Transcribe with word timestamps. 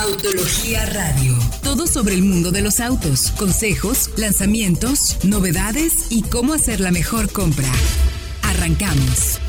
Autología 0.00 0.86
Radio. 0.86 1.34
Todo 1.64 1.88
sobre 1.88 2.14
el 2.14 2.22
mundo 2.22 2.52
de 2.52 2.62
los 2.62 2.78
autos, 2.78 3.32
consejos, 3.32 4.10
lanzamientos, 4.16 5.18
novedades 5.24 6.06
y 6.10 6.22
cómo 6.22 6.52
hacer 6.52 6.78
la 6.78 6.92
mejor 6.92 7.32
compra. 7.32 7.66
Arrancamos. 8.44 9.40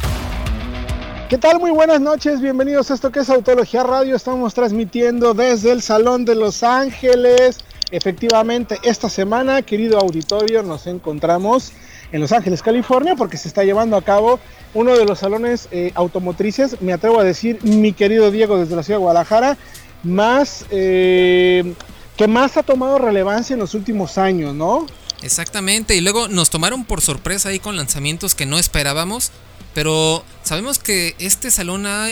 ¿Qué 1.30 1.38
tal? 1.38 1.60
Muy 1.60 1.70
buenas 1.70 2.02
noches, 2.02 2.42
bienvenidos 2.42 2.90
a 2.90 2.96
esto 2.96 3.12
que 3.12 3.20
es 3.20 3.30
Autología 3.30 3.84
Radio. 3.84 4.16
Estamos 4.16 4.56
transmitiendo 4.56 5.36
desde 5.36 5.72
el 5.72 5.84
Salón 5.84 6.26
de 6.26 6.34
Los 6.34 6.64
Ángeles. 6.64 7.60
Efectivamente, 7.92 8.80
esta 8.82 9.08
semana, 9.08 9.62
querido 9.62 10.00
auditorio, 10.00 10.64
nos 10.64 10.88
encontramos 10.88 11.74
en 12.12 12.22
Los 12.22 12.32
Ángeles, 12.32 12.64
California, 12.64 13.16
porque 13.16 13.38
se 13.38 13.48
está 13.50 13.64
llevando 13.64 13.98
a 13.98 14.02
cabo 14.02 14.40
uno 14.74 14.98
de 14.98 15.06
los 15.06 15.20
salones 15.20 15.68
eh, 15.72 15.92
automotrices, 15.94 16.82
me 16.82 16.94
atrevo 16.94 17.20
a 17.20 17.24
decir, 17.24 17.60
mi 17.64 17.94
querido 17.94 18.32
Diego 18.32 18.58
desde 18.58 18.76
la 18.76 18.84
ciudad 18.84 18.98
de 19.00 19.04
Guadalajara, 19.04 19.58
más 20.04 20.66
eh, 20.70 21.74
que 22.18 22.28
más 22.28 22.58
ha 22.58 22.64
tomado 22.64 22.98
relevancia 22.98 23.54
en 23.54 23.60
los 23.60 23.74
últimos 23.74 24.18
años, 24.18 24.54
¿no? 24.54 24.86
Exactamente, 25.22 25.96
y 25.96 26.02
luego 26.02 26.28
nos 26.28 26.50
tomaron 26.50 26.86
por 26.86 27.02
sorpresa 27.02 27.50
ahí 27.50 27.60
con 27.60 27.76
lanzamientos 27.76 28.36
que 28.36 28.46
no 28.46 28.58
esperábamos, 28.58 29.32
pero 29.74 30.24
sabemos 30.44 30.80
que 30.80 31.16
este 31.20 31.52
salón 31.52 31.86
ha 31.86 32.08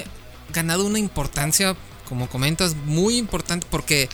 ganado 0.54 0.86
una 0.86 1.00
importancia, 1.00 1.76
como 2.08 2.28
comentas, 2.28 2.76
muy 2.86 3.18
importante 3.18 3.66
porque 3.70 4.10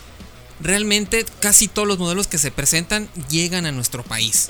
realmente 0.59 1.25
casi 1.39 1.67
todos 1.67 1.87
los 1.87 1.99
modelos 1.99 2.27
que 2.27 2.37
se 2.37 2.51
presentan 2.51 3.09
llegan 3.29 3.65
a 3.65 3.71
nuestro 3.71 4.03
país. 4.03 4.49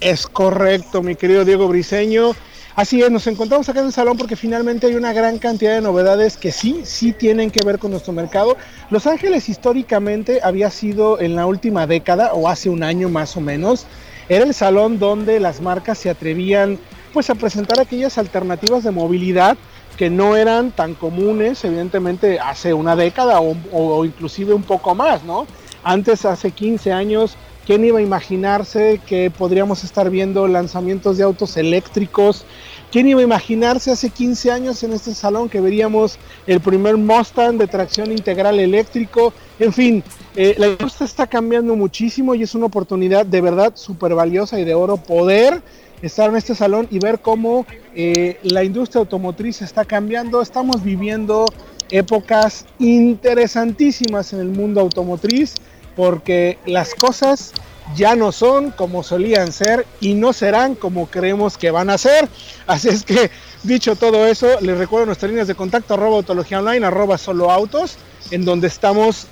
Es 0.00 0.26
correcto, 0.26 1.02
mi 1.02 1.16
querido 1.16 1.44
Diego 1.44 1.68
Briseño. 1.68 2.34
Así 2.76 3.00
es, 3.00 3.10
nos 3.10 3.26
encontramos 3.26 3.66
acá 3.70 3.80
en 3.80 3.86
el 3.86 3.92
salón 3.92 4.18
porque 4.18 4.36
finalmente 4.36 4.86
hay 4.86 4.96
una 4.96 5.14
gran 5.14 5.38
cantidad 5.38 5.72
de 5.72 5.80
novedades 5.80 6.36
que 6.36 6.52
sí, 6.52 6.82
sí 6.84 7.12
tienen 7.12 7.50
que 7.50 7.64
ver 7.64 7.78
con 7.78 7.90
nuestro 7.90 8.12
mercado. 8.12 8.54
Los 8.90 9.06
Ángeles 9.06 9.48
históricamente 9.48 10.40
había 10.42 10.68
sido 10.68 11.18
en 11.18 11.36
la 11.36 11.46
última 11.46 11.86
década 11.86 12.34
o 12.34 12.50
hace 12.50 12.68
un 12.68 12.82
año 12.82 13.08
más 13.08 13.34
o 13.38 13.40
menos, 13.40 13.86
era 14.28 14.44
el 14.44 14.52
salón 14.52 14.98
donde 14.98 15.40
las 15.40 15.62
marcas 15.62 15.96
se 15.96 16.10
atrevían 16.10 16.78
pues 17.14 17.30
a 17.30 17.34
presentar 17.34 17.80
aquellas 17.80 18.18
alternativas 18.18 18.84
de 18.84 18.90
movilidad 18.90 19.56
que 19.96 20.10
no 20.10 20.36
eran 20.36 20.70
tan 20.70 20.94
comunes 20.94 21.64
evidentemente 21.64 22.38
hace 22.38 22.74
una 22.74 22.94
década 22.94 23.40
o, 23.40 23.56
o 23.72 24.04
inclusive 24.04 24.52
un 24.52 24.64
poco 24.64 24.94
más, 24.94 25.24
¿no? 25.24 25.46
Antes, 25.82 26.26
hace 26.26 26.50
15 26.50 26.92
años, 26.92 27.38
¿Quién 27.66 27.84
iba 27.84 27.98
a 27.98 28.02
imaginarse 28.02 29.00
que 29.08 29.28
podríamos 29.28 29.82
estar 29.82 30.08
viendo 30.08 30.46
lanzamientos 30.46 31.18
de 31.18 31.24
autos 31.24 31.56
eléctricos? 31.56 32.44
¿Quién 32.92 33.08
iba 33.08 33.18
a 33.18 33.24
imaginarse 33.24 33.90
hace 33.90 34.10
15 34.10 34.52
años 34.52 34.84
en 34.84 34.92
este 34.92 35.12
salón 35.12 35.48
que 35.48 35.60
veríamos 35.60 36.16
el 36.46 36.60
primer 36.60 36.96
Mustang 36.96 37.58
de 37.58 37.66
tracción 37.66 38.12
integral 38.12 38.60
eléctrico? 38.60 39.32
En 39.58 39.72
fin, 39.72 40.04
eh, 40.36 40.54
la 40.58 40.68
industria 40.68 41.06
está 41.06 41.26
cambiando 41.26 41.74
muchísimo 41.74 42.36
y 42.36 42.44
es 42.44 42.54
una 42.54 42.66
oportunidad 42.66 43.26
de 43.26 43.40
verdad 43.40 43.72
súper 43.74 44.14
valiosa 44.14 44.60
y 44.60 44.64
de 44.64 44.74
oro 44.74 44.96
poder 44.96 45.60
estar 46.02 46.30
en 46.30 46.36
este 46.36 46.54
salón 46.54 46.86
y 46.92 47.00
ver 47.00 47.18
cómo 47.18 47.66
eh, 47.96 48.38
la 48.44 48.62
industria 48.62 49.00
automotriz 49.00 49.60
está 49.60 49.84
cambiando. 49.84 50.40
Estamos 50.40 50.84
viviendo 50.84 51.46
épocas 51.90 52.64
interesantísimas 52.78 54.32
en 54.32 54.38
el 54.38 54.48
mundo 54.50 54.80
automotriz 54.80 55.54
porque 55.96 56.58
las 56.66 56.94
cosas 56.94 57.52
ya 57.94 58.14
no 58.16 58.32
son 58.32 58.70
como 58.70 59.02
solían 59.02 59.52
ser 59.52 59.86
y 60.00 60.14
no 60.14 60.32
serán 60.32 60.74
como 60.74 61.06
creemos 61.06 61.56
que 61.56 61.70
van 61.70 61.90
a 61.90 61.98
ser. 61.98 62.28
Así 62.66 62.88
es 62.88 63.04
que, 63.04 63.30
dicho 63.62 63.96
todo 63.96 64.26
eso, 64.26 64.60
les 64.60 64.76
recuerdo 64.76 65.06
nuestras 65.06 65.30
líneas 65.30 65.48
de 65.48 65.54
contacto 65.54 65.94
arroba 65.94 66.16
autología 66.16 66.58
online, 66.58 66.86
arroba 66.86 67.16
solo 67.18 67.50
autos, 67.50 67.96
en 68.30 68.44
donde 68.44 68.66
estamos 68.66 69.26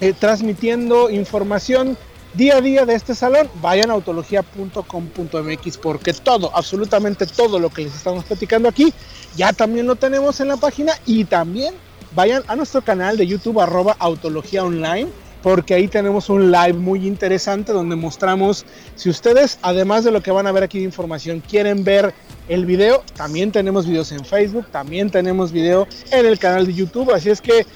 eh, 0.00 0.14
transmitiendo 0.18 1.10
información 1.10 1.96
día 2.34 2.56
a 2.58 2.60
día 2.60 2.86
de 2.86 2.94
este 2.94 3.14
salón. 3.14 3.50
Vayan 3.60 3.90
a 3.90 3.94
autología.com.mx 3.94 5.78
porque 5.78 6.14
todo, 6.14 6.50
absolutamente 6.54 7.26
todo 7.26 7.58
lo 7.58 7.70
que 7.70 7.82
les 7.82 7.94
estamos 7.94 8.24
platicando 8.24 8.68
aquí, 8.68 8.94
ya 9.36 9.52
también 9.52 9.86
lo 9.86 9.96
tenemos 9.96 10.40
en 10.40 10.48
la 10.48 10.56
página 10.56 10.92
y 11.06 11.24
también 11.24 11.74
vayan 12.14 12.42
a 12.46 12.56
nuestro 12.56 12.82
canal 12.82 13.16
de 13.16 13.26
YouTube 13.26 13.60
arroba 13.60 13.96
autología 13.98 14.64
online 14.64 15.10
porque 15.42 15.74
ahí 15.74 15.88
tenemos 15.88 16.28
un 16.28 16.50
live 16.50 16.74
muy 16.74 17.06
interesante 17.06 17.72
donde 17.72 17.96
mostramos, 17.96 18.64
si 18.94 19.08
ustedes, 19.08 19.58
además 19.62 20.04
de 20.04 20.10
lo 20.10 20.22
que 20.22 20.30
van 20.30 20.46
a 20.46 20.52
ver 20.52 20.62
aquí 20.62 20.78
de 20.78 20.84
información, 20.84 21.40
quieren 21.40 21.84
ver 21.84 22.14
el 22.48 22.66
video, 22.66 23.02
también 23.16 23.52
tenemos 23.52 23.86
videos 23.86 24.12
en 24.12 24.24
Facebook, 24.24 24.66
también 24.70 25.10
tenemos 25.10 25.52
video 25.52 25.86
en 26.10 26.26
el 26.26 26.38
canal 26.38 26.66
de 26.66 26.74
YouTube, 26.74 27.12
así 27.12 27.30
es 27.30 27.40
que 27.40 27.66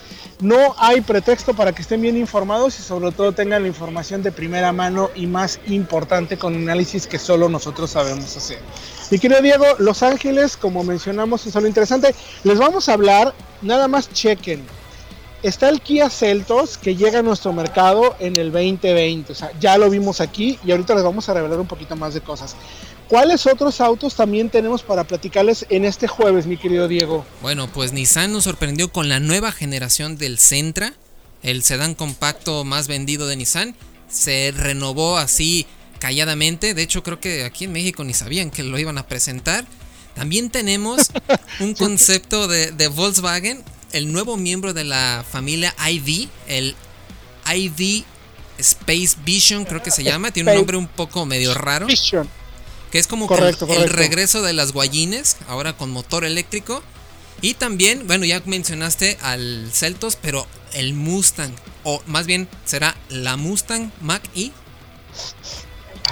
no 0.40 0.74
hay 0.78 1.00
pretexto 1.00 1.54
para 1.54 1.72
que 1.72 1.82
estén 1.82 2.02
bien 2.02 2.16
informados 2.16 2.78
y 2.78 2.82
sobre 2.82 3.12
todo 3.12 3.32
tengan 3.32 3.62
la 3.62 3.68
información 3.68 4.22
de 4.22 4.32
primera 4.32 4.72
mano 4.72 5.10
y 5.14 5.26
más 5.26 5.60
importante 5.68 6.36
con 6.36 6.54
análisis 6.54 7.06
que 7.06 7.18
solo 7.18 7.48
nosotros 7.48 7.90
sabemos 7.90 8.36
hacer. 8.36 8.58
Mi 9.10 9.18
querido 9.18 9.40
Diego, 9.40 9.64
Los 9.78 10.02
Ángeles, 10.02 10.56
como 10.56 10.82
mencionamos, 10.82 11.46
es 11.46 11.54
algo 11.54 11.68
interesante. 11.68 12.14
Les 12.42 12.58
vamos 12.58 12.88
a 12.88 12.94
hablar, 12.94 13.32
nada 13.62 13.86
más 13.86 14.10
chequen 14.12 14.64
Está 15.44 15.68
el 15.68 15.82
Kia 15.82 16.08
Celtos 16.08 16.78
que 16.78 16.96
llega 16.96 17.18
a 17.18 17.22
nuestro 17.22 17.52
mercado 17.52 18.16
en 18.18 18.34
el 18.40 18.50
2020. 18.50 19.30
O 19.30 19.34
sea, 19.34 19.52
ya 19.60 19.76
lo 19.76 19.90
vimos 19.90 20.22
aquí 20.22 20.58
y 20.64 20.70
ahorita 20.70 20.94
les 20.94 21.04
vamos 21.04 21.28
a 21.28 21.34
revelar 21.34 21.60
un 21.60 21.66
poquito 21.66 21.96
más 21.96 22.14
de 22.14 22.22
cosas. 22.22 22.56
¿Cuáles 23.08 23.46
otros 23.46 23.82
autos 23.82 24.14
también 24.14 24.48
tenemos 24.48 24.82
para 24.82 25.04
platicarles 25.04 25.66
en 25.68 25.84
este 25.84 26.08
jueves, 26.08 26.46
mi 26.46 26.56
querido 26.56 26.88
Diego? 26.88 27.26
Bueno, 27.42 27.68
pues 27.70 27.92
Nissan 27.92 28.32
nos 28.32 28.44
sorprendió 28.44 28.90
con 28.90 29.10
la 29.10 29.20
nueva 29.20 29.52
generación 29.52 30.16
del 30.16 30.38
Sentra, 30.38 30.94
el 31.42 31.62
sedán 31.62 31.94
compacto 31.94 32.64
más 32.64 32.88
vendido 32.88 33.26
de 33.26 33.36
Nissan. 33.36 33.76
Se 34.08 34.50
renovó 34.56 35.18
así 35.18 35.66
calladamente. 35.98 36.72
De 36.72 36.80
hecho, 36.80 37.02
creo 37.02 37.20
que 37.20 37.44
aquí 37.44 37.64
en 37.64 37.72
México 37.72 38.02
ni 38.02 38.14
sabían 38.14 38.50
que 38.50 38.62
lo 38.62 38.78
iban 38.78 38.96
a 38.96 39.06
presentar. 39.06 39.66
También 40.14 40.48
tenemos 40.48 41.10
un 41.60 41.74
concepto 41.74 42.48
de, 42.48 42.72
de 42.72 42.88
Volkswagen 42.88 43.62
el 43.94 44.12
nuevo 44.12 44.36
miembro 44.36 44.74
de 44.74 44.84
la 44.84 45.24
familia 45.28 45.74
ID, 45.88 46.28
el 46.48 46.74
ID 47.46 48.02
Space 48.58 49.16
Vision, 49.24 49.64
creo 49.64 49.82
que 49.82 49.92
se 49.92 50.02
llama. 50.02 50.32
Tiene 50.32 50.50
un 50.50 50.58
nombre 50.58 50.76
un 50.76 50.88
poco 50.88 51.24
medio 51.26 51.54
raro. 51.54 51.86
Vision. 51.86 52.28
Que 52.90 52.98
es 52.98 53.06
como 53.06 53.28
el, 53.34 53.88
regreso 53.88 54.42
de 54.42 54.52
las 54.52 54.72
guayines, 54.72 55.36
ahora 55.48 55.76
con 55.76 55.90
motor 55.90 56.24
eléctrico. 56.24 56.82
Y 57.40 57.54
también, 57.54 58.06
bueno, 58.06 58.24
ya 58.24 58.42
mencionaste 58.46 59.18
al 59.20 59.68
Celtos, 59.72 60.16
pero 60.20 60.46
el 60.72 60.94
Mustang, 60.94 61.52
o 61.82 62.02
más 62.06 62.26
bien 62.26 62.48
será 62.64 62.96
la 63.08 63.36
Mustang 63.36 63.90
Mach 64.00 64.22
E. 64.36 64.50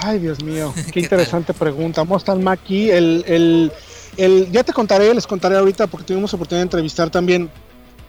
Ay, 0.01 0.19
Dios 0.19 0.43
mío, 0.43 0.73
qué, 0.91 0.99
interesante 0.99 1.53
pregunta. 1.53 2.03
Mustang 2.03 2.43
Mach 2.43 2.59
E, 2.69 2.97
el, 2.97 3.23
el, 3.27 3.71
el, 4.17 4.51
ya 4.51 4.63
te 4.63 4.73
contaré, 4.73 5.13
les 5.13 5.25
contaré 5.25 5.57
ahorita 5.57 5.87
porque 5.87 6.05
tuvimos 6.05 6.33
oportunidad 6.33 6.61
de 6.61 6.67
entrevistar 6.67 7.09
también 7.09 7.49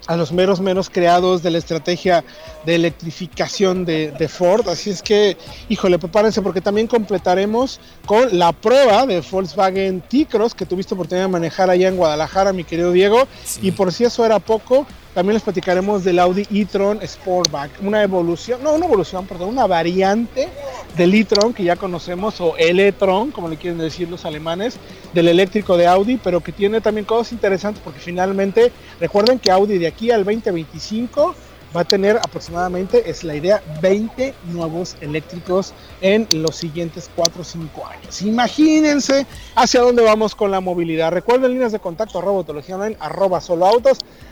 a 0.06 0.16
los 0.16 0.32
meros 0.32 0.60
menos 0.60 0.90
creados 0.90 1.42
de 1.42 1.50
la 1.50 1.58
estrategia 1.58 2.24
de 2.66 2.74
electrificación 2.74 3.84
de, 3.84 4.28
Ford. 4.28 4.68
Así 4.68 4.90
es 4.90 5.02
que, 5.02 5.36
híjole, 5.68 5.98
prepárense 5.98 6.42
porque 6.42 6.60
también 6.60 6.86
completaremos 6.86 7.80
con 8.06 8.38
la 8.38 8.52
prueba 8.52 9.06
de 9.06 9.20
Volkswagen 9.20 10.00
T-Cross 10.02 10.54
que 10.54 10.66
tuviste 10.66 10.94
oportunidad 10.94 11.26
de 11.26 11.32
manejar 11.32 11.70
allá 11.70 11.88
en 11.88 11.96
Guadalajara, 11.96 12.52
mi 12.52 12.64
querido 12.64 12.92
Diego. 12.92 13.26
Y 13.62 13.70
por 13.72 13.92
si 13.92 14.04
eso 14.04 14.24
era 14.24 14.38
poco, 14.38 14.86
también 15.14 15.34
les 15.34 15.42
platicaremos 15.42 16.02
del 16.02 16.18
Audi 16.18 16.46
e-tron 16.52 16.98
Sportback, 17.06 17.70
una 17.82 18.02
evolución, 18.02 18.62
no, 18.62 18.74
una 18.74 18.86
evolución, 18.86 19.26
perdón, 19.26 19.50
una 19.50 19.66
variante 19.66 20.48
del 20.96 21.14
e-tron 21.14 21.54
que 21.54 21.62
ya 21.62 21.76
conocemos, 21.76 22.40
o 22.40 22.56
el 22.56 22.80
e-tron, 22.80 23.30
como 23.30 23.48
le 23.48 23.56
quieren 23.56 23.78
decir 23.78 24.08
los 24.10 24.24
alemanes, 24.24 24.76
del 25.12 25.28
eléctrico 25.28 25.76
de 25.76 25.86
Audi, 25.86 26.16
pero 26.22 26.40
que 26.40 26.50
tiene 26.50 26.80
también 26.80 27.04
cosas 27.04 27.32
interesantes 27.32 27.80
porque 27.82 28.00
finalmente, 28.00 28.72
recuerden 29.00 29.38
que 29.38 29.52
Audi 29.52 29.78
de 29.78 29.86
aquí 29.86 30.10
al 30.10 30.24
2025 30.24 31.34
va 31.74 31.80
a 31.80 31.84
tener 31.84 32.16
aproximadamente, 32.18 33.10
es 33.10 33.24
la 33.24 33.34
idea, 33.34 33.62
20 33.80 34.34
nuevos 34.52 34.96
eléctricos 35.00 35.72
en 36.00 36.28
los 36.30 36.56
siguientes 36.56 37.10
4 37.16 37.42
o 37.42 37.44
5 37.44 37.86
años. 37.86 38.22
Imagínense 38.22 39.26
hacia 39.56 39.80
dónde 39.80 40.02
vamos 40.02 40.34
con 40.34 40.50
la 40.50 40.60
movilidad. 40.60 41.10
Recuerden 41.10 41.52
líneas 41.52 41.72
de 41.72 41.80
contacto 41.80 42.18
arroba 42.18 42.44
online, 42.46 42.96
arroba 43.00 43.40
solo. 43.40 43.64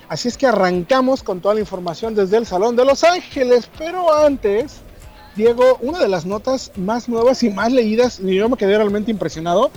Así 0.08 0.28
es 0.28 0.36
que 0.36 0.46
arrancamos 0.46 1.22
con 1.22 1.40
toda 1.40 1.54
la 1.54 1.60
información 1.60 2.14
desde 2.14 2.36
el 2.36 2.46
Salón 2.46 2.76
de 2.76 2.84
Los 2.84 3.02
Ángeles. 3.02 3.68
Pero 3.78 4.12
antes, 4.12 4.76
Diego, 5.34 5.78
una 5.80 5.98
de 5.98 6.08
las 6.08 6.26
notas 6.26 6.70
más 6.76 7.08
nuevas 7.08 7.42
y 7.42 7.50
más 7.50 7.72
leídas, 7.72 8.20
y 8.20 8.34
yo 8.34 8.48
me 8.48 8.56
quedé 8.56 8.76
realmente 8.76 9.10
impresionado. 9.10 9.70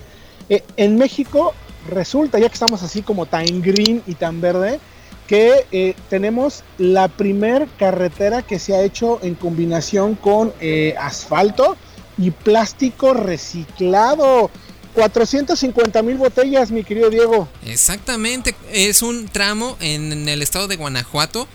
Eh, 0.50 0.62
en 0.78 0.98
México 0.98 1.54
resulta, 1.89 2.38
ya 2.38 2.50
que 2.50 2.54
estamos 2.54 2.84
así 2.84 3.01
como 3.01 3.25
tan 3.25 3.45
green 3.62 4.04
y 4.06 4.16
tan 4.16 4.42
verde, 4.42 4.80
que 5.27 5.66
eh, 5.72 5.95
tenemos 6.10 6.63
la 6.77 7.07
primer 7.07 7.68
carretera 7.80 8.42
que 8.42 8.60
se 8.60 8.75
ha 8.75 8.81
hecho 8.81 9.19
en 9.24 9.36
combinación 9.36 10.16
con 10.16 10.54
eh, 10.60 10.95
asfalto 11.00 11.77
y 12.18 12.31
plástico 12.31 13.13
reciclado. 13.13 14.50
450 14.94 16.01
mil 16.04 16.16
botellas, 16.16 16.72
mi 16.72 16.86
querido 16.86 17.10
Diego. 17.10 17.50
Exactamente, 17.66 18.56
es 18.72 19.01
un 19.01 19.27
tramo 19.27 19.75
en 19.81 20.30
el 20.30 20.42
estado 20.42 20.69
de 20.69 20.77
Guanajuato 20.77 21.50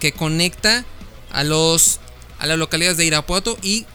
que 0.00 0.12
conecta 0.12 0.84
a 1.32 1.44
los 1.44 1.98
a 2.38 2.46
las 2.46 2.58
localidades 2.58 2.98
de 2.98 3.06
Irapuato 3.06 3.56
y 3.62 3.86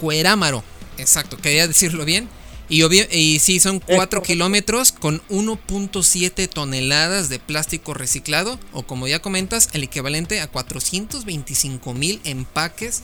Cuerámaro. 0.00 0.62
Exacto, 0.98 1.38
quería 1.38 1.66
decirlo 1.66 2.04
bien. 2.04 2.28
Y, 2.68 2.84
y 2.84 3.38
sí, 3.38 3.60
son 3.60 3.80
4 3.80 4.22
kilómetros 4.22 4.92
con 4.92 5.22
1.7 5.28 6.48
toneladas 6.48 7.28
de 7.28 7.38
plástico 7.38 7.94
reciclado, 7.94 8.58
o 8.72 8.82
como 8.82 9.06
ya 9.06 9.20
comentas, 9.20 9.68
el 9.72 9.84
equivalente 9.84 10.40
a 10.40 10.48
425 10.48 11.94
mil 11.94 12.20
empaques 12.24 13.02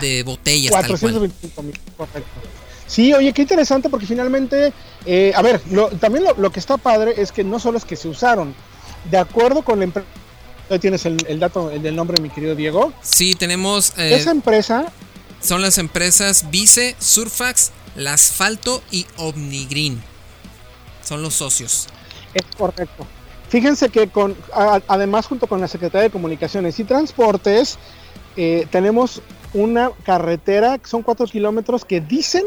de 0.00 0.22
botellas. 0.22 0.70
425 0.70 1.62
mil, 1.62 1.78
correcto. 1.96 2.30
Sí, 2.86 3.12
oye, 3.12 3.32
qué 3.32 3.42
interesante 3.42 3.88
porque 3.88 4.06
finalmente, 4.06 4.72
eh, 5.04 5.32
a 5.34 5.42
ver, 5.42 5.60
también 6.00 6.24
lo, 6.36 6.52
que 6.52 6.60
está 6.60 6.76
padre 6.76 7.14
es 7.16 7.32
que 7.32 7.42
no 7.42 7.58
solo 7.58 7.78
es 7.78 7.84
que 7.84 7.96
se 7.96 8.08
usaron, 8.08 8.54
de 9.10 9.18
acuerdo 9.18 9.62
con 9.62 9.80
la 9.80 9.86
empresa, 9.86 10.06
tienes 10.80 11.04
el, 11.06 11.40
dato, 11.40 11.70
el 11.70 11.82
del 11.82 11.96
nombre, 11.96 12.20
mi 12.22 12.30
querido 12.30 12.54
Diego. 12.54 12.92
Sí, 13.02 13.34
tenemos... 13.34 13.92
Eh, 13.96 14.14
Esa 14.14 14.30
empresa... 14.30 14.86
Son 15.40 15.62
las 15.62 15.78
empresas 15.78 16.50
Vice, 16.50 16.96
Surfax, 16.98 17.70
Asfalto 18.06 18.82
y 18.90 19.06
Omnigreen. 19.16 20.02
Son 21.02 21.22
los 21.22 21.34
socios. 21.34 21.88
Es 22.34 22.44
correcto. 22.56 23.06
Fíjense 23.48 23.88
que 23.88 24.08
con, 24.08 24.36
además 24.88 25.26
junto 25.26 25.46
con 25.46 25.60
la 25.60 25.68
Secretaría 25.68 26.04
de 26.04 26.10
Comunicaciones 26.10 26.78
y 26.80 26.84
Transportes, 26.84 27.78
eh, 28.36 28.66
tenemos 28.70 29.22
una 29.54 29.90
carretera, 30.04 30.80
son 30.84 31.02
4 31.02 31.26
kilómetros, 31.26 31.84
que 31.84 32.00
dicen 32.00 32.44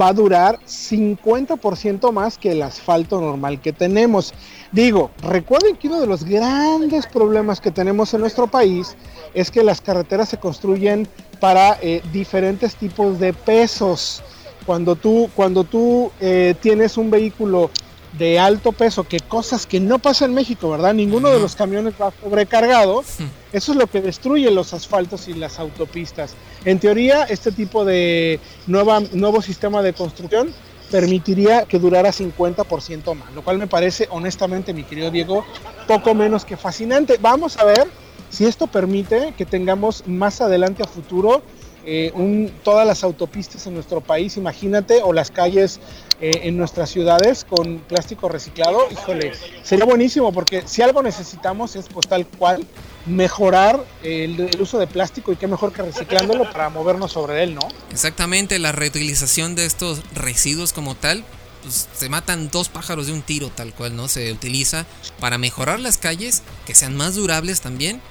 va 0.00 0.08
a 0.08 0.12
durar 0.12 0.58
50% 0.66 2.12
más 2.12 2.38
que 2.38 2.52
el 2.52 2.62
asfalto 2.62 3.20
normal 3.20 3.60
que 3.60 3.72
tenemos. 3.72 4.32
Digo, 4.72 5.10
recuerden 5.22 5.76
que 5.76 5.88
uno 5.88 6.00
de 6.00 6.06
los 6.06 6.24
grandes 6.24 7.06
problemas 7.06 7.60
que 7.60 7.70
tenemos 7.70 8.14
en 8.14 8.20
nuestro 8.20 8.46
país 8.46 8.96
es 9.34 9.50
que 9.50 9.64
las 9.64 9.80
carreteras 9.80 10.28
se 10.28 10.38
construyen 10.38 11.08
para 11.40 11.78
eh, 11.82 12.02
diferentes 12.12 12.76
tipos 12.76 13.18
de 13.18 13.32
pesos. 13.32 14.22
Cuando 14.66 14.96
tú, 14.96 15.30
cuando 15.34 15.64
tú 15.64 16.12
eh, 16.20 16.54
tienes 16.60 16.96
un 16.96 17.10
vehículo 17.10 17.70
de 18.12 18.38
alto 18.38 18.72
peso, 18.72 19.04
que 19.04 19.20
cosas 19.20 19.66
que 19.66 19.78
no 19.80 19.98
pasa 19.98 20.24
en 20.24 20.34
México, 20.34 20.70
¿verdad? 20.70 20.94
Ninguno 20.94 21.30
de 21.30 21.38
los 21.38 21.54
camiones 21.54 21.94
va 22.00 22.12
sobrecargado. 22.22 23.04
Eso 23.52 23.72
es 23.72 23.78
lo 23.78 23.86
que 23.86 24.00
destruye 24.00 24.50
los 24.50 24.74
asfaltos 24.74 25.28
y 25.28 25.34
las 25.34 25.58
autopistas. 25.58 26.34
En 26.64 26.78
teoría, 26.80 27.24
este 27.24 27.52
tipo 27.52 27.84
de 27.84 28.40
nueva, 28.66 29.00
nuevo 29.12 29.42
sistema 29.42 29.82
de 29.82 29.92
construcción 29.92 30.52
permitiría 30.90 31.66
que 31.66 31.78
durara 31.78 32.10
50% 32.10 33.14
más, 33.14 33.32
lo 33.32 33.42
cual 33.42 33.58
me 33.58 33.68
parece, 33.68 34.08
honestamente, 34.10 34.74
mi 34.74 34.82
querido 34.82 35.10
Diego, 35.10 35.44
poco 35.86 36.14
menos 36.14 36.44
que 36.44 36.56
fascinante. 36.56 37.16
Vamos 37.20 37.58
a 37.58 37.64
ver 37.64 37.86
si 38.28 38.44
esto 38.44 38.66
permite 38.66 39.34
que 39.36 39.46
tengamos 39.46 40.04
más 40.06 40.40
adelante 40.40 40.82
a 40.82 40.86
futuro 40.86 41.42
eh, 41.84 42.50
todas 42.62 42.86
las 42.86 43.02
autopistas 43.04 43.66
en 43.66 43.74
nuestro 43.74 44.00
país, 44.00 44.36
imagínate, 44.36 45.00
o 45.02 45.12
las 45.12 45.30
calles 45.30 45.80
eh, 46.20 46.42
en 46.44 46.56
nuestras 46.56 46.90
ciudades 46.90 47.44
con 47.44 47.78
plástico 47.78 48.28
reciclado, 48.28 48.88
híjole, 48.90 49.32
sería 49.62 49.86
buenísimo 49.86 50.32
porque 50.32 50.62
si 50.66 50.82
algo 50.82 51.02
necesitamos 51.02 51.76
es 51.76 51.86
pues 51.88 52.06
tal 52.06 52.26
cual 52.26 52.66
mejorar 53.06 53.82
el, 54.02 54.50
uso 54.60 54.78
de 54.78 54.86
plástico 54.86 55.32
y 55.32 55.36
qué 55.36 55.46
mejor 55.46 55.72
que 55.72 55.80
reciclándolo 55.80 56.50
para 56.52 56.68
movernos 56.68 57.12
sobre 57.12 57.42
él, 57.42 57.54
¿no? 57.54 57.62
Exactamente, 57.90 58.58
la 58.58 58.72
reutilización 58.72 59.54
de 59.54 59.64
estos 59.64 60.02
residuos 60.14 60.74
como 60.74 60.94
tal, 60.94 61.24
pues 61.62 61.88
se 61.94 62.08
matan 62.10 62.50
dos 62.50 62.68
pájaros 62.68 63.06
de 63.06 63.14
un 63.14 63.22
tiro 63.22 63.48
tal 63.48 63.72
cual, 63.72 63.96
¿no? 63.96 64.06
Se 64.08 64.30
utiliza 64.32 64.84
para 65.20 65.38
mejorar 65.38 65.80
las 65.80 65.96
calles, 65.96 66.42
que 66.66 66.74
sean 66.74 66.96
más 66.96 67.14
durables 67.14 67.62
también 67.62 68.02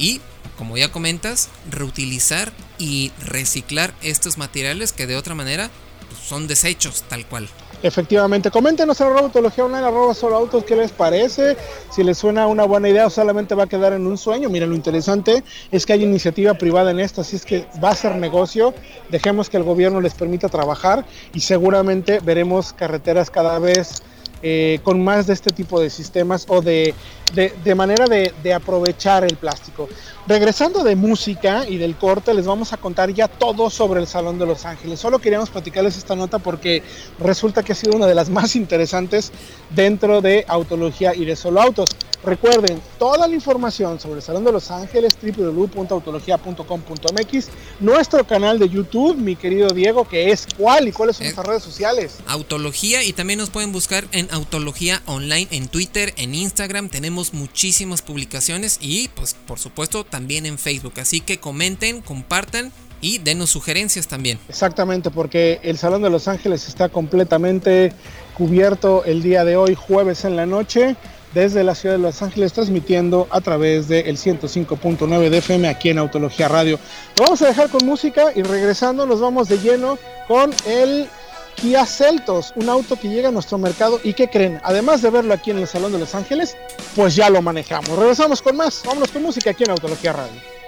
y 0.00 0.20
como 0.56 0.76
ya 0.76 0.90
comentas, 0.90 1.48
reutilizar 1.70 2.52
y 2.78 3.12
reciclar 3.24 3.94
estos 4.02 4.36
materiales 4.36 4.92
que 4.92 5.06
de 5.06 5.16
otra 5.16 5.34
manera 5.34 5.70
pues, 6.08 6.20
son 6.20 6.46
desechos 6.48 7.04
tal 7.08 7.26
cual. 7.26 7.48
Efectivamente, 7.82 8.50
coméntenos 8.50 9.00
en 9.00 9.06
arroba 9.06 9.22
autología 9.22 9.64
online, 9.64 9.86
arroba 9.86 10.12
solo 10.12 10.36
autos, 10.36 10.64
qué 10.64 10.76
les 10.76 10.92
parece, 10.92 11.56
si 11.90 12.04
les 12.04 12.18
suena 12.18 12.46
una 12.46 12.64
buena 12.64 12.90
idea 12.90 13.06
o 13.06 13.10
solamente 13.10 13.54
va 13.54 13.64
a 13.64 13.66
quedar 13.66 13.94
en 13.94 14.06
un 14.06 14.18
sueño. 14.18 14.50
Miren, 14.50 14.68
lo 14.68 14.76
interesante 14.76 15.42
es 15.70 15.86
que 15.86 15.94
hay 15.94 16.02
iniciativa 16.02 16.52
privada 16.52 16.90
en 16.90 17.00
esto, 17.00 17.22
así 17.22 17.36
es 17.36 17.46
que 17.46 17.64
va 17.82 17.88
a 17.88 17.96
ser 17.96 18.16
negocio, 18.16 18.74
dejemos 19.08 19.48
que 19.48 19.56
el 19.56 19.62
gobierno 19.62 20.02
les 20.02 20.12
permita 20.12 20.50
trabajar 20.50 21.06
y 21.32 21.40
seguramente 21.40 22.20
veremos 22.20 22.74
carreteras 22.74 23.30
cada 23.30 23.58
vez 23.58 24.02
eh, 24.42 24.80
con 24.82 25.04
más 25.04 25.26
de 25.26 25.34
este 25.34 25.50
tipo 25.50 25.80
de 25.80 25.90
sistemas 25.90 26.46
o 26.48 26.62
de, 26.62 26.94
de, 27.34 27.74
manera 27.74 28.06
de, 28.06 28.32
de, 28.42 28.54
aprovechar 28.54 29.24
el 29.24 29.36
plástico. 29.36 29.88
Regresando 30.26 30.82
de 30.82 30.96
música 30.96 31.66
y 31.68 31.76
del 31.76 31.96
corte, 31.96 32.32
les 32.34 32.46
vamos 32.46 32.72
a 32.72 32.76
contar 32.76 33.12
ya 33.12 33.28
todo 33.28 33.70
sobre 33.70 34.00
el 34.00 34.06
Salón 34.06 34.38
de 34.38 34.46
Los 34.46 34.64
Ángeles. 34.64 35.00
Solo 35.00 35.18
queríamos 35.18 35.50
platicarles 35.50 35.96
esta 35.96 36.16
nota 36.16 36.38
porque 36.38 36.82
resulta 37.18 37.62
que 37.62 37.72
ha 37.72 37.74
sido 37.74 37.96
una 37.96 38.06
de 38.06 38.14
las 38.14 38.30
más 38.38 38.56
interesantes 38.56 39.32
dentro 39.70 40.20
de 40.20 40.44
Autología 40.48 41.14
y 41.14 41.24
de 41.24 41.36
Solo 41.36 41.60
Autos. 41.60 41.90
Recuerden, 42.22 42.82
toda 42.98 43.26
la 43.26 43.34
información 43.34 43.98
sobre 43.98 44.16
el 44.16 44.22
Salón 44.22 44.44
de 44.44 44.52
Los 44.52 44.70
Ángeles, 44.70 45.16
www.autologia.com.mx, 45.22 47.48
nuestro 47.80 48.26
canal 48.26 48.58
de 48.58 48.68
YouTube, 48.68 49.16
mi 49.16 49.36
querido 49.36 49.70
Diego, 49.70 50.06
que 50.06 50.30
es 50.30 50.46
cuál 50.58 50.88
y 50.88 50.92
cuáles 50.92 51.16
son 51.16 51.24
nuestras 51.24 51.46
redes 51.46 51.62
sociales. 51.62 52.18
Autología 52.26 53.02
y 53.04 53.14
también 53.14 53.38
nos 53.38 53.48
pueden 53.48 53.72
buscar 53.72 54.04
en 54.12 54.28
Autología 54.32 55.00
Online 55.06 55.48
en 55.50 55.68
Twitter, 55.68 56.12
en 56.18 56.34
Instagram, 56.34 56.90
tenemos 56.90 57.32
muchísimas 57.32 58.02
publicaciones 58.02 58.76
y 58.82 59.08
pues 59.08 59.34
por 59.46 59.58
supuesto 59.58 60.04
también 60.04 60.44
en 60.44 60.58
Facebook, 60.58 61.00
así 61.00 61.22
que 61.22 61.40
comenten, 61.40 62.02
compartan 62.02 62.70
y 63.00 63.16
denos 63.16 63.48
sugerencias 63.48 64.08
también. 64.08 64.38
Exactamente, 64.50 65.10
porque 65.10 65.58
el 65.62 65.78
Salón 65.78 66.02
de 66.02 66.10
Los 66.10 66.28
Ángeles 66.28 66.68
está 66.68 66.90
completamente 66.90 67.94
cubierto 68.36 69.04
el 69.04 69.22
día 69.22 69.46
de 69.46 69.56
hoy, 69.56 69.74
jueves 69.74 70.26
en 70.26 70.36
la 70.36 70.44
noche 70.44 70.96
desde 71.34 71.64
la 71.64 71.74
ciudad 71.74 71.96
de 71.96 72.02
Los 72.02 72.22
Ángeles, 72.22 72.52
transmitiendo 72.52 73.28
a 73.30 73.40
través 73.40 73.88
del 73.88 74.16
105.9 74.16 75.28
de 75.28 75.38
FM 75.38 75.68
aquí 75.68 75.90
en 75.90 75.98
Autología 75.98 76.48
Radio. 76.48 76.78
Lo 77.18 77.24
vamos 77.24 77.42
a 77.42 77.46
dejar 77.46 77.68
con 77.68 77.86
música 77.86 78.32
y 78.34 78.42
regresando 78.42 79.06
nos 79.06 79.20
vamos 79.20 79.48
de 79.48 79.58
lleno 79.58 79.98
con 80.26 80.52
el 80.66 81.08
Kia 81.56 81.84
Celtos, 81.84 82.52
un 82.56 82.68
auto 82.68 82.96
que 82.96 83.08
llega 83.08 83.28
a 83.28 83.32
nuestro 83.32 83.58
mercado 83.58 84.00
y 84.02 84.14
que 84.14 84.28
creen, 84.28 84.60
además 84.62 85.02
de 85.02 85.10
verlo 85.10 85.34
aquí 85.34 85.50
en 85.50 85.58
el 85.58 85.66
Salón 85.66 85.92
de 85.92 85.98
Los 85.98 86.14
Ángeles, 86.14 86.56
pues 86.96 87.14
ya 87.14 87.28
lo 87.28 87.42
manejamos. 87.42 87.90
Regresamos 87.98 88.40
con 88.40 88.56
más, 88.56 88.82
vámonos 88.84 89.10
con 89.10 89.22
música 89.22 89.50
aquí 89.50 89.64
en 89.64 89.70
Autología 89.70 90.12
Radio. 90.12 90.59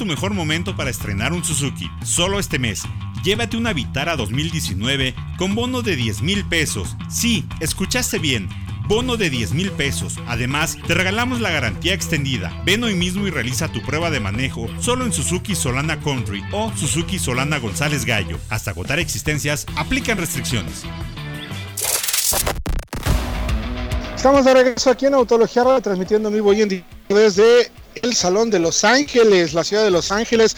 Tu 0.00 0.06
mejor 0.06 0.32
momento 0.32 0.74
para 0.76 0.88
estrenar 0.88 1.34
un 1.34 1.44
Suzuki, 1.44 1.90
solo 2.02 2.38
este 2.38 2.58
mes. 2.58 2.84
Llévate 3.22 3.58
una 3.58 3.74
Vitara 3.74 4.16
2019 4.16 5.14
con 5.36 5.54
bono 5.54 5.82
de 5.82 5.94
10 5.94 6.22
mil 6.22 6.42
pesos. 6.46 6.96
Sí, 7.10 7.44
escuchaste 7.60 8.18
bien. 8.18 8.48
Bono 8.88 9.18
de 9.18 9.28
10 9.28 9.52
mil 9.52 9.70
pesos. 9.72 10.16
Además, 10.26 10.78
te 10.86 10.94
regalamos 10.94 11.42
la 11.42 11.50
garantía 11.50 11.92
extendida. 11.92 12.62
Ven 12.64 12.82
hoy 12.82 12.94
mismo 12.94 13.26
y 13.26 13.30
realiza 13.30 13.70
tu 13.70 13.82
prueba 13.82 14.08
de 14.08 14.20
manejo 14.20 14.70
solo 14.80 15.04
en 15.04 15.12
Suzuki 15.12 15.54
Solana 15.54 16.00
Country 16.00 16.42
o 16.50 16.72
Suzuki 16.74 17.18
Solana 17.18 17.58
González 17.58 18.06
Gallo. 18.06 18.38
Hasta 18.48 18.70
agotar 18.70 19.00
existencias, 19.00 19.66
aplican 19.76 20.16
restricciones. 20.16 20.84
Estamos 24.16 24.46
de 24.46 24.54
regreso 24.54 24.88
aquí 24.88 25.04
en 25.04 25.12
Autología 25.12 25.62
transmitiendo 25.82 26.30
mi 26.30 26.40
voy 26.40 26.62
en 26.62 26.84
desde 27.10 27.70
el 28.02 28.14
Salón 28.14 28.50
de 28.50 28.58
Los 28.58 28.84
Ángeles, 28.84 29.54
la 29.54 29.64
ciudad 29.64 29.84
de 29.84 29.90
Los 29.90 30.12
Ángeles 30.12 30.56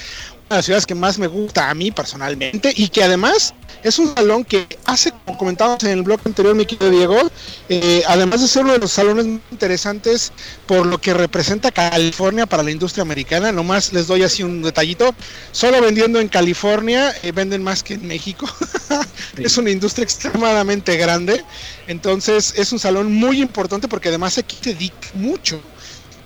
de 0.49 0.57
las 0.57 0.65
ciudades 0.65 0.87
que 0.87 0.95
más 0.95 1.19
me 1.19 1.27
gusta 1.27 1.71
a 1.71 1.75
mí 1.75 1.91
personalmente 1.91 2.73
y 2.77 2.89
que 2.89 3.03
además 3.03 3.55
es 3.83 3.99
un 3.99 4.15
salón 4.15 4.45
que 4.45 4.67
hace, 4.85 5.13
como 5.25 5.39
comentábamos 5.39 5.83
en 5.85 5.91
el 5.91 6.03
blog 6.03 6.21
anterior, 6.25 6.55
mi 6.55 6.67
querido 6.67 6.91
Diego, 6.91 7.31
eh, 7.69 8.03
además 8.07 8.41
de 8.41 8.49
ser 8.49 8.63
uno 8.65 8.75
de 8.75 8.79
los 8.79 8.93
salones 8.93 9.27
muy 9.27 9.41
interesantes 9.51 10.33
por 10.67 10.87
lo 10.87 11.01
que 11.01 11.15
representa 11.15 11.71
California 11.73 12.47
para 12.47 12.63
la 12.63 12.71
industria 12.71 13.03
americana, 13.03 13.51
nomás 13.51 13.93
les 13.93 14.07
doy 14.07 14.23
así 14.23 14.43
un 14.43 14.63
detallito, 14.63 15.15
solo 15.51 15.81
vendiendo 15.81 16.21
en 16.21 16.29
California 16.29 17.15
eh, 17.23 17.33
venden 17.33 17.63
más 17.63 17.83
que 17.83 17.95
en 17.95 18.07
México, 18.07 18.47
es 19.39 19.57
una 19.57 19.71
industria 19.71 20.05
extremadamente 20.05 20.97
grande, 20.97 21.45
entonces 21.87 22.55
es 22.57 22.73
un 22.73 22.79
salón 22.79 23.13
muy 23.13 23.41
importante 23.41 23.89
porque 23.89 24.11
además 24.11 24.39
aquí 24.39 24.57
te 24.61 24.75
dedica 24.75 25.09
mucho 25.15 25.61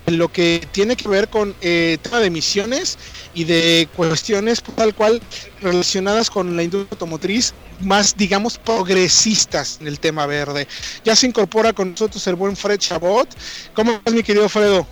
lo 0.07 0.29
que 0.29 0.67
tiene 0.73 0.97
que 0.97 1.09
ver 1.09 1.29
con 1.29 1.55
eh, 1.61 1.99
tema 2.03 2.21
de 2.21 2.27
emisiones 2.27 2.99
y 3.35 3.45
de 3.45 3.89
cuestiones 3.97 4.63
tal 4.63 4.95
cual 4.95 5.21
relacionadas 5.61 6.31
con 6.31 6.57
la 6.57 6.63
industria 6.63 6.89
automotriz 6.93 7.55
más 7.81 8.17
digamos 8.17 8.59
progresistas 8.59 9.79
en 9.81 9.89
el 9.89 9.99
tema 10.01 10.27
verde. 10.27 10.67
Ya 11.05 11.17
se 11.17 11.27
incorpora 11.27 11.73
con 11.73 11.91
nosotros 11.91 12.27
el 12.27 12.37
buen 12.37 12.57
Fred 12.57 12.79
Chabot. 12.79 13.29
¿Cómo 13.75 13.93
estás 13.93 14.15
mi 14.15 14.23
querido 14.23 14.49
Fredo? 14.49 14.87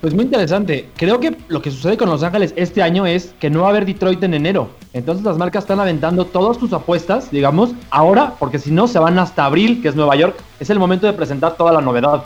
Pues 0.00 0.12
muy 0.12 0.24
interesante. 0.24 0.88
Creo 0.96 1.18
que 1.20 1.36
lo 1.48 1.62
que 1.62 1.70
sucede 1.70 1.96
con 1.96 2.10
Los 2.10 2.22
Ángeles 2.22 2.52
este 2.56 2.82
año 2.82 3.06
es 3.06 3.34
que 3.40 3.48
no 3.48 3.62
va 3.62 3.68
a 3.68 3.70
haber 3.70 3.86
Detroit 3.86 4.22
en 4.22 4.34
enero. 4.34 4.70
Entonces 4.92 5.24
las 5.24 5.38
marcas 5.38 5.64
están 5.64 5.80
aventando 5.80 6.26
todas 6.26 6.58
sus 6.58 6.72
apuestas, 6.72 7.30
digamos, 7.30 7.70
ahora, 7.90 8.34
porque 8.38 8.58
si 8.58 8.70
no 8.70 8.88
se 8.88 8.98
van 8.98 9.18
hasta 9.18 9.46
abril, 9.46 9.80
que 9.80 9.88
es 9.88 9.96
Nueva 9.96 10.16
York. 10.16 10.36
Es 10.60 10.68
el 10.70 10.78
momento 10.78 11.06
de 11.06 11.14
presentar 11.14 11.56
toda 11.56 11.72
la 11.72 11.80
novedad. 11.80 12.24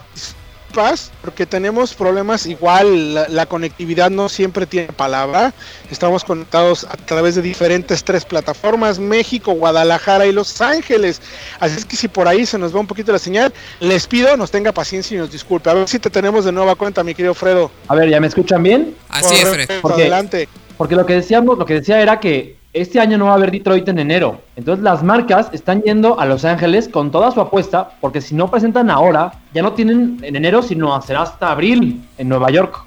Porque 1.20 1.46
tenemos 1.46 1.94
problemas 1.94 2.46
igual, 2.46 3.14
la, 3.14 3.46
conectividad 3.46 4.10
no 4.10 4.28
siempre 4.28 4.66
tiene 4.66 4.92
palabra. 4.92 5.52
Estamos 5.90 6.24
conectados 6.24 6.84
a 6.84 6.96
través 6.96 7.34
de 7.34 7.42
diferentes 7.42 8.04
tres 8.04 8.24
plataformas, 8.24 8.98
México, 8.98 9.52
Guadalajara 9.52 10.26
y 10.26 10.32
Los 10.32 10.60
Ángeles. 10.60 11.20
Así 11.58 11.76
es 11.76 11.84
que 11.84 11.96
si 11.96 12.08
por 12.08 12.28
ahí 12.28 12.46
se 12.46 12.58
nos 12.58 12.74
va 12.74 12.80
un 12.80 12.86
poquito 12.86 13.12
la 13.12 13.18
señal, 13.18 13.52
les 13.80 14.06
pido 14.06 14.36
nos 14.36 14.50
tenga 14.50 14.72
paciencia 14.72 15.16
y 15.16 15.18
nos 15.18 15.32
disculpe. 15.32 15.70
A 15.70 15.74
ver 15.74 15.88
si 15.88 15.98
te 15.98 16.10
tenemos 16.10 16.44
de 16.44 16.52
nueva 16.52 16.74
cuenta, 16.74 17.02
mi 17.02 17.14
querido 17.14 17.34
Fredo. 17.34 17.70
A 17.88 17.94
ver, 17.94 18.08
¿ya 18.08 18.20
me 18.20 18.28
escuchan 18.28 18.62
bien? 18.62 18.94
Así 19.08 19.34
es, 19.34 19.48
Fred. 19.48 19.68
adelante. 19.84 20.48
Porque 20.76 20.94
lo 20.94 21.04
que 21.04 21.14
decíamos, 21.14 21.58
lo 21.58 21.66
que 21.66 21.74
decía 21.74 22.00
era 22.00 22.20
que 22.20 22.59
este 22.72 23.00
año 23.00 23.18
no 23.18 23.26
va 23.26 23.32
a 23.32 23.34
haber 23.34 23.50
Detroit 23.50 23.88
en 23.88 23.98
enero. 23.98 24.40
Entonces 24.56 24.82
las 24.82 25.02
marcas 25.02 25.48
están 25.52 25.82
yendo 25.82 26.20
a 26.20 26.26
Los 26.26 26.44
Ángeles 26.44 26.88
con 26.88 27.10
toda 27.10 27.30
su 27.32 27.40
apuesta, 27.40 27.90
porque 28.00 28.20
si 28.20 28.34
no 28.34 28.50
presentan 28.50 28.90
ahora, 28.90 29.32
ya 29.52 29.62
no 29.62 29.72
tienen 29.72 30.18
en 30.22 30.36
enero, 30.36 30.62
sino 30.62 31.00
será 31.02 31.22
hasta 31.22 31.50
abril 31.50 32.00
en 32.16 32.28
Nueva 32.28 32.50
York. 32.50 32.84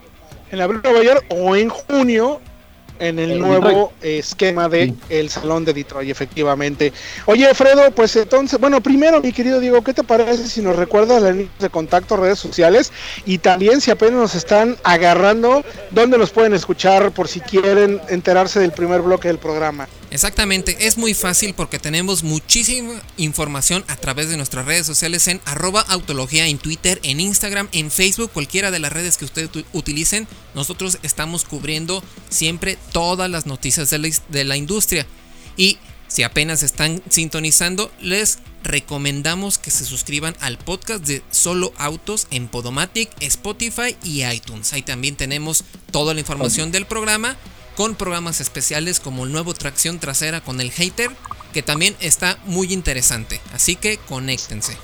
En 0.52 0.62
abril 0.62 0.82
Nueva 0.84 1.04
York 1.04 1.26
o 1.30 1.56
en 1.56 1.70
junio 1.70 2.40
en 3.04 3.20
el 3.20 3.40
nuevo 3.40 3.94
esquema 4.02 4.70
de 4.70 4.94
el 5.10 5.30
Salón 5.30 5.66
de 5.66 5.74
Detroit, 5.74 6.10
efectivamente. 6.10 6.94
Oye, 7.26 7.54
Fredo, 7.54 7.92
pues 7.92 8.16
entonces, 8.16 8.60
bueno, 8.60 8.82
primero, 8.82 9.22
mi 9.22 9.32
querido 9.32 9.60
Diego, 9.60 9.84
¿qué 9.84 9.94
te 9.94 10.04
parece 10.04 10.48
si 10.48 10.62
nos 10.62 10.76
recuerdas 10.76 11.22
las 11.22 11.36
líneas 11.36 11.60
de 11.60 11.70
contacto, 11.70 12.18
redes 12.18 12.40
sociales? 12.40 12.92
Y 13.26 13.40
también 13.40 13.82
si 13.82 13.92
apenas 13.92 14.14
nos 14.14 14.36
están 14.36 14.78
agarrando, 14.84 15.64
¿dónde 15.92 16.18
nos 16.18 16.32
pueden 16.32 16.54
escuchar 16.54 17.12
por 17.12 17.28
si 17.28 17.40
quieren 17.42 18.00
enterarse 18.10 18.60
del 18.60 18.72
primer 18.72 19.02
bloque 19.02 19.28
del 19.28 19.38
programa? 19.38 19.88
Exactamente, 20.14 20.78
es 20.86 21.00
muy 21.00 21.16
fácil 21.16 21.56
porque 21.56 21.80
tenemos 21.80 22.22
muchísima 22.22 23.02
información 23.18 23.84
a 23.88 23.96
través 23.96 24.30
de 24.30 24.38
nuestras 24.38 24.64
redes 24.64 24.86
sociales 24.86 25.28
en 25.28 25.42
arroba 25.44 25.82
autología 25.82 26.46
en 26.46 26.60
Twitter, 26.60 27.00
en 27.02 27.20
Instagram, 27.20 27.68
en 27.72 27.90
Facebook, 27.90 28.30
cualquiera 28.32 28.70
de 28.70 28.78
las 28.78 28.94
redes 28.94 29.18
que 29.18 29.26
ustedes 29.26 29.50
utilicen. 29.74 30.28
Nosotros 30.54 31.00
estamos 31.02 31.46
cubriendo 31.46 32.04
siempre 32.30 32.78
todas 32.92 33.28
las 33.28 33.48
noticias 33.48 33.90
de 33.90 33.98
la, 33.98 34.10
de 34.30 34.44
la 34.44 34.56
industria. 34.56 35.08
Y 35.58 35.80
si 36.08 36.22
apenas 36.22 36.62
están 36.62 37.02
sintonizando, 37.10 37.92
les 38.00 38.38
recomendamos 38.64 39.58
que 39.58 39.72
se 39.72 39.84
suscriban 39.84 40.36
al 40.42 40.60
podcast 40.60 41.04
de 41.04 41.24
Solo 41.32 41.74
Autos 41.78 42.28
en 42.30 42.50
Podomatic, 42.50 43.10
Spotify 43.20 43.98
y 44.04 44.24
iTunes. 44.24 44.74
Ahí 44.74 44.84
también 44.84 45.16
tenemos 45.16 45.64
toda 45.90 46.14
la 46.14 46.20
información 46.20 46.72
del 46.72 46.86
programa 46.86 47.36
con 47.76 47.96
programas 47.96 48.40
especiales 48.40 49.00
como 49.00 49.26
el 49.26 49.32
nuevo 49.32 49.54
tracción 49.54 50.00
trasera 50.00 50.42
con 50.42 50.62
el 50.62 50.72
hater, 50.72 51.10
que 51.54 51.62
también 51.62 51.96
está 52.00 52.38
muy 52.46 52.74
interesante. 52.74 53.42
Así 53.54 53.76
que 53.76 53.98
conéctense. 53.98 54.78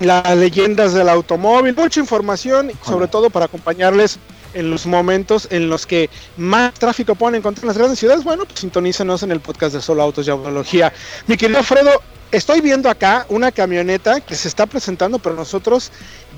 Las 0.00 0.36
leyendas 0.36 0.94
del 0.94 1.08
automóvil, 1.08 1.74
mucha 1.74 2.00
información, 2.00 2.70
sobre 2.84 3.08
todo 3.08 3.30
para 3.30 3.46
acompañarles 3.46 4.18
en 4.54 4.70
los 4.70 4.86
momentos 4.86 5.48
en 5.50 5.68
los 5.68 5.86
que 5.86 6.08
más 6.36 6.72
tráfico 6.74 7.14
pueden 7.14 7.36
encontrar 7.36 7.64
en 7.64 7.68
las 7.68 7.78
grandes 7.78 7.98
ciudades. 7.98 8.24
Bueno, 8.24 8.44
pues 8.44 8.60
sintonícenos 8.60 9.22
en 9.22 9.32
el 9.32 9.40
podcast 9.40 9.74
de 9.74 9.82
Solo 9.82 10.02
Autos 10.02 10.26
y 10.26 10.30
Automología. 10.30 10.92
Mi 11.26 11.36
querido 11.36 11.62
Fredo, 11.62 11.90
estoy 12.32 12.60
viendo 12.60 12.88
acá 12.88 13.26
una 13.28 13.52
camioneta 13.52 14.20
que 14.20 14.34
se 14.34 14.48
está 14.48 14.66
presentando, 14.66 15.18
pero 15.18 15.34
nosotros 15.34 15.90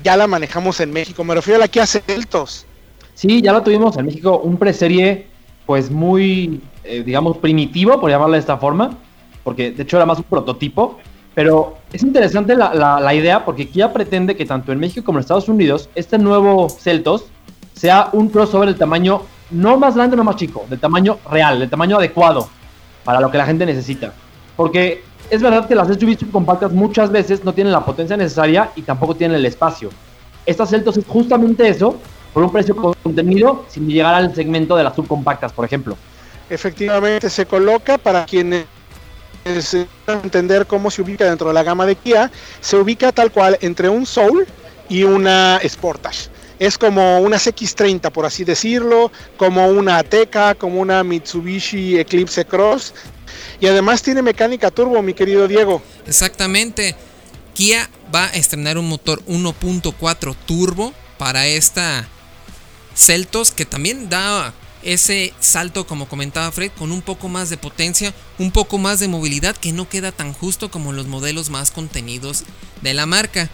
ya 0.03 0.17
la 0.17 0.27
manejamos 0.27 0.79
en 0.79 0.91
México. 0.91 1.23
Me 1.23 1.35
refiero 1.35 1.57
a 1.57 1.61
la 1.61 1.67
Kia 1.67 1.85
Celtos. 1.85 2.65
Sí, 3.13 3.41
ya 3.41 3.53
la 3.53 3.63
tuvimos 3.63 3.95
en 3.97 4.05
México, 4.05 4.39
un 4.39 4.57
preserie 4.57 5.30
pues 5.71 5.89
muy, 5.89 6.59
eh, 6.83 7.01
digamos, 7.01 7.37
primitivo, 7.37 7.97
por 8.01 8.09
llamarlo 8.09 8.33
de 8.33 8.41
esta 8.41 8.57
forma, 8.57 8.97
porque 9.41 9.71
de 9.71 9.83
hecho 9.83 9.95
era 9.95 10.05
más 10.05 10.17
un 10.17 10.25
prototipo, 10.25 10.97
pero 11.33 11.77
es 11.93 12.03
interesante 12.03 12.57
la, 12.57 12.73
la, 12.73 13.13
idea 13.15 13.45
porque 13.45 13.69
Kia 13.69 13.93
pretende 13.93 14.35
que 14.35 14.45
tanto 14.45 14.73
en 14.73 14.79
México 14.79 15.05
como 15.05 15.17
en 15.17 15.21
Estados 15.21 15.47
Unidos 15.47 15.89
este 15.95 16.17
nuevo 16.17 16.67
Celtos 16.67 17.27
sea 17.71 18.09
un 18.11 18.27
crossover 18.27 18.67
del 18.67 18.77
tamaño 18.77 19.21
no 19.49 19.77
más 19.77 19.95
grande, 19.95 20.17
no 20.17 20.25
más 20.25 20.35
chico, 20.35 20.65
del 20.69 20.77
tamaño 20.77 21.19
real, 21.31 21.59
del 21.59 21.69
tamaño 21.69 21.95
adecuado 21.95 22.49
para 23.05 23.21
lo 23.21 23.31
que 23.31 23.37
la 23.37 23.45
gente 23.45 23.65
necesita. 23.65 24.11
Porque 24.57 25.05
es 25.29 25.41
verdad 25.41 25.69
que 25.69 25.75
las 25.75 25.87
SUVs 25.87 26.19
subcompactas 26.19 26.73
muchas 26.73 27.13
veces 27.13 27.45
no 27.45 27.53
tienen 27.53 27.71
la 27.71 27.85
potencia 27.85 28.17
necesaria 28.17 28.71
y 28.75 28.81
tampoco 28.81 29.15
tienen 29.15 29.37
el 29.37 29.45
espacio. 29.45 29.89
Esta 30.45 30.65
Celtos 30.65 30.97
es 30.97 31.05
justamente 31.05 31.65
eso, 31.69 31.95
por 32.33 32.43
un 32.43 32.51
precio 32.51 32.75
contenido 32.75 33.65
sin 33.69 33.87
llegar 33.87 34.15
al 34.15 34.33
segmento 34.33 34.75
de 34.75 34.83
las 34.83 34.95
subcompactas, 34.95 35.51
por 35.51 35.65
ejemplo. 35.65 35.97
Efectivamente, 36.49 37.29
se 37.29 37.45
coloca 37.45 37.97
para 37.97 38.25
quienes 38.25 38.65
entender 40.07 40.67
cómo 40.67 40.91
se 40.91 41.01
ubica 41.01 41.25
dentro 41.25 41.47
de 41.47 41.53
la 41.53 41.63
gama 41.63 41.85
de 41.85 41.95
Kia, 41.95 42.31
se 42.59 42.77
ubica 42.77 43.11
tal 43.11 43.31
cual 43.31 43.57
entre 43.61 43.89
un 43.89 44.05
Soul 44.05 44.45
y 44.89 45.03
una 45.03 45.59
Sportage. 45.67 46.29
Es 46.59 46.77
como 46.77 47.19
una 47.21 47.37
X30, 47.37 48.11
por 48.11 48.25
así 48.25 48.43
decirlo, 48.43 49.11
como 49.37 49.67
una 49.67 49.97
Ateca, 49.97 50.53
como 50.53 50.79
una 50.79 51.03
Mitsubishi 51.03 51.97
Eclipse 51.97 52.45
Cross. 52.45 52.93
Y 53.59 53.65
además 53.65 54.03
tiene 54.03 54.21
mecánica 54.21 54.69
turbo, 54.69 55.01
mi 55.01 55.13
querido 55.15 55.47
Diego. 55.47 55.81
Exactamente. 56.05 56.95
Kia 57.55 57.89
va 58.13 58.25
a 58.25 58.33
estrenar 58.33 58.77
un 58.77 58.87
motor 58.87 59.23
1.4 59.25 60.35
turbo 60.45 60.93
para 61.17 61.47
esta 61.47 62.07
Celtos, 62.95 63.51
que 63.51 63.65
también 63.65 64.09
da 64.09 64.53
ese 64.83 65.33
salto, 65.39 65.85
como 65.85 66.07
comentaba 66.07 66.51
Fred, 66.51 66.71
con 66.77 66.91
un 66.91 67.01
poco 67.01 67.29
más 67.29 67.49
de 67.49 67.57
potencia, 67.57 68.13
un 68.39 68.51
poco 68.51 68.77
más 68.77 68.99
de 68.99 69.07
movilidad 69.07 69.55
que 69.55 69.71
no 69.71 69.87
queda 69.87 70.11
tan 70.11 70.33
justo 70.33 70.71
como 70.71 70.91
los 70.91 71.07
modelos 71.07 71.49
más 71.49 71.71
contenidos 71.71 72.43
de 72.81 72.93
la 72.93 73.05
marca. 73.05 73.49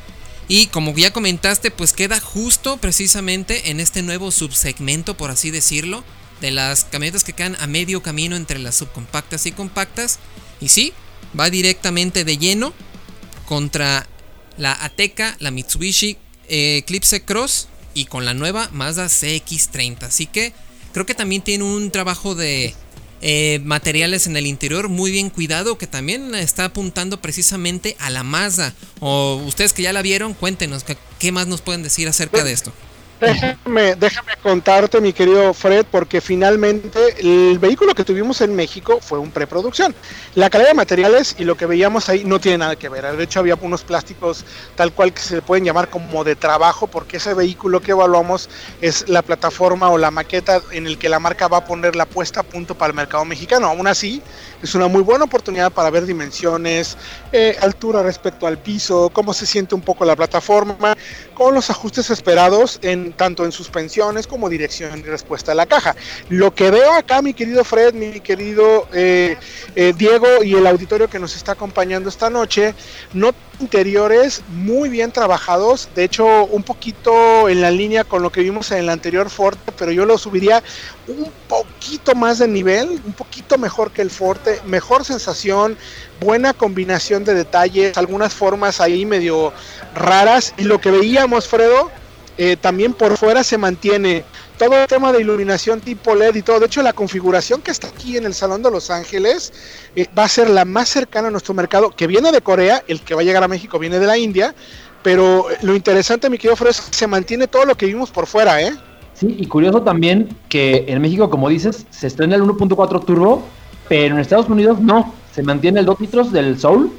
Y 0.47 0.67
como 0.67 0.95
ya 0.95 1.11
comentaste, 1.11 1.71
pues 1.71 1.91
queda 1.91 2.19
justo 2.21 2.77
precisamente 2.77 3.69
en 3.69 3.79
este 3.81 4.01
nuevo 4.01 4.31
subsegmento, 4.31 5.17
por 5.17 5.29
así 5.29 5.51
decirlo, 5.51 6.03
de 6.39 6.51
las 6.51 6.85
camionetas 6.85 7.23
que 7.23 7.33
quedan 7.33 7.57
a 7.59 7.67
medio 7.67 8.01
camino 8.01 8.35
entre 8.35 8.59
las 8.59 8.75
subcompactas 8.75 9.45
y 9.45 9.51
compactas. 9.51 10.19
Y 10.61 10.69
sí, 10.69 10.93
va 11.37 11.49
directamente 11.49 12.23
de 12.23 12.37
lleno 12.37 12.73
contra 13.45 14.07
la 14.57 14.71
Ateca, 14.71 15.35
la 15.39 15.51
Mitsubishi 15.51 16.17
eh, 16.47 16.77
Eclipse 16.77 17.23
Cross 17.23 17.67
y 17.97 18.05
con 18.05 18.25
la 18.25 18.35
nueva 18.35 18.69
Mazda 18.71 19.07
CX30. 19.07 20.03
Así 20.03 20.27
que 20.27 20.53
creo 20.93 21.07
que 21.07 21.15
también 21.15 21.41
tiene 21.41 21.63
un 21.63 21.89
trabajo 21.89 22.35
de 22.35 22.75
eh, 23.21 23.59
materiales 23.63 24.27
en 24.27 24.37
el 24.37 24.45
interior 24.45 24.87
muy 24.87 25.09
bien 25.09 25.31
cuidado 25.31 25.79
que 25.79 25.87
también 25.87 26.35
está 26.35 26.65
apuntando 26.65 27.19
precisamente 27.19 27.97
a 27.99 28.11
la 28.11 28.21
Mazda. 28.21 28.75
O 28.99 29.41
ustedes 29.47 29.73
que 29.73 29.81
ya 29.81 29.93
la 29.93 30.03
vieron, 30.03 30.35
cuéntenos 30.35 30.85
qué 31.17 31.31
más 31.31 31.47
nos 31.47 31.61
pueden 31.61 31.81
decir 31.81 32.07
acerca 32.07 32.43
de 32.43 32.51
esto. 32.51 32.71
Déjame, 33.19 33.95
déjame 33.95 34.33
contarte, 34.43 35.01
mi 35.01 35.11
querido 35.11 35.51
Fred, 35.51 35.87
porque 35.89 36.21
finalmente 36.21 36.99
el 37.19 37.57
vehículo 37.57 37.95
que 37.95 38.03
tuvimos 38.03 38.41
en 38.41 38.55
México 38.55 38.99
fue 39.01 39.17
un 39.17 39.31
preproducción. 39.31 39.95
La 40.35 40.51
calidad 40.51 40.69
de 40.69 40.75
materiales 40.75 41.35
y 41.39 41.43
lo 41.43 41.57
que 41.57 41.65
veíamos 41.65 42.09
ahí 42.09 42.23
no 42.25 42.39
tiene 42.39 42.59
nada 42.59 42.75
que 42.75 42.89
ver. 42.89 43.17
De 43.17 43.23
hecho, 43.23 43.39
había 43.39 43.57
unos 43.59 43.83
plásticos 43.83 44.45
tal 44.75 44.93
cual 44.93 45.13
que 45.13 45.21
se 45.21 45.41
pueden 45.41 45.65
llamar 45.65 45.89
como 45.89 46.23
de 46.23 46.35
trabajo, 46.35 46.85
porque 46.85 47.17
ese 47.17 47.33
vehículo 47.33 47.81
que 47.81 47.91
evaluamos 47.91 48.49
es 48.81 49.09
la 49.09 49.23
plataforma 49.23 49.89
o 49.89 49.97
la 49.97 50.11
maqueta 50.11 50.61
en 50.71 50.85
el 50.85 50.99
que 50.99 51.09
la 51.09 51.19
marca 51.19 51.47
va 51.47 51.57
a 51.57 51.65
poner 51.65 51.95
la 51.95 52.05
puesta 52.05 52.41
a 52.41 52.43
punto 52.43 52.75
para 52.75 52.91
el 52.91 52.95
mercado 52.95 53.25
mexicano. 53.25 53.65
Aún 53.65 53.87
así, 53.87 54.21
es 54.61 54.75
una 54.75 54.87
muy 54.87 55.01
buena 55.01 55.25
oportunidad 55.25 55.71
para 55.71 55.89
ver 55.89 56.05
dimensiones, 56.05 56.97
eh, 57.31 57.57
altura 57.61 58.03
respecto 58.03 58.45
al 58.45 58.59
piso, 58.59 59.09
cómo 59.11 59.33
se 59.33 59.47
siente 59.47 59.73
un 59.73 59.81
poco 59.81 60.05
la 60.05 60.15
plataforma, 60.15 60.95
con 61.33 61.55
los 61.55 61.69
ajustes 61.71 62.11
esperados 62.11 62.79
en 62.83 63.06
tanto 63.13 63.45
en 63.45 63.51
suspensiones 63.51 64.27
como 64.27 64.49
dirección 64.49 64.99
y 64.99 65.03
respuesta 65.03 65.51
a 65.51 65.55
la 65.55 65.65
caja. 65.65 65.95
Lo 66.29 66.53
que 66.53 66.71
veo 66.71 66.93
acá, 66.93 67.21
mi 67.21 67.33
querido 67.33 67.63
Fred, 67.63 67.93
mi 67.93 68.19
querido 68.19 68.87
eh, 68.93 69.37
eh, 69.75 69.93
Diego 69.97 70.43
y 70.43 70.55
el 70.55 70.67
auditorio 70.67 71.09
que 71.09 71.19
nos 71.19 71.35
está 71.35 71.53
acompañando 71.53 72.09
esta 72.09 72.29
noche, 72.29 72.73
no 73.13 73.33
interiores 73.59 74.43
muy 74.49 74.89
bien 74.89 75.11
trabajados, 75.11 75.89
de 75.95 76.03
hecho 76.03 76.45
un 76.45 76.63
poquito 76.63 77.49
en 77.49 77.61
la 77.61 77.71
línea 77.71 78.03
con 78.03 78.21
lo 78.21 78.31
que 78.31 78.41
vimos 78.41 78.71
en 78.71 78.79
el 78.79 78.89
anterior 78.89 79.29
Forte, 79.29 79.71
pero 79.77 79.91
yo 79.91 80.05
lo 80.05 80.17
subiría 80.17 80.61
un 81.07 81.31
poquito 81.47 82.13
más 82.13 82.39
de 82.39 82.47
nivel, 82.47 83.01
un 83.03 83.13
poquito 83.13 83.57
mejor 83.57 83.91
que 83.91 84.01
el 84.01 84.11
Forte, 84.11 84.61
mejor 84.65 85.05
sensación, 85.05 85.77
buena 86.19 86.53
combinación 86.53 87.23
de 87.23 87.33
detalles, 87.33 87.97
algunas 87.97 88.33
formas 88.33 88.79
ahí 88.79 89.05
medio 89.05 89.53
raras 89.95 90.53
y 90.57 90.63
lo 90.63 90.79
que 90.79 90.91
veíamos 90.91 91.47
Fredo 91.47 91.89
eh, 92.37 92.55
también 92.59 92.93
por 92.93 93.17
fuera 93.17 93.43
se 93.43 93.57
mantiene 93.57 94.23
todo 94.57 94.75
el 94.75 94.87
tema 94.87 95.11
de 95.11 95.21
iluminación 95.21 95.81
tipo 95.81 96.15
LED 96.15 96.35
y 96.35 96.41
todo. 96.41 96.59
De 96.59 96.67
hecho, 96.67 96.81
la 96.81 96.93
configuración 96.93 97.61
que 97.61 97.71
está 97.71 97.87
aquí 97.87 98.17
en 98.17 98.25
el 98.25 98.33
Salón 98.33 98.61
de 98.61 98.71
Los 98.71 98.89
Ángeles 98.89 99.53
eh, 99.95 100.07
va 100.17 100.25
a 100.25 100.29
ser 100.29 100.49
la 100.49 100.65
más 100.65 100.89
cercana 100.89 101.29
a 101.29 101.31
nuestro 101.31 101.53
mercado, 101.53 101.91
que 101.91 102.07
viene 102.07 102.31
de 102.31 102.41
Corea, 102.41 102.83
el 102.87 103.01
que 103.01 103.15
va 103.15 103.21
a 103.21 103.23
llegar 103.23 103.43
a 103.43 103.47
México 103.47 103.79
viene 103.79 103.99
de 103.99 104.07
la 104.07 104.17
India, 104.17 104.53
pero 105.03 105.45
lo 105.61 105.75
interesante, 105.75 106.29
mi 106.29 106.37
querido 106.37 106.55
Fred, 106.55 106.71
es 106.71 106.81
que 106.81 106.95
se 106.95 107.07
mantiene 107.07 107.47
todo 107.47 107.65
lo 107.65 107.75
que 107.75 107.85
vimos 107.85 108.11
por 108.11 108.27
fuera, 108.27 108.61
¿eh? 108.61 108.73
Sí, 109.13 109.35
y 109.39 109.47
curioso 109.47 109.81
también 109.81 110.29
que 110.47 110.85
en 110.87 111.01
México, 111.01 111.29
como 111.29 111.49
dices, 111.49 111.87
se 111.89 112.07
estrena 112.07 112.35
el 112.35 112.43
1.4 112.43 113.03
turbo, 113.03 113.43
pero 113.89 114.13
en 114.13 114.21
Estados 114.21 114.47
Unidos 114.47 114.79
no, 114.79 115.13
se 115.33 115.41
mantiene 115.41 115.79
el 115.79 115.85
2 115.87 116.01
litros 116.01 116.31
del 116.31 116.59
Soul 116.59 116.91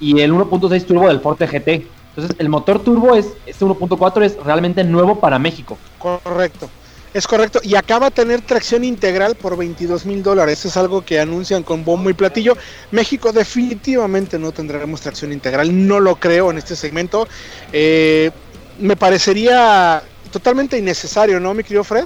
y 0.00 0.20
el 0.20 0.32
1.6 0.32 0.84
turbo 0.84 1.06
del 1.06 1.20
Forte 1.20 1.46
GT. 1.46 1.86
Entonces, 2.10 2.36
el 2.38 2.48
motor 2.48 2.82
turbo 2.82 3.14
es 3.14 3.28
este 3.46 3.64
1.4 3.64 4.22
es 4.24 4.36
realmente 4.42 4.82
nuevo 4.84 5.20
para 5.20 5.38
México. 5.38 5.78
Correcto. 5.98 6.68
Es 7.12 7.26
correcto, 7.26 7.58
y 7.64 7.74
acaba 7.74 8.06
de 8.06 8.12
tener 8.12 8.40
tracción 8.40 8.84
integral 8.84 9.34
por 9.34 9.56
22 9.56 10.06
mil 10.06 10.22
dólares. 10.22 10.64
Es 10.64 10.76
algo 10.76 11.04
que 11.04 11.18
anuncian 11.18 11.64
con 11.64 11.84
bombo 11.84 12.08
y 12.08 12.14
platillo. 12.14 12.56
México 12.92 13.32
definitivamente 13.32 14.38
no 14.38 14.52
tendremos 14.52 15.00
tracción 15.00 15.32
integral, 15.32 15.88
no 15.88 15.98
lo 15.98 16.14
creo 16.16 16.52
en 16.52 16.58
este 16.58 16.76
segmento. 16.76 17.26
Eh, 17.72 18.30
me 18.78 18.94
parecería 18.94 20.02
totalmente 20.30 20.78
innecesario, 20.78 21.40
¿no, 21.40 21.52
mi 21.52 21.64
querido 21.64 21.82
Fred? 21.82 22.04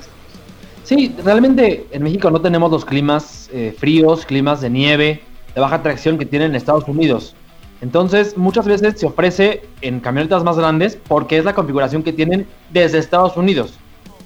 Sí, 0.85 1.15
realmente 1.23 1.87
en 1.91 2.03
México 2.03 2.31
no 2.31 2.41
tenemos 2.41 2.71
los 2.71 2.87
climas 2.87 3.51
eh, 3.53 3.75
fríos, 3.79 4.25
climas 4.25 4.63
de 4.63 4.71
nieve, 4.71 5.23
de 5.55 5.61
baja 5.61 5.83
tracción 5.83 6.17
que 6.17 6.25
tienen 6.25 6.51
en 6.51 6.57
Estados 6.57 6.89
Unidos. 6.89 7.37
Entonces, 7.85 8.39
muchas 8.39 8.65
veces 8.65 8.99
se 8.99 9.05
ofrece 9.05 9.63
en 9.83 10.01
camionetas 10.01 10.43
más 10.43 10.57
grandes 10.57 10.97
porque 11.07 11.37
es 11.37 11.45
la 11.45 11.55
configuración 11.55 12.03
que 12.03 12.15
tienen 12.15 12.47
desde 12.71 12.97
Estados 12.97 13.37
Unidos. 13.37 13.75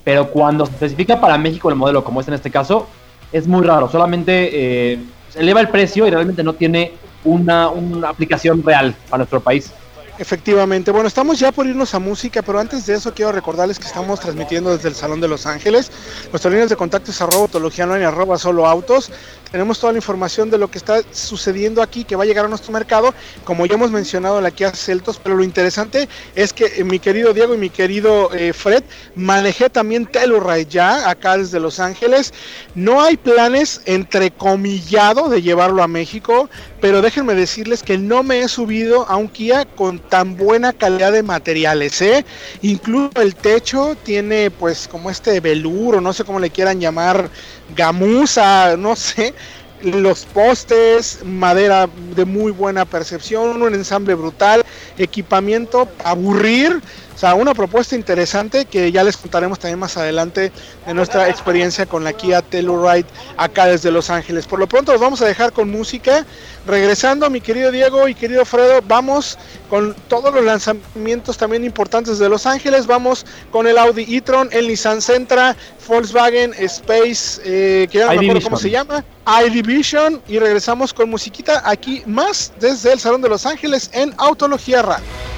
Pero 0.05 0.31
cuando 0.31 0.65
se 0.65 0.75
especifica 0.75 1.21
para 1.21 1.37
México 1.39 1.69
el 1.69 1.75
modelo, 1.75 2.05
como 2.05 2.21
es 2.21 2.29
en 2.29 2.35
este 2.35 2.53
caso, 2.53 2.87
es 3.33 3.49
muy 3.49 3.67
raro. 3.67 3.91
Solamente 3.91 4.51
eh, 4.53 5.01
se 5.31 5.41
eleva 5.41 5.61
el 5.61 5.71
precio 5.71 6.07
y 6.07 6.11
realmente 6.11 6.45
no 6.45 6.53
tiene 6.53 6.93
una, 7.25 7.69
una 7.69 8.11
aplicación 8.11 8.63
real 8.63 8.95
para 9.09 9.19
nuestro 9.19 9.41
país. 9.41 9.73
Efectivamente. 10.21 10.91
Bueno, 10.91 11.07
estamos 11.07 11.39
ya 11.39 11.53
por 11.53 11.67
irnos 11.67 11.95
a 11.95 12.01
música, 12.01 12.43
pero 12.43 12.59
antes 12.59 12.87
de 12.87 12.95
eso 12.95 13.15
quiero 13.15 13.31
recordarles 13.31 13.79
que 13.79 13.87
estamos 13.87 14.19
transmitiendo 14.19 14.71
desde 14.71 14.89
el 14.89 14.97
Salón 14.97 15.21
de 15.21 15.29
Los 15.29 15.47
Ángeles. 15.47 15.93
Nuestras 16.33 16.53
líneas 16.53 16.71
de 16.71 16.77
contacto 16.77 17.13
es 17.13 17.23
arroba 17.23 17.49
y 17.53 18.03
arroba 18.03 18.37
solo 18.37 18.67
autos. 18.67 19.13
Tenemos 19.51 19.81
toda 19.81 19.93
la 19.93 19.99
información 19.99 20.51
de 20.51 20.59
lo 20.59 20.71
que 20.71 20.77
está 20.77 21.01
sucediendo 21.11 21.83
aquí, 21.83 22.05
que 22.05 22.17
va 22.17 22.25
a 22.25 22.27
llegar 22.27 22.45
a 22.45 22.49
nuestro 22.49 22.73
mercado, 22.73 23.15
como 23.45 23.65
ya 23.65 23.75
hemos 23.75 23.91
mencionado 23.91 24.41
la 24.41 24.51
Kia 24.51 24.73
Celtos, 24.73 25.19
pero 25.23 25.37
lo 25.37 25.45
interesante 25.45 26.09
es 26.35 26.53
que 26.53 26.67
eh, 26.77 26.85
mi 26.85 26.99
querido 26.99 27.33
Diego 27.33 27.55
y 27.55 27.59
mi 27.59 27.71
querido 27.71 28.31
eh, 28.35 28.53
Fred, 28.53 28.85
manejé 29.15 29.71
también 29.71 30.05
Telluride 30.07 30.67
ya 30.67 31.09
acá 31.09 31.39
desde 31.39 31.61
Los 31.61 31.81
Ángeles. 31.81 32.35
No 32.75 33.01
hay 33.01 33.17
planes 33.17 33.81
entrecomillado 33.87 35.31
de 35.31 35.41
llevarlo 35.41 35.83
a 35.83 35.89
México, 35.89 36.51
pero 36.81 37.01
déjenme 37.01 37.35
decirles 37.35 37.83
que 37.83 37.97
no 37.97 38.23
me 38.23 38.41
he 38.41 38.49
subido 38.49 39.09
a 39.09 39.17
un 39.17 39.29
Kia 39.29 39.65
con 39.65 39.99
tan 39.99 40.37
buena 40.37 40.73
calidad 40.75 41.13
de 41.13 41.23
materiales, 41.23 42.03
¿eh? 42.03 42.25
Incluso 42.61 43.23
el 43.23 43.35
techo 43.35 43.97
tiene 44.03 44.51
pues 44.51 44.89
como 44.89 45.11
este 45.11 45.41
veluro, 45.41 46.01
no 46.01 46.13
sé 46.13 46.25
cómo 46.25 46.39
le 46.39 46.51
quieran 46.51 46.81
llamar, 46.81 47.31
gamuza, 47.77 48.77
no 48.77 48.97
sé, 48.97 49.35
los 49.83 50.25
postes, 50.27 51.21
madera 51.25 51.89
de 52.17 52.25
muy 52.25 52.53
buena 52.53 52.85
percepción, 52.85 53.63
un 53.63 53.75
ensamble 53.75 54.15
brutal, 54.15 54.65
equipamiento, 54.97 55.89
aburrir, 56.05 56.81
o 57.19 57.21
sea, 57.21 57.35
una 57.35 57.53
propuesta 57.53 57.97
interesante 57.97 58.65
que 58.65 58.93
ya 58.93 59.03
les 59.03 59.17
contaremos 59.17 59.59
también 59.59 59.81
más 59.81 59.97
adelante 59.97 60.53
de 60.87 60.95
nuestra 60.95 61.29
experiencia 61.29 61.85
con 61.85 62.05
la 62.05 62.13
Kia 62.13 62.43
Telluride 62.43 63.07
acá 63.37 63.67
desde 63.67 63.91
Los 63.91 64.09
Ángeles. 64.09 64.47
Por 64.47 64.61
lo 64.61 64.69
pronto 64.69 64.93
los 64.93 65.01
vamos 65.01 65.21
a 65.21 65.27
dejar 65.27 65.53
con 65.53 65.69
música. 65.69 66.25
Regresando, 66.65 67.29
mi 67.29 67.41
querido 67.41 67.73
Diego 67.73 68.07
y 68.07 68.15
querido 68.15 68.45
Fredo, 68.45 68.83
vamos 68.87 69.37
con 69.69 69.97
todos 70.07 70.33
los 70.33 70.45
lanzamientos 70.45 71.37
también 71.37 71.65
importantes 71.65 72.21
de 72.21 72.29
Los 72.29 72.47
Ángeles. 72.47 72.87
Vamos 72.87 73.27
con 73.51 73.67
el 73.67 73.79
Audi 73.79 74.07
e-tron, 74.17 74.49
el 74.53 74.69
Nissan 74.69 75.03
Sentra, 75.03 75.57
Volkswagen 75.89 76.55
Space, 76.57 77.41
eh, 77.45 77.89
que 77.91 77.99
ya 77.99 78.07
no 78.07 78.13
me 78.13 78.29
acuerdo 78.29 78.43
cómo 78.43 78.59
se 78.59 78.71
llama, 78.71 79.05
iDivision. 79.45 80.23
Y 80.29 80.39
regresamos 80.39 80.95
con 80.95 81.11
musiquita 81.11 81.69
aquí 81.69 82.01
más 82.07 82.53
desde 82.61 82.93
el 82.93 83.01
Salón 83.01 83.23
de 83.23 83.29
Los 83.29 83.45
Ángeles 83.45 83.91
en 83.93 84.15
Autología 84.19 84.83
Radio. 84.83 85.38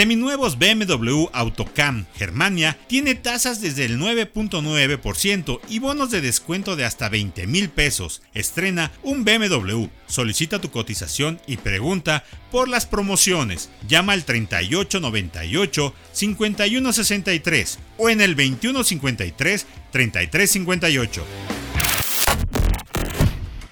Seminuevos 0.00 0.58
BMW 0.58 1.26
Autocam 1.30 2.06
Germania 2.16 2.78
tiene 2.86 3.14
tasas 3.14 3.60
desde 3.60 3.84
el 3.84 3.98
9.9% 3.98 5.60
y 5.68 5.78
bonos 5.78 6.10
de 6.10 6.22
descuento 6.22 6.74
de 6.74 6.86
hasta 6.86 7.10
20 7.10 7.46
mil 7.46 7.68
pesos. 7.68 8.22
Estrena 8.32 8.92
un 9.02 9.26
BMW. 9.26 9.88
Solicita 10.06 10.58
tu 10.58 10.70
cotización 10.70 11.38
y 11.46 11.58
pregunta 11.58 12.24
por 12.50 12.70
las 12.70 12.86
promociones. 12.86 13.68
Llama 13.86 14.14
al 14.14 14.24
3898 14.24 15.94
5163 16.12 17.78
o 17.98 18.08
en 18.08 18.22
el 18.22 18.36
2153 18.36 19.66
3358. 19.92 21.59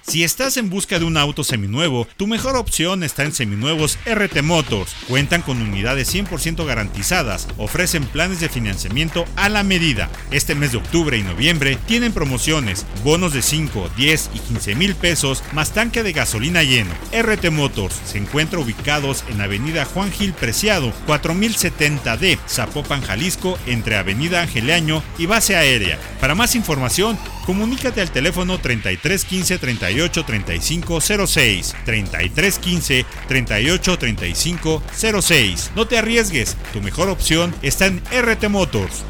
Si 0.09 0.23
estás 0.23 0.57
en 0.57 0.71
busca 0.71 0.97
de 0.97 1.05
un 1.05 1.17
auto 1.17 1.43
seminuevo, 1.43 2.07
tu 2.17 2.25
mejor 2.25 2.55
opción 2.55 3.03
está 3.03 3.25
en 3.25 3.31
Seminuevos 3.31 3.99
RT 4.07 4.41
Motors. 4.41 4.95
Cuentan 5.07 5.43
con 5.43 5.61
unidades 5.61 6.11
100% 6.11 6.65
garantizadas, 6.65 7.47
ofrecen 7.57 8.03
planes 8.05 8.39
de 8.39 8.49
financiamiento 8.49 9.25
a 9.35 9.49
la 9.49 9.61
medida. 9.61 10.09
Este 10.31 10.55
mes 10.55 10.71
de 10.71 10.79
octubre 10.79 11.15
y 11.15 11.21
noviembre 11.21 11.77
tienen 11.85 12.11
promociones, 12.11 12.87
bonos 13.03 13.33
de 13.33 13.43
5, 13.43 13.91
10 13.97 14.31
y 14.33 14.39
15 14.39 14.73
mil 14.73 14.95
pesos 14.95 15.43
más 15.53 15.73
tanque 15.75 16.01
de 16.01 16.11
gasolina 16.11 16.63
lleno. 16.63 16.89
RT 17.13 17.51
Motors 17.51 18.01
se 18.03 18.17
encuentra 18.17 18.57
ubicados 18.57 19.23
en 19.29 19.41
Avenida 19.41 19.85
Juan 19.85 20.11
Gil 20.11 20.33
Preciado, 20.33 20.91
4070D, 21.05 22.39
Zapopan, 22.49 23.03
Jalisco, 23.03 23.59
entre 23.67 23.95
Avenida 23.95 24.41
Angeleaño 24.41 25.03
y 25.19 25.27
Base 25.27 25.55
Aérea. 25.55 25.99
Para 26.19 26.33
más 26.33 26.55
información, 26.55 27.15
comunícate 27.45 28.01
al 28.01 28.09
teléfono 28.09 28.57
3315 28.57 29.59
38 29.59 29.98
38 29.99 30.23
35 30.23 31.01
06 31.27 31.75
33 31.85 32.59
15 32.59 33.05
38 33.27 33.97
35 33.97 34.81
06. 35.21 35.71
No 35.75 35.87
te 35.87 35.97
arriesgues, 35.97 36.55
tu 36.71 36.81
mejor 36.81 37.09
opción 37.09 37.53
está 37.61 37.87
en 37.87 38.01
RT 38.11 38.47
Motors. 38.47 39.03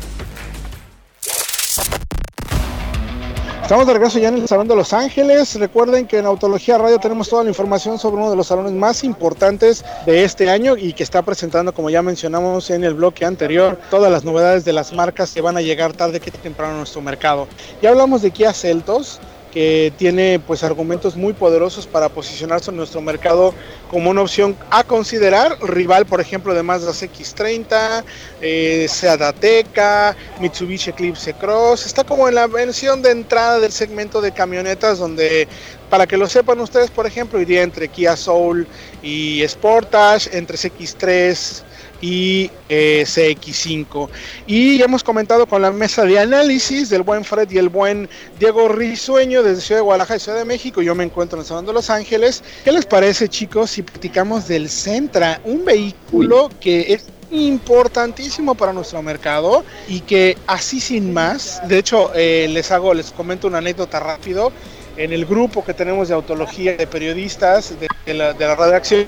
Estamos 3.62 3.86
de 3.86 3.94
regreso 3.94 4.18
ya 4.18 4.30
en 4.30 4.38
el 4.38 4.48
Salón 4.48 4.68
de 4.68 4.76
Los 4.76 4.94
Ángeles. 4.94 5.54
Recuerden 5.60 6.08
que 6.08 6.18
en 6.18 6.26
Autología 6.26 6.80
Radio 6.80 6.98
tenemos 6.98 7.30
toda 7.30 7.44
la 7.44 7.50
información 7.50 8.00
sobre 8.00 8.18
uno 8.18 8.32
de 8.32 8.36
los 8.36 8.48
salones 8.48 8.72
más 8.72 9.04
importantes 9.04 9.86
de 10.08 10.24
este 10.24 10.50
año 10.50 10.76
y 10.76 10.94
que 10.94 11.04
está 11.04 11.22
presentando, 11.22 11.72
como 11.72 11.92
ya 11.92 12.02
mencionamos 12.02 12.72
en 12.72 12.84
el 12.84 12.96
bloque 12.96 13.26
anterior, 13.26 13.78
todas 13.92 14.12
las 14.12 14.24
novedades 14.24 14.66
de 14.66 14.74
las 14.74 14.92
marcas 14.92 15.32
que 15.34 15.42
van 15.42 15.56
a 15.56 15.62
llegar 15.62 15.94
tarde 15.94 16.20
que 16.20 16.32
temprano 16.32 16.74
a 16.74 16.78
nuestro 16.78 17.02
mercado. 17.02 17.48
Ya 17.80 17.92
hablamos 17.92 18.24
de 18.24 18.32
Kia 18.32 18.54
Celtos, 18.54 19.20
que 19.52 19.92
tiene 19.98 20.40
pues 20.46 20.64
argumentos 20.64 21.16
muy 21.16 21.34
poderosos 21.34 21.88
para 21.88 22.10
posicionarse 22.10 22.72
en 22.72 22.78
nuestro 22.78 23.02
mercado 23.02 23.54
como 23.90 24.12
una 24.12 24.22
opción 24.22 24.56
a 24.70 24.84
considerar, 24.84 25.58
rival 25.62 26.06
por 26.06 26.22
ejemplo 26.22 26.54
de 26.54 26.64
Mazda 26.64 26.92
CX30, 26.92 28.04
eh, 28.42 28.86
Seat 28.90 29.22
Ateca, 29.22 30.16
Mitsubishi 30.40 30.92
Eclipse 30.92 31.34
Cross, 31.34 31.86
está 31.86 32.04
como 32.04 32.28
en 32.28 32.36
la 32.36 32.48
versión 32.48 33.02
de 33.02 33.12
entrada 33.12 33.60
del 33.60 33.72
segmento 33.72 34.22
de 34.22 34.32
camionetas 34.32 35.00
donde 35.00 35.48
para 35.90 36.06
que 36.06 36.18
lo 36.18 36.28
sepan 36.28 36.60
ustedes 36.60 36.92
por 36.92 37.08
ejemplo 37.08 37.42
iría 37.42 37.64
entre 37.64 37.88
Kia 37.88 38.16
Soul 38.16 38.68
y 39.02 39.44
Sportage, 39.48 40.38
entre 40.38 40.58
CX3 40.58 41.64
y 42.02 42.50
eh, 42.70 43.04
CX5. 43.06 44.10
Y 44.48 44.78
ya 44.78 44.86
hemos 44.86 45.04
comentado 45.04 45.46
con 45.46 45.62
la 45.62 45.72
mesa 45.72 46.04
de 46.06 46.20
análisis 46.20 46.90
del 46.90 47.04
buen 47.04 47.24
Fred 47.24 47.50
y 47.52 47.58
el 47.58 47.70
buen 47.70 48.10
Diego 48.40 48.70
Risueño 48.70 49.44
desde 49.44 49.62
Ciudad 49.62 49.80
de 49.80 49.86
Guadalajara 49.86 50.18
y 50.18 50.20
Ciudad 50.20 50.38
de 50.38 50.46
México. 50.46 50.82
Yo 50.82 50.96
me 50.96 51.04
encuentro 51.04 51.40
en 51.40 51.46
Salón 51.46 51.66
de 51.66 51.74
Los 51.74 51.90
Ángeles. 51.90 52.44
¿Qué 52.64 52.72
les 52.72 52.86
parece, 52.86 53.28
chicos, 53.28 53.72
si 53.72 53.82
platicamos 53.82 54.48
del 54.48 54.70
Centra, 54.70 55.42
un 55.44 55.66
vehículo 55.66 56.50
que 56.60 56.94
es 56.94 57.06
importantísimo 57.32 58.56
para 58.56 58.74
nuestro 58.74 59.02
mercado 59.02 59.64
y 59.88 60.02
que 60.02 60.38
así 60.48 60.80
sin 60.80 61.14
más, 61.14 61.62
de 61.68 61.78
hecho 61.78 62.12
eh, 62.16 62.48
les 62.50 62.72
hago, 62.72 62.94
les 62.94 63.12
comento 63.12 63.48
una 63.48 63.60
anécdota 63.60 64.00
rápido 64.00 64.52
en 65.00 65.14
el 65.14 65.26
grupo 65.26 65.64
que 65.64 65.74
tenemos 65.74 66.10
de 66.10 66.14
autología 66.14 66.76
de 66.76 66.86
periodistas 66.86 67.74
de, 67.80 68.14
la, 68.14 68.34
de 68.34 68.46
la, 68.46 68.56
redacción, 68.56 69.06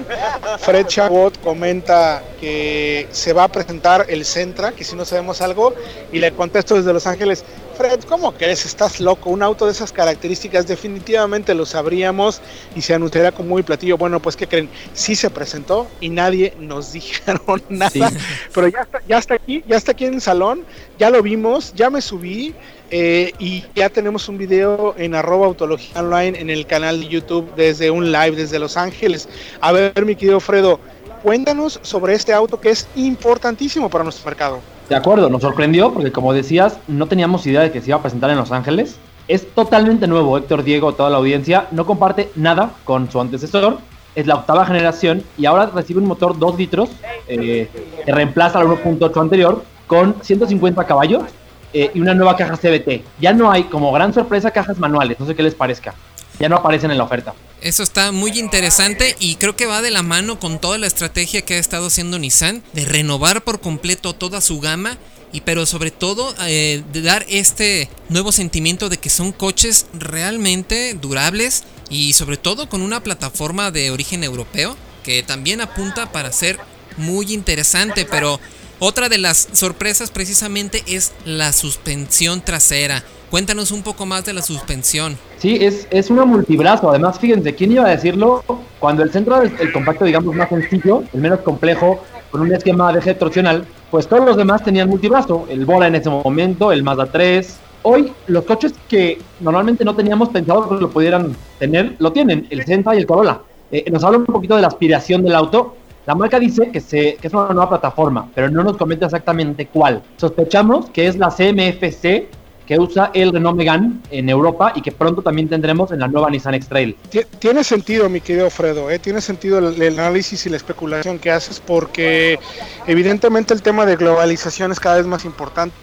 Fred 0.60 0.86
Chabot 0.88 1.38
comenta 1.42 2.24
que 2.40 3.10
se 3.12 3.34
va 3.34 3.44
a 3.44 3.48
presentar 3.50 4.06
el 4.08 4.24
Centra, 4.24 4.72
que 4.72 4.86
si 4.86 4.96
no 4.96 5.04
sabemos 5.04 5.42
algo, 5.42 5.76
y 6.14 6.20
le 6.20 6.32
contesto 6.32 6.76
desde 6.76 6.94
Los 6.94 7.08
Ángeles, 7.08 7.44
Fred, 7.82 8.04
¿cómo 8.04 8.32
crees? 8.34 8.64
Estás 8.64 9.00
loco. 9.00 9.32
Un 9.32 9.42
auto 9.42 9.66
de 9.66 9.72
esas 9.72 9.92
características 9.92 10.68
definitivamente 10.68 11.56
lo 11.56 11.66
sabríamos 11.66 12.40
y 12.76 12.82
se 12.82 12.94
anunciaría 12.94 13.32
como 13.32 13.50
muy 13.50 13.64
platillo. 13.64 13.98
Bueno, 13.98 14.20
pues 14.20 14.36
¿qué 14.36 14.46
creen? 14.46 14.70
Sí 14.94 15.16
se 15.16 15.32
presentó 15.32 15.88
y 16.00 16.10
nadie 16.10 16.54
nos 16.60 16.94
dijeron 16.94 17.42
nada. 17.70 18.12
Pero 18.54 18.68
ya 18.68 18.82
está, 18.82 19.02
ya 19.08 19.18
está 19.18 19.34
aquí, 19.34 19.64
ya 19.68 19.78
está 19.78 19.94
aquí 19.94 20.06
en 20.06 20.14
el 20.14 20.22
salón, 20.22 20.64
ya 21.00 21.10
lo 21.10 21.24
vimos, 21.24 21.74
ya 21.74 21.90
me 21.90 22.02
subí. 22.02 22.54
Eh, 22.92 23.34
y 23.40 23.64
ya 23.74 23.90
tenemos 23.90 24.30
un 24.30 24.38
video 24.38 24.94
en 25.00 25.16
arroba 25.16 25.48
autología 25.48 26.02
online 26.02 26.40
en 26.40 26.52
el 26.52 26.68
canal 26.68 27.02
de 27.02 27.08
YouTube 27.08 27.52
desde 27.56 27.90
un 27.90 28.12
live 28.12 28.36
desde 28.36 28.60
Los 28.60 28.78
Ángeles. 28.78 29.28
A 29.60 29.72
ver, 29.72 30.06
mi 30.06 30.16
querido 30.16 30.40
Fredo, 30.40 30.80
cuéntanos 31.24 31.80
sobre 31.82 32.14
este 32.14 32.32
auto 32.32 32.62
que 32.62 32.70
es 32.70 32.88
importantísimo 32.96 33.90
para 33.90 34.04
nuestro 34.04 34.24
mercado. 34.26 34.62
De 34.92 34.98
acuerdo, 34.98 35.30
nos 35.30 35.42
sorprendió 35.42 35.94
porque 35.94 36.12
como 36.12 36.34
decías, 36.34 36.78
no 36.90 37.06
teníamos 37.06 37.48
idea 37.48 37.62
de 37.62 37.72
que 37.72 37.80
se 37.80 37.92
iba 37.92 38.00
a 38.00 38.02
presentar 38.02 38.30
en 38.30 38.36
Los 38.36 38.52
Ángeles. 38.52 39.00
Es 39.30 39.50
totalmente 39.56 40.06
nuevo, 40.06 40.38
Héctor 40.38 40.64
Diego, 40.64 40.92
toda 40.96 41.10
la 41.10 41.16
audiencia, 41.16 41.68
no 41.72 41.86
comparte 41.86 42.30
nada 42.36 42.72
con 42.84 43.10
su 43.10 43.22
antecesor. 43.22 43.78
es 44.16 44.28
la 44.28 44.36
octava 44.36 44.66
generación 44.66 45.24
y 45.38 45.46
ahora 45.46 45.68
recibe 45.68 46.02
un 46.02 46.08
motor 46.08 46.38
2 46.38 46.58
litros 46.58 46.90
eh, 47.30 47.70
que 48.06 48.12
reemplaza 48.12 48.60
al 48.60 48.68
1.8 48.68 49.22
anterior 49.22 49.64
con 49.88 50.18
150 50.22 50.84
caballos 50.84 51.24
eh, 51.72 51.90
y 51.94 52.02
una 52.02 52.14
nueva 52.14 52.36
caja 52.36 52.58
CBT. 52.58 53.06
Ya 53.22 53.32
no 53.32 53.50
hay 53.50 53.64
como 53.64 53.94
gran 53.94 54.14
sorpresa 54.14 54.52
cajas 54.52 54.78
manuales, 54.78 55.18
no 55.22 55.26
sé 55.26 55.36
qué 55.36 55.44
les 55.44 55.56
parezca. 55.56 55.94
Ya 56.38 56.50
no 56.50 56.58
aparecen 56.58 56.92
en 56.92 56.98
la 56.98 57.06
oferta. 57.06 57.34
Eso 57.62 57.84
está 57.84 58.12
muy 58.12 58.40
interesante 58.40 59.16
y 59.20 59.36
creo 59.36 59.56
que 59.56 59.68
va 59.68 59.84
de 59.84 59.92
la 59.92 60.02
mano 60.02 60.40
con 60.40 60.60
toda 60.60 60.80
la 60.80 60.88
estrategia 60.88 61.44
que 61.44 61.54
ha 61.54 61.60
estado 61.60 61.88
haciendo 61.88 62.18
Nissan 62.18 62.64
de 62.74 62.86
renovar 62.86 63.44
por 63.44 63.62
completo 63.62 64.14
toda 64.14 64.42
su 64.42 64.60
gama 64.60 64.98
y 65.32 65.42
pero 65.42 65.68
sobre 65.68 65.92
todo 65.92 66.34
eh, 66.42 66.84
de 66.92 67.02
dar 67.04 67.24
este 67.30 67.88
nuevo 68.10 68.32
sentimiento 68.32 68.90
de 68.90 68.98
que 68.98 69.12
son 69.12 69.32
coches 69.32 69.86
realmente 69.94 70.96
durables 70.96 71.64
y 71.90 72.14
sobre 72.14 72.38
todo 72.38 72.68
con 72.68 72.82
una 72.82 73.04
plataforma 73.04 73.70
de 73.70 73.92
origen 73.92 74.24
europeo 74.24 74.76
que 75.04 75.22
también 75.22 75.62
apunta 75.62 76.12
para 76.12 76.32
ser 76.32 76.60
muy 76.98 77.32
interesante, 77.32 78.06
pero 78.06 78.40
otra 78.80 79.08
de 79.08 79.20
las 79.20 79.48
sorpresas 79.54 80.10
precisamente 80.10 80.84
es 80.88 81.12
la 81.26 81.54
suspensión 81.54 82.42
trasera. 82.42 83.04
Cuéntanos 83.32 83.72
un 83.72 83.82
poco 83.82 84.06
más 84.06 84.26
de 84.26 84.34
la 84.34 84.42
suspensión. 84.42 85.18
Sí, 85.38 85.58
es, 85.62 85.88
es 85.90 86.10
una 86.10 86.26
multibrazo. 86.26 86.90
Además, 86.90 87.18
fíjense, 87.18 87.56
¿quién 87.56 87.72
iba 87.72 87.86
a 87.86 87.90
decirlo? 87.90 88.44
Cuando 88.78 89.04
el 89.04 89.12
centro 89.12 89.40
del 89.40 89.72
compacto, 89.72 90.04
digamos, 90.04 90.36
más 90.36 90.50
sencillo, 90.50 91.04
el 91.14 91.22
menos 91.22 91.40
complejo, 91.40 92.04
con 92.30 92.42
un 92.42 92.54
esquema 92.54 92.92
de 92.92 93.00
eje 93.00 93.14
torsional, 93.14 93.64
pues 93.90 94.06
todos 94.06 94.26
los 94.26 94.36
demás 94.36 94.66
tenían 94.66 94.90
multibrazo. 94.90 95.46
El 95.50 95.66
Bola 95.66 95.88
en 95.88 95.96
ese 95.96 96.10
momento, 96.10 96.74
el 96.74 96.84
Mazda 96.84 97.06
3. 97.06 97.58
Hoy, 97.84 98.12
los 98.28 98.44
coches 98.44 98.74
que 98.90 99.22
normalmente 99.40 99.86
no 99.86 99.96
teníamos 99.96 100.28
pensado 100.28 100.68
que 100.68 100.76
lo 100.76 100.90
pudieran 100.90 101.34
tener, 101.58 101.96
lo 102.00 102.12
tienen, 102.12 102.48
el 102.50 102.66
Sentra 102.66 102.96
y 102.96 102.98
el 102.98 103.06
Corolla. 103.06 103.40
Eh, 103.72 103.90
nos 103.90 104.04
habla 104.04 104.18
un 104.18 104.26
poquito 104.26 104.58
de 104.58 104.62
la 104.62 104.68
aspiración 104.68 105.24
del 105.24 105.36
auto. 105.36 105.78
La 106.06 106.16
marca 106.16 106.38
dice 106.38 106.70
que, 106.70 106.82
se, 106.82 107.16
que 107.16 107.28
es 107.28 107.34
una 107.34 107.48
nueva 107.54 107.70
plataforma, 107.70 108.28
pero 108.36 108.50
no 108.50 108.62
nos 108.62 108.76
comenta 108.76 109.06
exactamente 109.06 109.68
cuál. 109.68 110.02
Sospechamos 110.18 110.90
que 110.90 111.08
es 111.08 111.16
la 111.16 111.30
CMFC 111.30 112.41
que 112.72 112.80
usa 112.80 113.12
el 113.14 113.34
Renault 113.34 113.58
Megane 113.58 113.96
en 114.12 114.30
Europa 114.30 114.72
y 114.74 114.82
que 114.82 114.94
pronto 114.94 115.22
también 115.22 115.50
tendremos 115.50 115.92
en 115.92 116.00
la 116.00 116.08
nueva 116.08 116.30
Nissan 116.30 116.54
X-Trail. 116.54 116.96
Tiene 117.38 117.66
sentido, 117.66 118.08
mi 118.08 118.22
querido 118.22 118.50
Fredo, 118.50 118.90
¿eh? 118.90 118.98
tiene 118.98 119.20
sentido 119.20 119.60
el, 119.60 119.82
el, 119.82 120.00
análisis 120.00 120.46
y 120.46 120.50
la 120.50 120.56
especulación 120.56 121.20
que 121.20 121.32
haces 121.32 121.60
porque 121.60 122.40
evidentemente 122.88 123.54
el 123.54 123.62
tema 123.62 123.86
de 123.86 123.98
globalización 123.98 124.72
es 124.72 124.80
cada 124.80 124.96
vez 124.96 125.06
más 125.06 125.26
importante 125.26 125.76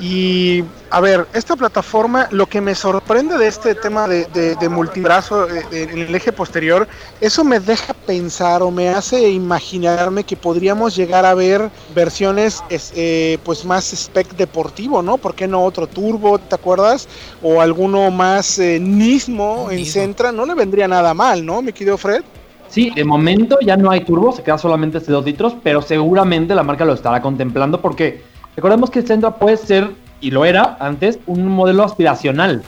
y 0.00 0.64
a 0.90 1.00
ver, 1.00 1.26
esta 1.34 1.56
plataforma, 1.56 2.26
lo 2.30 2.46
que 2.46 2.60
me 2.60 2.74
sorprende 2.74 3.36
de 3.36 3.46
este 3.46 3.74
tema 3.74 4.08
de, 4.08 4.24
de, 4.26 4.56
de 4.56 4.68
multibrazo 4.68 5.46
en 5.48 5.98
el 5.98 6.14
eje 6.14 6.32
posterior, 6.32 6.88
eso 7.20 7.44
me 7.44 7.60
deja 7.60 7.92
pensar 7.92 8.62
o 8.62 8.70
me 8.70 8.88
hace 8.88 9.30
imaginarme 9.30 10.24
que 10.24 10.36
podríamos 10.36 10.96
llegar 10.96 11.26
a 11.26 11.34
ver 11.34 11.70
versiones 11.94 12.62
eh, 12.70 13.38
pues 13.44 13.64
más 13.64 13.92
spec 13.92 14.34
deportivo, 14.36 15.02
¿no? 15.02 15.18
¿Por 15.18 15.34
qué 15.34 15.46
no 15.46 15.62
otro 15.62 15.86
turbo, 15.86 16.38
te 16.38 16.54
acuerdas? 16.54 17.06
O 17.42 17.60
alguno 17.60 18.10
más 18.10 18.58
eh, 18.58 18.78
nismo 18.80 19.70
en 19.70 19.84
Centra, 19.84 20.32
no 20.32 20.46
le 20.46 20.54
vendría 20.54 20.88
nada 20.88 21.12
mal, 21.12 21.44
¿no, 21.44 21.60
mi 21.60 21.72
querido 21.72 21.98
Fred? 21.98 22.22
Sí, 22.68 22.90
de 22.94 23.04
momento 23.04 23.58
ya 23.60 23.76
no 23.76 23.90
hay 23.90 24.04
turbo, 24.04 24.32
se 24.32 24.44
queda 24.44 24.56
solamente 24.56 24.98
este 24.98 25.10
2 25.10 25.24
litros, 25.24 25.54
pero 25.62 25.82
seguramente 25.82 26.54
la 26.54 26.62
marca 26.62 26.84
lo 26.84 26.94
estará 26.94 27.20
contemplando 27.20 27.80
porque 27.80 28.22
Recordemos 28.60 28.90
que 28.90 28.98
el 28.98 29.06
Sentra 29.06 29.36
puede 29.36 29.56
ser, 29.56 29.90
y 30.20 30.30
lo 30.30 30.44
era 30.44 30.76
antes, 30.80 31.18
un 31.24 31.46
modelo 31.46 31.82
aspiracional. 31.82 32.62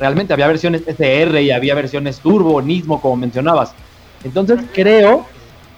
Realmente 0.00 0.32
había 0.32 0.48
versiones 0.48 0.82
SR 0.88 1.40
y 1.40 1.52
había 1.52 1.72
versiones 1.76 2.18
Turbo, 2.18 2.60
Nismo, 2.60 3.00
como 3.00 3.14
mencionabas. 3.14 3.72
Entonces 4.24 4.58
creo 4.74 5.24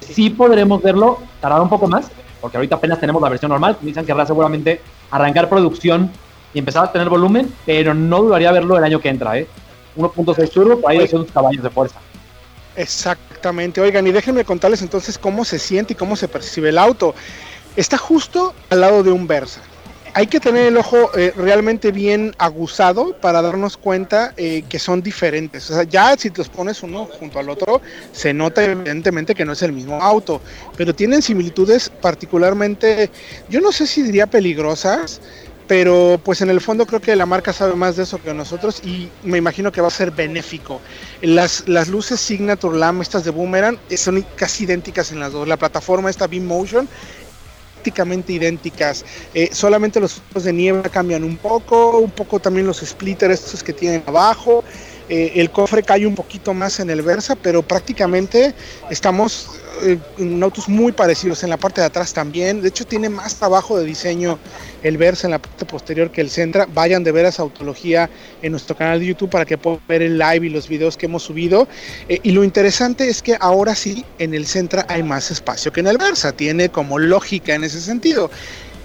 sí 0.00 0.30
podremos 0.30 0.82
verlo 0.82 1.18
tardar 1.42 1.60
un 1.60 1.68
poco 1.68 1.86
más, 1.86 2.10
porque 2.40 2.56
ahorita 2.56 2.76
apenas 2.76 2.98
tenemos 2.98 3.20
la 3.20 3.28
versión 3.28 3.50
normal. 3.50 3.76
Nissan 3.82 4.06
querrá 4.06 4.24
seguramente 4.24 4.80
arrancar 5.10 5.50
producción 5.50 6.10
y 6.54 6.60
empezar 6.60 6.84
a 6.84 6.90
tener 6.90 7.10
volumen, 7.10 7.52
pero 7.66 7.92
no 7.92 8.22
dudaría 8.22 8.50
verlo 8.52 8.78
el 8.78 8.84
año 8.84 9.00
que 9.00 9.10
entra, 9.10 9.36
¿eh? 9.36 9.46
1.6 9.98 10.50
turbo, 10.50 10.88
ahí 10.88 11.06
son 11.06 11.26
caballos 11.26 11.62
de 11.62 11.68
fuerza. 11.68 12.00
Exactamente, 12.74 13.82
oigan, 13.82 14.06
y 14.06 14.12
déjenme 14.12 14.46
contarles 14.46 14.80
entonces 14.80 15.18
cómo 15.18 15.44
se 15.44 15.58
siente 15.58 15.92
y 15.92 15.96
cómo 15.96 16.16
se 16.16 16.26
percibe 16.26 16.70
el 16.70 16.78
auto. 16.78 17.14
Está 17.78 17.96
justo 17.96 18.56
al 18.70 18.80
lado 18.80 19.04
de 19.04 19.12
un 19.12 19.28
Versa. 19.28 19.60
Hay 20.12 20.26
que 20.26 20.40
tener 20.40 20.66
el 20.66 20.76
ojo 20.76 21.16
eh, 21.16 21.32
realmente 21.36 21.92
bien 21.92 22.34
aguzado 22.36 23.16
para 23.20 23.40
darnos 23.40 23.76
cuenta 23.76 24.34
eh, 24.36 24.64
que 24.68 24.80
son 24.80 25.00
diferentes. 25.00 25.70
O 25.70 25.74
sea, 25.74 25.84
ya 25.84 26.16
si 26.16 26.30
te 26.30 26.38
los 26.38 26.48
pones 26.48 26.82
uno 26.82 27.04
junto 27.04 27.38
al 27.38 27.48
otro, 27.48 27.80
se 28.10 28.34
nota 28.34 28.64
evidentemente 28.64 29.32
que 29.32 29.44
no 29.44 29.52
es 29.52 29.62
el 29.62 29.70
mismo 29.70 30.02
auto, 30.02 30.40
pero 30.76 30.92
tienen 30.92 31.22
similitudes 31.22 31.88
particularmente, 31.88 33.12
yo 33.48 33.60
no 33.60 33.70
sé 33.70 33.86
si 33.86 34.02
diría 34.02 34.26
peligrosas, 34.26 35.20
pero 35.68 36.20
pues 36.24 36.40
en 36.40 36.50
el 36.50 36.60
fondo 36.60 36.84
creo 36.84 37.00
que 37.00 37.14
la 37.14 37.26
marca 37.26 37.52
sabe 37.52 37.76
más 37.76 37.94
de 37.94 38.02
eso 38.02 38.20
que 38.20 38.34
nosotros 38.34 38.80
y 38.82 39.08
me 39.22 39.38
imagino 39.38 39.70
que 39.70 39.80
va 39.80 39.86
a 39.86 39.92
ser 39.92 40.10
benéfico. 40.10 40.80
Las, 41.22 41.68
las 41.68 41.86
luces 41.86 42.18
Signature 42.18 42.76
Lamp, 42.76 43.02
estas 43.02 43.22
de 43.22 43.30
Boomerang, 43.30 43.78
son 43.96 44.26
casi 44.34 44.64
idénticas 44.64 45.12
en 45.12 45.20
las 45.20 45.30
dos. 45.30 45.46
La 45.46 45.56
plataforma 45.56 46.10
esta 46.10 46.26
Beam 46.26 46.44
Motion 46.44 46.88
prácticamente 47.78 48.32
idénticas. 48.32 49.04
Eh, 49.34 49.50
solamente 49.52 50.00
los 50.00 50.20
de 50.34 50.52
nieve 50.52 50.82
cambian 50.90 51.22
un 51.22 51.36
poco, 51.36 51.98
un 51.98 52.10
poco 52.10 52.40
también 52.40 52.66
los 52.66 52.78
splitters 52.78 53.34
estos 53.34 53.62
que 53.62 53.72
tienen 53.72 54.02
abajo. 54.06 54.64
Eh, 55.08 55.32
el 55.36 55.50
cofre 55.50 55.82
cae 55.82 56.06
un 56.06 56.14
poquito 56.14 56.52
más 56.54 56.80
en 56.80 56.90
el 56.90 57.02
Versa, 57.02 57.36
pero 57.36 57.62
prácticamente 57.62 58.54
estamos 58.90 59.48
eh, 59.82 59.98
en 60.18 60.42
autos 60.42 60.68
muy 60.68 60.92
parecidos. 60.92 61.42
En 61.42 61.50
la 61.50 61.56
parte 61.56 61.80
de 61.80 61.86
atrás 61.86 62.12
también. 62.12 62.60
De 62.62 62.68
hecho, 62.68 62.86
tiene 62.86 63.08
más 63.08 63.36
trabajo 63.36 63.78
de 63.78 63.84
diseño 63.84 64.38
el 64.82 64.96
Versa 64.96 65.26
en 65.26 65.32
la 65.32 65.38
parte 65.38 65.64
posterior 65.64 66.10
que 66.10 66.20
el 66.20 66.30
Centra. 66.30 66.66
Vayan 66.72 67.04
de 67.04 67.12
ver 67.12 67.26
esa 67.26 67.42
autología 67.42 68.10
en 68.42 68.52
nuestro 68.52 68.76
canal 68.76 69.00
de 69.00 69.06
YouTube 69.06 69.30
para 69.30 69.44
que 69.44 69.56
puedan 69.56 69.80
ver 69.88 70.02
el 70.02 70.18
live 70.18 70.46
y 70.46 70.50
los 70.50 70.68
videos 70.68 70.96
que 70.96 71.06
hemos 71.06 71.22
subido. 71.22 71.68
Eh, 72.08 72.20
y 72.22 72.32
lo 72.32 72.44
interesante 72.44 73.08
es 73.08 73.22
que 73.22 73.36
ahora 73.40 73.74
sí 73.74 74.04
en 74.18 74.34
el 74.34 74.46
Centra 74.46 74.86
hay 74.88 75.02
más 75.02 75.30
espacio 75.30 75.72
que 75.72 75.80
en 75.80 75.86
el 75.86 75.98
Versa. 75.98 76.32
Tiene 76.32 76.68
como 76.68 76.98
lógica 76.98 77.54
en 77.54 77.64
ese 77.64 77.80
sentido 77.80 78.30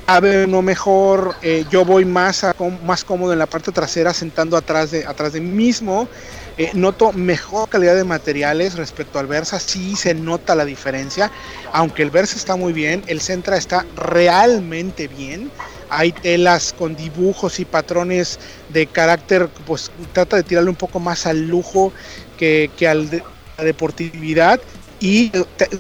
a 0.05 0.19
ver, 0.19 0.49
no 0.49 0.61
mejor, 0.61 1.35
eh, 1.41 1.65
yo 1.69 1.85
voy 1.85 2.03
más, 2.03 2.43
a, 2.43 2.55
más 2.85 3.03
cómodo 3.03 3.31
en 3.33 3.39
la 3.39 3.45
parte 3.45 3.71
trasera 3.71 4.13
sentando 4.13 4.57
atrás 4.57 4.91
de, 4.91 5.05
atrás 5.05 5.33
de 5.33 5.41
mí 5.41 5.49
mismo. 5.49 6.07
Eh, 6.57 6.71
noto 6.73 7.11
mejor 7.13 7.67
calidad 7.69 7.95
de 7.95 8.03
materiales 8.03 8.75
respecto 8.75 9.17
al 9.17 9.25
Versa, 9.25 9.59
sí 9.59 9.95
se 9.95 10.13
nota 10.13 10.53
la 10.53 10.65
diferencia, 10.65 11.31
aunque 11.71 12.03
el 12.03 12.11
Versa 12.11 12.35
está 12.37 12.55
muy 12.55 12.73
bien, 12.73 13.03
el 13.07 13.21
Centra 13.21 13.57
está 13.57 13.85
realmente 13.95 15.07
bien. 15.07 15.49
Hay 15.89 16.11
telas 16.11 16.73
con 16.77 16.95
dibujos 16.95 17.59
y 17.59 17.65
patrones 17.65 18.39
de 18.69 18.85
carácter, 18.87 19.47
pues 19.65 19.91
trata 20.11 20.35
de 20.35 20.43
tirarle 20.43 20.69
un 20.69 20.75
poco 20.75 20.99
más 20.99 21.25
al 21.25 21.47
lujo 21.47 21.91
que, 22.37 22.69
que 22.77 22.87
al 22.87 23.09
de, 23.09 23.23
la 23.57 23.63
deportividad 23.63 24.59
y 25.03 25.29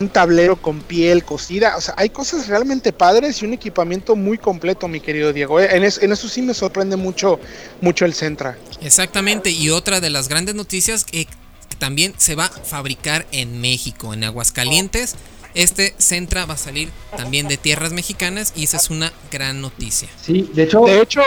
un 0.01 0.09
tablero 0.09 0.61
con 0.61 0.81
piel 0.81 1.23
cosida. 1.23 1.77
O 1.77 1.81
sea, 1.81 1.93
hay 1.97 2.09
cosas 2.09 2.49
realmente 2.49 2.91
padres 2.91 3.41
y 3.41 3.45
un 3.45 3.53
equipamiento 3.53 4.17
muy 4.17 4.37
completo, 4.37 4.89
mi 4.89 4.99
querido 4.99 5.31
Diego. 5.31 5.61
¿eh? 5.61 5.69
En, 5.71 5.85
es, 5.85 6.03
en 6.03 6.11
eso 6.11 6.27
sí 6.27 6.41
me 6.41 6.53
sorprende 6.53 6.97
mucho, 6.97 7.39
mucho 7.79 8.03
el 8.03 8.13
Centra. 8.13 8.57
Exactamente, 8.81 9.49
y 9.49 9.69
otra 9.69 10.01
de 10.01 10.09
las 10.09 10.27
grandes 10.27 10.55
noticias 10.55 11.05
que, 11.05 11.25
que 11.25 11.75
también 11.79 12.13
se 12.17 12.35
va 12.35 12.47
a 12.47 12.49
fabricar 12.49 13.25
en 13.31 13.61
México, 13.61 14.13
en 14.13 14.25
Aguascalientes. 14.25 15.15
Este 15.53 15.95
Centra 15.99 16.45
va 16.45 16.55
a 16.55 16.57
salir 16.57 16.89
también 17.15 17.47
de 17.47 17.55
tierras 17.55 17.93
mexicanas 17.93 18.51
y 18.57 18.65
esa 18.65 18.75
es 18.75 18.89
una 18.89 19.13
gran 19.31 19.61
noticia. 19.61 20.09
Sí, 20.21 20.51
de 20.53 20.63
hecho. 20.63 20.81
De 20.81 21.01
hecho, 21.01 21.21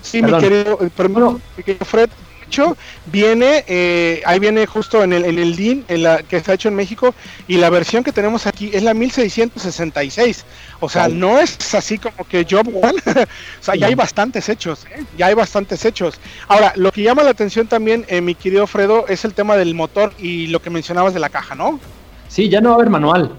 sí, 0.00 0.22
mi 0.22 0.32
querido, 0.38 0.78
perdón, 0.96 1.42
mi 1.58 1.64
querido 1.64 1.84
Fred, 1.84 2.08
hecho, 2.50 2.76
viene, 3.06 3.64
eh, 3.68 4.22
ahí 4.26 4.40
viene 4.40 4.66
justo 4.66 5.04
en 5.04 5.12
el, 5.12 5.24
en 5.24 5.38
el 5.38 5.54
DIN, 5.54 5.84
en 5.86 6.02
la, 6.02 6.20
que 6.24 6.36
está 6.36 6.54
hecho 6.54 6.68
en 6.68 6.74
México, 6.74 7.14
y 7.46 7.58
la 7.58 7.70
versión 7.70 8.02
que 8.02 8.10
tenemos 8.10 8.48
aquí 8.48 8.70
es 8.74 8.82
la 8.82 8.92
1666. 8.92 10.44
O 10.80 10.88
sea, 10.88 11.04
Ay. 11.04 11.14
no 11.14 11.38
es 11.38 11.74
así 11.74 11.98
como 11.98 12.26
que 12.28 12.44
Job 12.50 12.66
One, 12.68 12.98
o 13.06 13.62
sea, 13.62 13.76
ya 13.76 13.86
hay 13.86 13.94
bastantes 13.94 14.48
hechos, 14.48 14.84
¿eh? 14.86 15.04
ya 15.16 15.26
hay 15.26 15.34
bastantes 15.34 15.84
hechos. 15.84 16.18
Ahora, 16.48 16.72
lo 16.74 16.90
que 16.90 17.02
llama 17.02 17.22
la 17.22 17.30
atención 17.30 17.68
también, 17.68 18.04
eh, 18.08 18.20
mi 18.20 18.34
querido 18.34 18.66
Fredo, 18.66 19.06
es 19.06 19.24
el 19.24 19.32
tema 19.32 19.56
del 19.56 19.74
motor 19.74 20.12
y 20.18 20.48
lo 20.48 20.60
que 20.60 20.70
mencionabas 20.70 21.14
de 21.14 21.20
la 21.20 21.28
caja, 21.28 21.54
¿no? 21.54 21.78
Sí, 22.26 22.48
ya 22.48 22.60
no 22.60 22.70
va 22.70 22.74
a 22.74 22.78
haber 22.78 22.90
manual. 22.90 23.32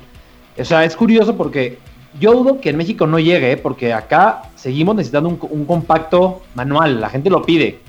O 0.57 0.63
sea, 0.63 0.85
es 0.85 0.95
curioso 0.95 1.35
porque 1.35 1.79
yo 2.17 2.31
dudo 2.31 2.61
que 2.61 2.69
en 2.69 2.77
México 2.77 3.07
no 3.07 3.19
llegue, 3.19 3.57
porque 3.57 3.93
acá 3.93 4.43
seguimos 4.55 4.95
necesitando 4.95 5.27
un, 5.29 5.39
un 5.41 5.65
compacto 5.65 6.41
manual, 6.55 7.01
la 7.01 7.09
gente 7.09 7.29
lo 7.29 7.41
pide. 7.41 7.79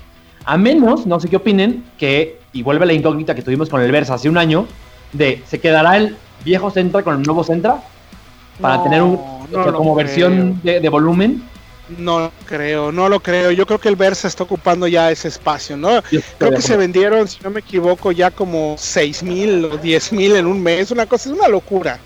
A 0.45 0.57
menos, 0.57 1.05
no 1.05 1.19
sé 1.19 1.29
qué 1.29 1.37
opinen, 1.37 1.83
que, 1.97 2.39
y 2.51 2.63
vuelve 2.63 2.85
la 2.85 2.93
incógnita 2.93 3.33
que 3.33 3.41
tuvimos 3.41 3.69
con 3.69 3.81
el 3.81 3.91
Versa 3.91 4.15
hace 4.15 4.29
un 4.29 4.37
año, 4.37 4.67
de 5.13 5.41
¿se 5.47 5.59
quedará 5.59 5.97
el 5.97 6.17
viejo 6.43 6.69
Centra 6.71 7.03
con 7.03 7.17
el 7.17 7.23
nuevo 7.23 7.43
Centra? 7.43 7.81
Para 8.59 8.77
no, 8.77 8.83
tener 8.83 9.01
un, 9.01 9.13
no, 9.51 9.59
o 9.59 9.63
sea, 9.63 9.73
como 9.73 9.95
versión 9.95 10.59
de, 10.63 10.79
de, 10.79 10.89
volumen. 10.89 11.43
No 11.97 12.31
creo, 12.45 12.91
no 12.91 13.09
lo 13.09 13.19
creo. 13.19 13.51
Yo 13.51 13.65
creo 13.65 13.79
que 13.79 13.89
el 13.89 13.95
Versa 13.95 14.27
está 14.27 14.43
ocupando 14.43 14.87
ya 14.87 15.11
ese 15.11 15.27
espacio, 15.27 15.75
¿no? 15.75 16.01
Creo 16.37 16.51
que 16.51 16.61
se 16.61 16.77
vendieron, 16.77 17.27
si 17.27 17.39
no 17.43 17.49
me 17.49 17.59
equivoco, 17.59 18.11
ya 18.11 18.31
como 18.31 18.75
seis 18.77 19.23
mil 19.23 19.65
o 19.65 19.77
diez 19.77 20.11
mil 20.11 20.35
en 20.35 20.45
un 20.45 20.61
mes. 20.61 20.91
Una 20.91 21.05
cosa, 21.05 21.29
es 21.29 21.35
una 21.35 21.47
locura, 21.47 21.99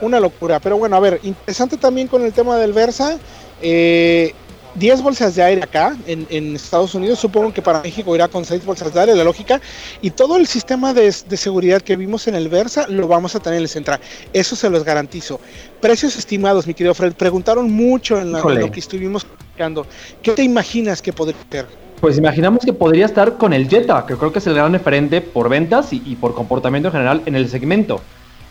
una 0.00 0.20
locura. 0.20 0.60
Pero 0.60 0.76
bueno, 0.76 0.96
a 0.96 1.00
ver, 1.00 1.20
interesante 1.22 1.76
también 1.76 2.06
con 2.06 2.22
el 2.22 2.32
tema 2.32 2.56
del 2.56 2.72
Versa. 2.72 3.18
Eh, 3.60 4.34
10 4.74 5.02
bolsas 5.02 5.34
de 5.36 5.42
aire 5.42 5.62
acá 5.62 5.96
en, 6.06 6.56
Estados 6.56 6.94
Unidos, 6.94 7.18
supongo 7.18 7.52
que 7.52 7.62
para 7.62 7.80
México 7.82 8.14
irá 8.14 8.28
con 8.28 8.44
6 8.44 8.64
bolsas 8.64 8.92
de 8.92 9.00
aire, 9.00 9.14
la 9.14 9.24
lógica, 9.24 9.60
y 10.02 10.10
todo 10.10 10.36
el 10.36 10.46
sistema 10.46 10.92
de, 10.92 11.12
seguridad 11.12 11.80
que 11.82 11.96
vimos 11.96 12.26
en 12.26 12.34
el 12.34 12.48
Versa 12.48 12.86
lo 12.88 13.06
vamos 13.06 13.34
a 13.34 13.40
tener 13.40 13.58
en 13.58 13.62
el 13.62 13.68
Central, 13.68 14.00
eso 14.32 14.56
se 14.56 14.68
los 14.70 14.84
garantizo. 14.84 15.40
Precios 15.80 16.16
estimados, 16.16 16.66
mi 16.66 16.74
querido 16.74 16.94
Fred, 16.94 17.12
preguntaron 17.12 17.70
mucho 17.70 18.18
en, 18.18 18.32
lo 18.32 18.70
que 18.70 18.80
estuvimos 18.80 19.24
explicando, 19.24 19.86
¿qué 20.22 20.32
te 20.32 20.42
imaginas 20.42 21.00
que 21.00 21.12
podría 21.12 21.36
ser? 21.50 21.66
Pues 22.00 22.18
imaginamos 22.18 22.64
que 22.64 22.72
podría 22.72 23.06
estar 23.06 23.36
con 23.36 23.52
el 23.52 23.68
Jetta, 23.68 24.04
que 24.06 24.16
creo 24.16 24.32
que 24.32 24.40
es 24.40 24.46
el 24.46 24.54
gran 24.54 24.72
referente 24.72 25.20
por 25.20 25.48
ventas 25.48 25.92
y, 25.92 26.02
y 26.04 26.16
por 26.16 26.34
comportamiento 26.34 26.90
general 26.90 27.22
en 27.26 27.36
el 27.36 27.48
segmento. 27.48 28.00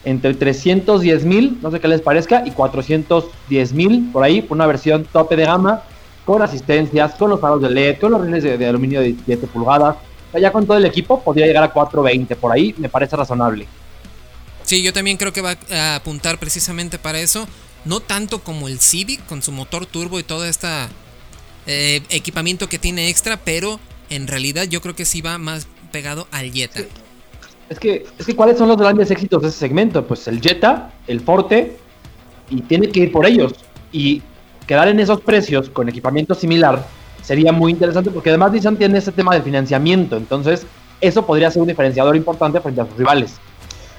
Entre 0.04 0.34
310 0.34 1.24
mil, 1.24 1.58
no 1.62 1.70
sé 1.70 1.80
qué 1.80 1.88
les 1.88 2.00
parezca, 2.00 2.42
y 2.44 2.50
410 2.50 3.72
mil 3.72 4.10
por 4.12 4.22
ahí, 4.22 4.42
por 4.42 4.56
una 4.56 4.66
versión 4.66 5.04
tope 5.04 5.36
de 5.36 5.44
gama, 5.44 5.82
con 6.24 6.42
asistencias, 6.42 7.14
con 7.14 7.30
los 7.30 7.40
faros 7.40 7.60
de 7.60 7.70
LED, 7.70 7.98
con 8.00 8.12
los 8.12 8.20
rines 8.22 8.42
de, 8.42 8.66
aluminio 8.66 9.00
de 9.00 9.14
7 9.24 9.46
pulgadas. 9.46 9.96
ya 10.32 10.50
con 10.50 10.66
todo 10.66 10.76
el 10.76 10.84
equipo 10.84 11.22
podría 11.22 11.46
llegar 11.46 11.64
a 11.64 11.72
420 11.72 12.36
por 12.36 12.52
ahí, 12.52 12.74
me 12.78 12.88
parece 12.88 13.16
razonable. 13.16 13.66
Sí, 14.64 14.82
yo 14.82 14.92
también 14.92 15.16
creo 15.16 15.32
que 15.32 15.42
va 15.42 15.56
a 15.70 15.96
apuntar 15.96 16.38
precisamente 16.38 16.98
para 16.98 17.20
eso. 17.20 17.46
No 17.84 18.00
tanto 18.00 18.40
como 18.40 18.66
el 18.66 18.80
Civic 18.80 19.26
con 19.26 19.42
su 19.42 19.52
motor 19.52 19.84
turbo 19.84 20.18
y 20.18 20.22
todo 20.22 20.46
este 20.46 20.68
equipamiento 21.66 22.66
que 22.68 22.78
tiene 22.78 23.10
extra, 23.10 23.36
pero 23.36 23.78
en 24.08 24.26
realidad 24.26 24.64
yo 24.64 24.80
creo 24.80 24.96
que 24.96 25.04
sí 25.04 25.20
va 25.20 25.36
más 25.36 25.66
pegado 25.92 26.26
al 26.30 26.50
Jetta. 26.50 26.80
Es 27.68 27.78
que, 27.78 28.06
es 28.18 28.26
que 28.26 28.36
¿cuáles 28.36 28.58
son 28.58 28.68
los 28.68 28.76
grandes 28.76 29.10
éxitos 29.10 29.42
de 29.42 29.48
ese 29.48 29.58
segmento? 29.58 30.06
Pues 30.06 30.26
el 30.28 30.40
Jetta, 30.40 30.92
el 31.06 31.20
Forte, 31.20 31.76
y 32.50 32.60
tiene 32.62 32.88
que 32.88 33.00
ir 33.00 33.12
por 33.12 33.26
ellos. 33.26 33.52
Y 33.92 34.22
quedar 34.66 34.88
en 34.88 35.00
esos 35.00 35.20
precios 35.20 35.68
con 35.70 35.88
equipamiento 35.88 36.34
similar 36.34 36.84
sería 37.22 37.52
muy 37.52 37.72
interesante 37.72 38.10
porque 38.10 38.30
además 38.30 38.52
Nissan 38.52 38.76
tiene 38.76 38.98
ese 38.98 39.12
tema 39.12 39.34
de 39.34 39.42
financiamiento, 39.42 40.16
entonces 40.16 40.66
eso 41.00 41.24
podría 41.24 41.50
ser 41.50 41.62
un 41.62 41.68
diferenciador 41.68 42.16
importante 42.16 42.60
frente 42.60 42.80
a 42.80 42.86
sus 42.86 42.96
rivales. 42.96 43.34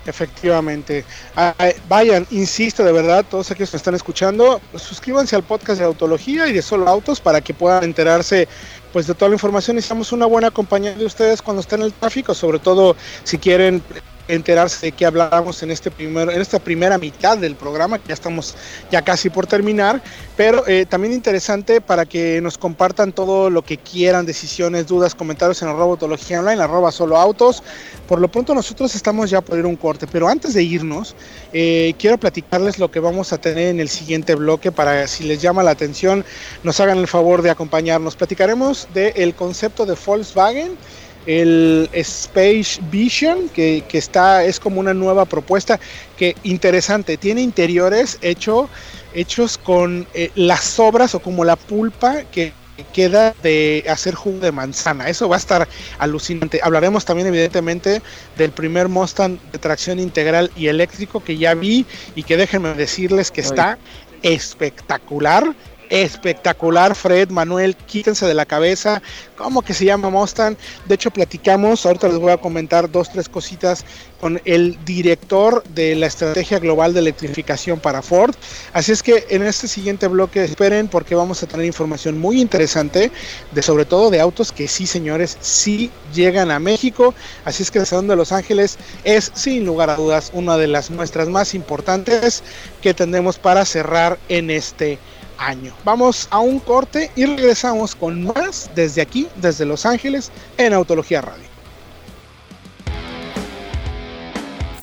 Efectivamente. 0.05 1.03
Ah, 1.35 1.55
eh, 1.59 1.75
vayan, 1.89 2.27
insisto 2.29 2.83
de 2.83 2.91
verdad, 2.91 3.25
todos 3.27 3.49
aquellos 3.49 3.71
que 3.71 3.77
están 3.77 3.95
escuchando, 3.95 4.61
suscríbanse 4.75 5.35
al 5.35 5.43
podcast 5.43 5.79
de 5.79 5.85
Autología 5.85 6.47
y 6.47 6.53
de 6.53 6.61
Solo 6.61 6.87
Autos 6.87 7.19
para 7.19 7.41
que 7.41 7.53
puedan 7.53 7.83
enterarse 7.83 8.47
pues 8.93 9.07
de 9.07 9.15
toda 9.15 9.29
la 9.29 9.35
información. 9.35 9.75
Necesitamos 9.75 10.11
una 10.11 10.27
buena 10.27 10.51
compañía 10.51 10.93
de 10.93 11.05
ustedes 11.05 11.41
cuando 11.41 11.61
estén 11.61 11.79
en 11.79 11.87
el 11.87 11.93
tráfico, 11.93 12.35
sobre 12.35 12.59
todo 12.59 12.95
si 13.23 13.39
quieren 13.39 13.81
enterarse 14.27 14.87
de 14.87 14.91
qué 14.91 15.05
hablamos 15.05 15.61
en 15.63 15.71
este 15.71 15.91
primer, 15.91 16.29
en 16.29 16.41
esta 16.41 16.59
primera 16.59 16.97
mitad 16.97 17.37
del 17.37 17.55
programa, 17.55 17.99
que 17.99 18.09
ya 18.09 18.13
estamos 18.13 18.55
ya 18.91 19.01
casi 19.01 19.29
por 19.29 19.47
terminar, 19.47 20.01
pero 20.35 20.67
eh, 20.67 20.85
también 20.87 21.13
interesante 21.13 21.81
para 21.81 22.05
que 22.05 22.41
nos 22.41 22.57
compartan 22.57 23.11
todo 23.11 23.49
lo 23.49 23.63
que 23.63 23.77
quieran, 23.77 24.25
decisiones, 24.25 24.87
dudas, 24.87 25.15
comentarios 25.15 25.61
en 25.61 25.69
arroba 25.69 25.91
autología 25.91 26.39
online, 26.39 26.61
arroba 26.61 26.91
solo 26.91 27.17
autos. 27.17 27.63
Por 28.07 28.19
lo 28.19 28.27
pronto 28.27 28.53
nosotros 28.53 28.93
estamos 28.95 29.29
ya 29.29 29.41
por 29.41 29.57
ir 29.57 29.65
un 29.65 29.75
corte, 29.75 30.07
pero 30.07 30.27
antes 30.27 30.53
de 30.53 30.63
irnos, 30.63 31.15
eh, 31.53 31.93
quiero 31.97 32.17
platicarles 32.17 32.79
lo 32.79 32.91
que 32.91 32.99
vamos 32.99 33.33
a 33.33 33.37
tener 33.37 33.69
en 33.69 33.79
el 33.79 33.89
siguiente 33.89 34.35
bloque 34.35 34.71
para 34.71 35.07
si 35.07 35.23
les 35.23 35.41
llama 35.41 35.63
la 35.63 35.71
atención, 35.71 36.25
nos 36.63 36.79
hagan 36.79 36.97
el 36.97 37.07
favor 37.07 37.41
de 37.41 37.49
acompañarnos. 37.49 38.15
Platicaremos 38.15 38.87
del 38.93 39.33
concepto 39.35 39.85
de 39.85 39.95
Volkswagen 40.05 40.77
el 41.25 41.89
Space 41.93 42.79
Vision, 42.91 43.49
que, 43.49 43.83
está, 43.93 44.43
es 44.43 44.59
como 44.59 44.79
una 44.79 44.93
nueva 44.93 45.25
propuesta, 45.25 45.79
que 46.17 46.35
interesante, 46.43 47.17
tiene 47.17 47.41
interiores 47.41 48.17
hecho, 48.21 48.69
hechos 49.13 49.57
con 49.57 50.07
eh, 50.13 50.31
las 50.35 50.63
sobras 50.63 51.15
o 51.15 51.19
como 51.19 51.43
la 51.43 51.55
pulpa 51.55 52.23
que 52.25 52.53
queda 52.93 53.33
de 53.41 53.85
hacer 53.89 54.15
jugo 54.15 54.39
de 54.39 54.51
manzana. 54.51 55.09
Eso 55.09 55.29
va 55.29 55.35
a 55.35 55.39
estar 55.39 55.67
alucinante. 55.99 56.59
Hablaremos 56.61 57.05
también 57.05 57.27
evidentemente 57.27 58.01
del 58.37 58.51
primer 58.51 58.89
Mustang 58.89 59.39
de 59.51 59.59
tracción 59.59 59.99
integral 59.99 60.51
y 60.55 60.67
eléctrico 60.67 61.23
que 61.23 61.37
ya 61.37 61.53
vi 61.53 61.85
y 62.15 62.23
que 62.23 62.37
déjenme 62.37 62.73
decirles 62.73 63.31
que 63.31 63.41
está 63.41 63.77
espectacular 64.23 65.55
espectacular, 65.89 66.95
Fred, 66.95 67.29
Manuel, 67.29 67.75
quítense 67.75 68.25
de 68.25 68.33
la 68.33 68.45
cabeza, 68.45 69.01
¿cómo 69.37 69.61
que 69.61 69.73
se 69.73 69.85
llama 69.85 70.09
Mustang? 70.09 70.55
De 70.87 70.95
hecho, 70.95 71.11
platicamos, 71.11 71.85
ahorita 71.85 72.07
les 72.07 72.17
voy 72.17 72.31
a 72.31 72.37
comentar 72.37 72.89
dos, 72.89 73.09
tres 73.11 73.29
cositas 73.29 73.85
con 74.19 74.41
el 74.45 74.83
director 74.85 75.63
de 75.75 75.95
la 75.95 76.07
estrategia 76.07 76.59
global 76.59 76.93
de 76.93 76.99
electrificación 76.99 77.79
para 77.79 78.01
Ford. 78.01 78.33
Así 78.73 78.91
es 78.91 79.03
que 79.03 79.25
en 79.29 79.43
este 79.43 79.67
siguiente 79.67 80.07
bloque 80.07 80.43
esperen 80.43 80.87
porque 80.87 81.15
vamos 81.15 81.43
a 81.43 81.47
tener 81.47 81.65
información 81.65 82.17
muy 82.17 82.41
interesante 82.41 83.11
de 83.51 83.61
sobre 83.61 83.85
todo 83.85 84.09
de 84.09 84.21
autos 84.21 84.51
que 84.51 84.67
sí, 84.67 84.87
señores, 84.87 85.37
sí 85.41 85.91
llegan 86.13 86.49
a 86.49 86.59
México. 86.59 87.13
Así 87.43 87.63
es 87.63 87.71
que 87.71 87.79
el 87.79 87.85
Salón 87.85 88.07
de 88.07 88.15
Los 88.15 88.31
Ángeles 88.31 88.77
es 89.03 89.31
sin 89.35 89.65
lugar 89.65 89.89
a 89.89 89.95
dudas 89.95 90.31
una 90.33 90.57
de 90.57 90.67
las 90.67 90.89
muestras 90.89 91.29
más 91.29 91.53
importantes 91.53 92.43
que 92.81 92.93
tenemos 92.93 93.37
para 93.37 93.65
cerrar 93.65 94.17
en 94.29 94.49
este 94.49 94.97
año. 95.37 95.73
Vamos 95.83 96.27
a 96.31 96.39
un 96.39 96.59
corte 96.59 97.11
y 97.15 97.25
regresamos 97.25 97.95
con 97.95 98.23
más 98.23 98.69
desde 98.75 99.01
aquí, 99.01 99.27
desde 99.37 99.65
Los 99.65 99.85
Ángeles, 99.85 100.31
en 100.57 100.73
Autología 100.73 101.21
Radio. 101.21 101.45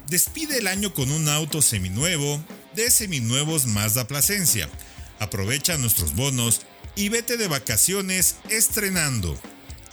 Despide 0.07 0.59
el 0.59 0.67
año 0.67 0.93
con 0.93 1.11
un 1.11 1.29
auto 1.29 1.63
seminuevo 1.63 2.39
de 2.75 2.91
Seminuevos 2.91 3.67
Mazda 3.67 4.07
Plasencia. 4.07 4.69
Aprovecha 5.19 5.79
nuestros 5.79 6.15
bonos 6.15 6.63
y 6.97 7.09
vete 7.09 7.37
de 7.37 7.49
vacaciones 7.49 8.37
estrenando. 8.51 9.39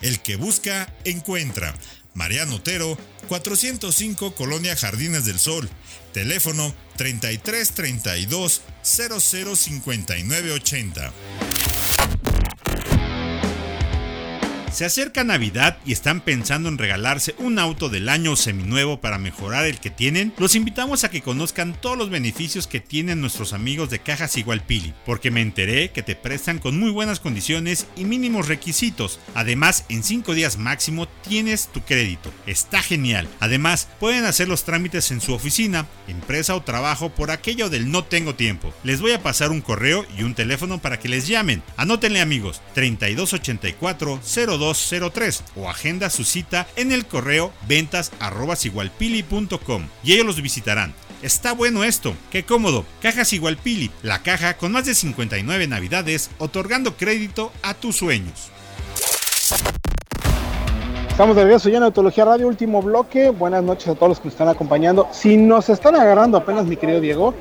El 0.02 0.20
que 0.22 0.36
busca, 0.38 0.94
encuentra. 1.04 1.74
Mariano 2.20 2.56
Otero, 2.56 2.98
405 3.30 4.36
Colonia 4.36 4.76
Jardines 4.76 5.24
del 5.24 5.40
Sol. 5.40 5.70
Teléfono 6.12 6.76
33 6.98 7.72
32 7.72 8.62
00 8.84 9.56
59 9.56 10.52
80. 10.52 11.14
Se 14.72 14.86
acerca 14.86 15.24
Navidad 15.24 15.78
y 15.84 15.92
están 15.92 16.22
pensando 16.22 16.70
en 16.70 16.78
regalarse 16.78 17.34
un 17.40 17.58
auto 17.58 17.90
del 17.90 18.08
año 18.08 18.36
seminuevo 18.36 19.02
para 19.02 19.18
mejorar 19.18 19.66
el 19.66 19.80
que 19.80 19.90
tienen, 19.90 20.32
los 20.38 20.56
invitamos 20.56 21.04
a 21.04 21.10
que 21.10 21.22
conozcan 21.22 21.74
todos 21.74 21.98
los 21.98 22.12
beneficios 22.12 22.68
que 22.68 22.80
tienen 22.80 23.20
nuestros 23.20 23.52
amigos 23.54 23.90
de 23.90 24.00
Cajas 24.00 24.38
Igual 24.38 24.62
Pili, 24.62 24.94
porque 25.06 25.32
me 25.32 25.42
enteré 25.42 25.90
que 25.90 26.04
te 26.04 26.16
prestan 26.16 26.60
con 26.60 26.80
muy 26.80 26.92
buenas 26.92 27.20
condiciones 27.20 27.88
y 27.98 28.06
mínimos 28.06 28.48
requisitos. 28.48 29.20
Además, 29.34 29.86
en 29.90 30.04
5 30.04 30.34
días 30.36 30.58
máximo 30.58 31.08
tienes 31.28 31.68
tu 31.74 31.82
crédito. 31.82 32.32
Está 32.46 32.82
genial. 32.84 33.28
Además, 33.40 33.90
pueden 34.00 34.24
hacer 34.26 34.48
los 34.48 34.64
trámites 34.64 35.10
en 35.12 35.20
su 35.20 35.34
oficina, 35.34 35.88
empresa 36.08 36.56
o 36.56 36.62
trabajo 36.62 37.10
por 37.10 37.32
aquello 37.32 37.70
del 37.70 37.92
no 37.92 38.04
tengo 38.04 38.36
tiempo. 38.36 38.74
Les 38.84 39.02
voy 39.02 39.12
a 39.12 39.24
pasar 39.24 39.52
un 39.52 39.62
correo 39.62 40.06
y 40.18 40.24
un 40.24 40.36
teléfono 40.36 40.80
para 40.80 41.00
que 41.00 41.10
les 41.10 41.28
llamen. 41.28 41.64
Anótenle 41.76 42.22
amigos, 42.22 42.62
3284 42.76 44.22
02 44.24 44.59
0203 44.60 45.44
o 45.56 45.70
agenda 45.70 46.10
su 46.10 46.24
cita 46.24 46.68
en 46.76 46.92
el 46.92 47.06
correo 47.06 47.52
ventas 47.68 48.12
y 50.04 50.14
ellos 50.14 50.26
los 50.26 50.42
visitarán. 50.42 50.94
Está 51.22 51.54
bueno 51.54 51.84
esto, 51.84 52.14
qué 52.32 52.44
cómodo. 52.44 52.86
Cajas 53.02 53.34
Igualpili, 53.34 53.92
la 54.04 54.22
caja 54.24 54.56
con 54.56 54.72
más 54.72 54.86
de 54.86 54.96
59 54.96 55.68
navidades 55.68 56.30
otorgando 56.38 56.96
crédito 56.96 57.52
a 57.62 57.74
tus 57.74 57.98
sueños. 57.98 58.52
Estamos 61.10 61.36
de 61.36 61.44
regreso 61.44 61.68
ya 61.68 61.80
en 61.80 61.84
Autología 61.84 62.24
Radio, 62.24 62.48
último 62.48 62.82
bloque. 62.82 63.30
Buenas 63.30 63.62
noches 63.62 63.90
a 63.90 63.96
todos 63.96 64.08
los 64.08 64.20
que 64.20 64.28
nos 64.28 64.34
están 64.36 64.48
acompañando. 64.48 65.10
Si 65.12 65.36
nos 65.36 65.68
están 65.68 65.98
agarrando 65.98 66.38
apenas, 66.38 66.66
mi 66.66 66.78
querido 66.78 67.02
Diego, 67.02 67.34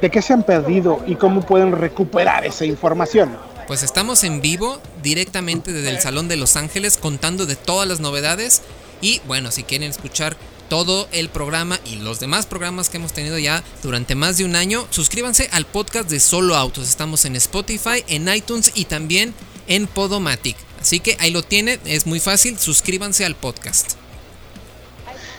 ¿de 0.00 0.10
qué 0.10 0.22
se 0.22 0.32
han 0.32 0.42
perdido 0.42 1.00
y 1.06 1.16
cómo 1.16 1.42
pueden 1.42 1.72
recuperar 1.72 2.46
esa 2.46 2.64
información? 2.64 3.36
Pues 3.66 3.82
estamos 3.82 4.22
en 4.22 4.40
vivo 4.40 4.80
directamente 5.02 5.72
desde 5.72 5.90
el 5.90 6.00
Salón 6.00 6.28
de 6.28 6.36
Los 6.36 6.54
Ángeles 6.54 6.96
contando 6.96 7.46
de 7.46 7.56
todas 7.56 7.88
las 7.88 7.98
novedades 7.98 8.62
y 9.00 9.20
bueno, 9.26 9.50
si 9.50 9.64
quieren 9.64 9.90
escuchar 9.90 10.36
todo 10.68 11.08
el 11.10 11.28
programa 11.28 11.80
y 11.84 11.96
los 11.96 12.20
demás 12.20 12.46
programas 12.46 12.88
que 12.88 12.98
hemos 12.98 13.12
tenido 13.12 13.38
ya 13.38 13.64
durante 13.82 14.14
más 14.14 14.38
de 14.38 14.44
un 14.44 14.54
año, 14.54 14.86
suscríbanse 14.90 15.48
al 15.50 15.66
podcast 15.66 16.08
de 16.08 16.20
Solo 16.20 16.54
Autos. 16.54 16.88
Estamos 16.88 17.24
en 17.24 17.34
Spotify, 17.34 18.04
en 18.06 18.32
iTunes 18.32 18.70
y 18.76 18.84
también 18.84 19.34
en 19.66 19.88
Podomatic. 19.88 20.56
Así 20.80 21.00
que 21.00 21.16
ahí 21.18 21.32
lo 21.32 21.42
tienen, 21.42 21.80
es 21.86 22.06
muy 22.06 22.20
fácil, 22.20 22.58
suscríbanse 22.60 23.24
al 23.24 23.34
podcast. 23.34 23.94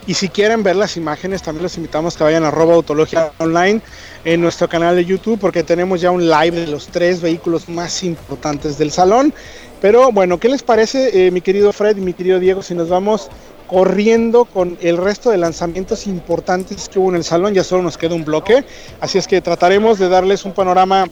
Y 0.05 0.13
si 0.15 0.27
quieren 0.27 0.63
ver 0.63 0.75
las 0.75 0.97
imágenes, 0.97 1.43
también 1.43 1.63
los 1.63 1.77
invitamos 1.77 2.15
que 2.17 2.23
vayan 2.23 2.43
a 2.43 2.49
autología 2.49 3.31
online 3.37 3.81
en 4.27 4.41
nuestro 4.41 4.67
canal 4.67 4.97
de 4.97 5.05
YouTube 5.05 5.39
porque 5.39 5.63
tenemos 5.63 6.01
ya 6.01 6.11
un 6.11 6.27
live 6.27 6.51
de 6.51 6.67
los 6.67 6.87
tres 6.87 7.21
vehículos 7.21 7.69
más 7.69 8.03
importantes 8.03 8.77
del 8.77 8.91
salón. 8.91 9.33
Pero 9.79 10.11
bueno, 10.11 10.37
¿qué 10.37 10.49
les 10.49 10.63
parece, 10.63 11.27
eh, 11.27 11.31
mi 11.31 11.39
querido 11.39 11.71
Fred 11.71 11.95
y 11.95 12.01
mi 12.01 12.11
querido 12.11 12.37
Diego, 12.37 12.61
si 12.61 12.75
nos 12.75 12.89
vamos 12.89 13.29
corriendo 13.67 14.43
con 14.43 14.77
el 14.81 14.97
resto 14.97 15.29
de 15.29 15.37
lanzamientos 15.37 16.07
importantes 16.07 16.89
que 16.89 16.99
hubo 16.99 17.07
en 17.11 17.15
el 17.15 17.23
salón? 17.23 17.53
Ya 17.53 17.63
solo 17.63 17.83
nos 17.83 17.97
queda 17.97 18.15
un 18.15 18.25
bloque, 18.25 18.65
así 18.99 19.17
es 19.17 19.29
que 19.29 19.39
trataremos 19.39 19.97
de 19.97 20.09
darles 20.09 20.43
un 20.43 20.51
panorama 20.51 21.05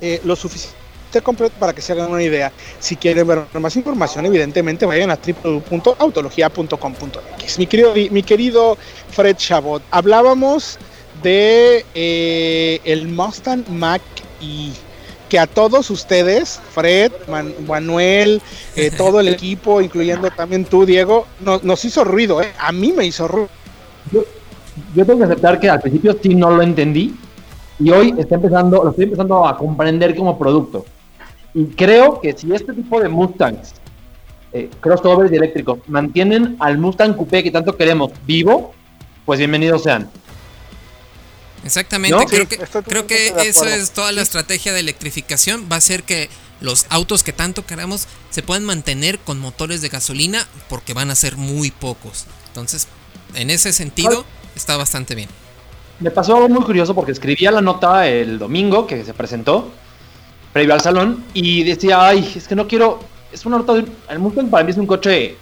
eh, 0.00 0.22
lo 0.24 0.34
suficiente 0.34 0.78
completo 1.22 1.54
para 1.58 1.74
que 1.74 1.82
se 1.82 1.92
hagan 1.92 2.10
una 2.10 2.22
idea. 2.22 2.50
Si 2.80 2.96
quieren 2.96 3.26
ver 3.26 3.44
más 3.60 3.76
información, 3.76 4.24
evidentemente 4.24 4.86
vayan 4.86 5.10
a 5.10 5.18
www.autologia.com.mx. 5.18 7.58
Mi 7.58 7.66
querido, 7.66 7.92
mi 7.92 8.22
querido 8.22 8.78
Fred 9.10 9.36
Chabot, 9.36 9.82
hablábamos 9.90 10.78
de 11.22 11.84
eh, 11.94 12.80
el 12.84 13.08
Mustang 13.08 13.64
Mach 13.70 14.02
y 14.40 14.72
que 15.28 15.38
a 15.38 15.46
todos 15.46 15.90
ustedes, 15.90 16.60
Fred, 16.72 17.12
Manuel, 17.66 18.40
eh, 18.76 18.90
todo 18.96 19.20
el 19.20 19.28
equipo, 19.28 19.80
incluyendo 19.80 20.30
también 20.30 20.64
tú, 20.64 20.86
Diego, 20.86 21.26
nos 21.62 21.84
hizo 21.84 22.04
ruido, 22.04 22.42
¿eh? 22.42 22.52
A 22.58 22.72
mí 22.72 22.92
me 22.92 23.04
hizo 23.04 23.28
ruido. 23.28 23.48
Yo, 24.10 24.24
yo, 24.94 25.04
tengo 25.04 25.18
que 25.18 25.24
aceptar 25.26 25.60
que 25.60 25.68
al 25.68 25.80
principio 25.80 26.16
sí 26.22 26.34
no 26.34 26.50
lo 26.50 26.62
entendí 26.62 27.14
y 27.78 27.90
hoy 27.90 28.14
está 28.16 28.36
empezando, 28.36 28.82
lo 28.82 28.90
estoy 28.90 29.04
empezando 29.04 29.46
a 29.46 29.56
comprender 29.56 30.16
como 30.16 30.38
producto. 30.38 30.84
Y 31.54 31.66
creo 31.66 32.20
que 32.20 32.32
si 32.32 32.52
este 32.52 32.72
tipo 32.72 33.00
de 33.00 33.08
Mustangs, 33.08 33.74
eh, 34.52 34.70
crossovers 34.80 35.30
y 35.30 35.36
eléctricos, 35.36 35.80
mantienen 35.88 36.56
al 36.58 36.78
Mustang 36.78 37.14
Coupé 37.14 37.42
que 37.42 37.50
tanto 37.50 37.76
queremos 37.76 38.12
vivo, 38.26 38.72
pues 39.26 39.38
bienvenidos 39.38 39.82
sean. 39.82 40.08
Exactamente, 41.68 42.24
creo 42.24 42.48
que, 42.48 42.56
creo 42.86 43.06
que 43.06 43.28
eso 43.46 43.66
es 43.66 43.90
toda 43.90 44.10
la 44.10 44.22
estrategia 44.22 44.72
de 44.72 44.80
electrificación, 44.80 45.68
va 45.70 45.76
a 45.76 45.82
ser 45.82 46.02
que 46.02 46.30
los 46.62 46.86
autos 46.88 47.22
que 47.22 47.34
tanto 47.34 47.66
queremos 47.66 48.08
se 48.30 48.42
puedan 48.42 48.64
mantener 48.64 49.18
con 49.18 49.38
motores 49.38 49.82
de 49.82 49.90
gasolina 49.90 50.46
porque 50.70 50.94
van 50.94 51.10
a 51.10 51.14
ser 51.14 51.36
muy 51.36 51.70
pocos. 51.70 52.24
Entonces, 52.46 52.88
en 53.34 53.50
ese 53.50 53.74
sentido, 53.74 54.24
está 54.56 54.78
bastante 54.78 55.14
bien. 55.14 55.28
Me 56.00 56.10
pasó 56.10 56.36
algo 56.36 56.48
muy 56.48 56.64
curioso 56.64 56.94
porque 56.94 57.12
escribía 57.12 57.50
la 57.50 57.60
nota 57.60 58.08
el 58.08 58.38
domingo 58.38 58.86
que 58.86 59.04
se 59.04 59.12
presentó 59.12 59.70
previo 60.54 60.72
al 60.72 60.80
salón 60.80 61.22
y 61.34 61.64
decía, 61.64 62.02
ay, 62.02 62.32
es 62.34 62.48
que 62.48 62.56
no 62.56 62.66
quiero, 62.66 63.00
es 63.30 63.44
una 63.44 63.58
nota 63.58 63.74
de 63.74 63.80
un, 63.80 63.94
el 64.08 64.18
Mustang 64.18 64.48
para 64.48 64.64
mí 64.64 64.70
es 64.70 64.78
un 64.78 64.86
coche 64.86 65.26
eh, 65.26 65.36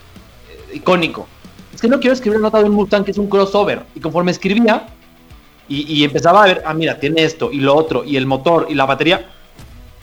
icónico. 0.75 1.29
Es 1.73 1.81
que 1.81 1.87
no 1.87 2.01
quiero 2.01 2.15
escribir 2.15 2.41
una 2.41 2.49
nota 2.49 2.59
de 2.59 2.65
un 2.65 2.75
Mustang 2.75 3.05
que 3.05 3.13
es 3.13 3.19
un 3.19 3.29
crossover. 3.29 3.87
Y 3.95 4.01
conforme 4.01 4.33
escribía 4.33 4.89
y, 5.69 6.05
empezaba 6.05 6.45
a 6.45 6.47
ver, 6.47 6.63
ah, 6.65 6.75
mira, 6.75 6.99
tiene 6.99 7.25
esto 7.25 7.51
y 7.51 7.59
lo 7.59 7.75
otro 7.75 8.05
y 8.05 8.17
el 8.17 8.27
motor 8.27 8.67
y 8.69 8.75
la 8.75 8.87
batería, 8.87 9.29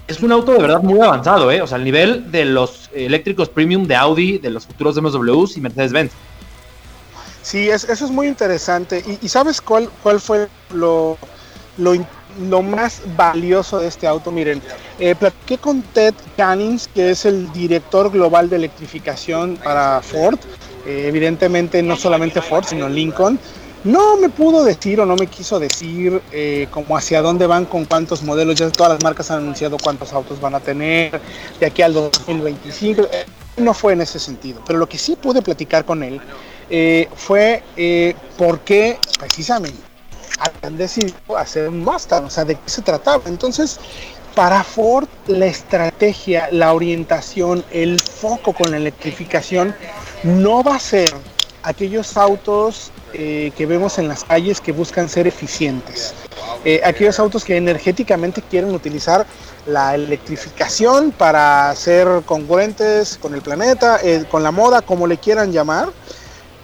es 0.07 0.21
un 0.21 0.31
auto 0.31 0.51
de 0.51 0.59
verdad 0.59 0.81
muy 0.81 0.99
avanzado, 0.99 1.49
¿eh? 1.51 1.61
O 1.61 1.67
sea, 1.67 1.77
el 1.77 1.85
nivel 1.85 2.31
de 2.31 2.45
los 2.45 2.89
eléctricos 2.93 3.47
premium 3.49 3.87
de 3.87 3.95
Audi, 3.95 4.37
de 4.37 4.49
los 4.49 4.65
futuros 4.65 5.01
MWs 5.01 5.55
y 5.55 5.61
Mercedes-Benz. 5.61 6.11
Sí, 7.41 7.69
eso 7.69 7.91
es 7.91 8.11
muy 8.11 8.27
interesante. 8.27 9.03
¿Y, 9.21 9.27
sabes 9.29 9.61
cuál, 9.61 9.89
cuál 10.01 10.19
fue 10.19 10.47
lo, 10.73 11.17
lo 11.77 11.93
lo 12.49 12.61
más 12.61 13.01
valioso 13.15 13.79
de 13.79 13.87
este 13.87 14.07
auto, 14.07 14.31
miren, 14.31 14.61
eh, 14.99 15.15
platiqué 15.15 15.57
con 15.57 15.81
Ted 15.81 16.13
Cannings, 16.37 16.87
que 16.87 17.11
es 17.11 17.25
el 17.25 17.51
director 17.53 18.11
global 18.11 18.49
de 18.49 18.57
electrificación 18.57 19.57
para 19.63 20.01
Ford, 20.01 20.39
eh, 20.85 21.05
evidentemente 21.07 21.81
no 21.83 21.95
solamente 21.95 22.41
Ford, 22.41 22.65
sino 22.65 22.89
Lincoln. 22.89 23.39
No 23.83 24.17
me 24.17 24.29
pudo 24.29 24.63
decir 24.63 24.99
o 25.01 25.05
no 25.05 25.15
me 25.15 25.27
quiso 25.27 25.59
decir 25.59 26.21
eh, 26.31 26.67
como 26.71 26.95
hacia 26.95 27.21
dónde 27.21 27.47
van 27.47 27.65
con 27.65 27.85
cuántos 27.85 28.23
modelos, 28.23 28.55
ya 28.55 28.69
todas 28.69 28.93
las 28.93 29.03
marcas 29.03 29.29
han 29.31 29.39
anunciado 29.39 29.77
cuántos 29.77 30.13
autos 30.13 30.39
van 30.39 30.55
a 30.55 30.59
tener 30.59 31.19
de 31.59 31.65
aquí 31.65 31.81
al 31.81 31.93
2025. 31.93 33.01
Eh, 33.01 33.25
no 33.57 33.73
fue 33.73 33.93
en 33.93 34.01
ese 34.01 34.19
sentido, 34.19 34.61
pero 34.65 34.79
lo 34.79 34.87
que 34.87 34.97
sí 34.97 35.15
pude 35.15 35.41
platicar 35.41 35.85
con 35.85 36.01
él 36.01 36.19
fue 37.15 37.61
por 38.37 38.61
qué 38.61 38.97
precisamente 39.19 39.77
han 40.61 40.77
decidido 40.77 41.37
hacer 41.37 41.69
un 41.69 41.83
Mustang, 41.83 42.25
o 42.25 42.29
sea, 42.29 42.45
de 42.45 42.55
qué 42.55 42.69
se 42.69 42.81
trataba. 42.81 43.23
Entonces, 43.27 43.79
para 44.35 44.63
Ford, 44.63 45.07
la 45.27 45.45
estrategia, 45.45 46.49
la 46.51 46.73
orientación, 46.73 47.63
el 47.71 47.99
foco 47.99 48.53
con 48.53 48.71
la 48.71 48.77
electrificación 48.77 49.75
no 50.23 50.63
va 50.63 50.75
a 50.75 50.79
ser 50.79 51.13
aquellos 51.63 52.17
autos 52.17 52.91
eh, 53.13 53.51
que 53.55 53.65
vemos 53.65 53.97
en 53.99 54.07
las 54.07 54.23
calles 54.23 54.59
que 54.59 54.71
buscan 54.71 55.07
ser 55.07 55.27
eficientes. 55.27 56.13
Eh, 56.65 56.81
aquellos 56.83 57.19
autos 57.19 57.43
que 57.43 57.57
energéticamente 57.57 58.41
quieren 58.41 58.73
utilizar 58.73 59.25
la 59.65 59.95
electrificación 59.95 61.11
para 61.11 61.73
ser 61.75 62.07
congruentes 62.25 63.17
con 63.21 63.33
el 63.33 63.41
planeta, 63.41 63.99
eh, 64.03 64.25
con 64.29 64.43
la 64.43 64.51
moda, 64.51 64.81
como 64.81 65.07
le 65.07 65.17
quieran 65.17 65.51
llamar. 65.51 65.89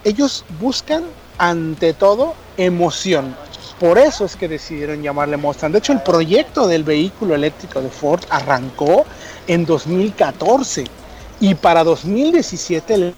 Ellos 0.04 0.44
buscan 0.58 1.04
ante 1.38 1.94
todo 1.94 2.34
emoción, 2.56 3.34
por 3.80 3.96
eso 3.96 4.26
es 4.26 4.36
que 4.36 4.46
decidieron 4.46 5.02
llamarle 5.02 5.38
Mustang. 5.38 5.72
De 5.72 5.78
hecho, 5.78 5.94
el 5.94 6.02
proyecto 6.02 6.66
del 6.68 6.84
vehículo 6.84 7.34
eléctrico 7.34 7.80
de 7.80 7.88
Ford 7.88 8.20
arrancó 8.28 9.06
en 9.46 9.64
2014 9.64 10.84
y 11.40 11.54
para 11.54 11.82
2017 11.82 12.98
le 12.98 13.14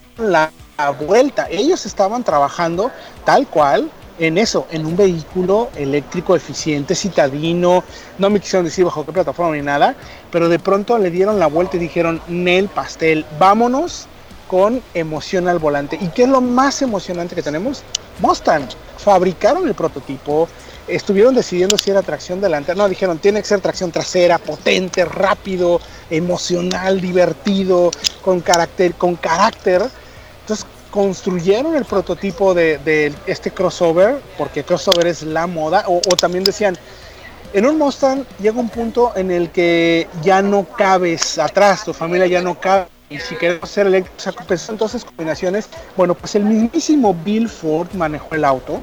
vuelta. 0.90 1.46
Ellos 1.50 1.86
estaban 1.86 2.24
trabajando 2.24 2.90
tal 3.24 3.46
cual 3.46 3.90
en 4.18 4.38
eso, 4.38 4.66
en 4.70 4.86
un 4.86 4.96
vehículo 4.96 5.70
eléctrico 5.74 6.36
eficiente, 6.36 6.94
citadino, 6.94 7.82
no 8.18 8.30
me 8.30 8.40
quisieron 8.40 8.64
decir 8.64 8.84
bajo 8.84 9.04
qué 9.04 9.12
plataforma 9.12 9.56
ni 9.56 9.62
nada, 9.62 9.94
pero 10.30 10.48
de 10.48 10.58
pronto 10.58 10.98
le 10.98 11.10
dieron 11.10 11.38
la 11.38 11.46
vuelta 11.46 11.76
y 11.76 11.80
dijeron, 11.80 12.20
Nel 12.28 12.68
Pastel, 12.68 13.24
vámonos 13.38 14.06
con 14.48 14.82
emoción 14.94 15.48
al 15.48 15.58
volante. 15.58 15.98
¿Y 16.00 16.08
qué 16.08 16.24
es 16.24 16.28
lo 16.28 16.40
más 16.40 16.82
emocionante 16.82 17.34
que 17.34 17.42
tenemos? 17.42 17.82
Mustang 18.20 18.68
fabricaron 18.98 19.66
el 19.66 19.74
prototipo, 19.74 20.46
estuvieron 20.86 21.34
decidiendo 21.34 21.78
si 21.78 21.90
era 21.90 22.02
tracción 22.02 22.40
delantera, 22.40 22.76
no, 22.76 22.88
dijeron, 22.88 23.18
tiene 23.18 23.40
que 23.40 23.48
ser 23.48 23.60
tracción 23.60 23.90
trasera, 23.90 24.38
potente, 24.38 25.04
rápido, 25.04 25.80
emocional, 26.10 27.00
divertido, 27.00 27.90
con 28.22 28.40
carácter, 28.40 28.94
con 28.94 29.16
carácter. 29.16 29.82
Entonces 30.52 30.66
construyeron 30.90 31.74
el 31.76 31.86
prototipo 31.86 32.52
de, 32.52 33.14
este 33.26 33.50
crossover, 33.50 34.20
porque 34.36 34.62
crossover 34.62 35.06
es 35.06 35.22
la 35.22 35.46
moda, 35.46 35.84
o, 35.86 36.00
también 36.14 36.44
decían, 36.44 36.76
en 37.54 37.64
un 37.64 37.78
Mustang 37.78 38.26
llega 38.38 38.60
un 38.60 38.68
punto 38.68 39.12
en 39.16 39.30
el 39.30 39.48
que 39.50 40.08
ya 40.22 40.42
no 40.42 40.64
cabes 40.64 41.38
atrás, 41.38 41.84
tu 41.84 41.94
familia 41.94 42.26
ya 42.26 42.42
no 42.42 42.60
cabe 42.60 42.88
y 43.08 43.18
si 43.18 43.34
queremos 43.34 43.64
hacer 43.64 43.86
eléctrico, 43.86 44.44
pues 44.46 44.68
entonces 44.68 45.06
combinaciones. 45.06 45.70
Bueno, 45.96 46.14
pues 46.14 46.34
el 46.34 46.44
mismísimo 46.44 47.14
Bill 47.14 47.48
Ford 47.48 47.88
manejó 47.94 48.34
el 48.34 48.44
auto 48.44 48.80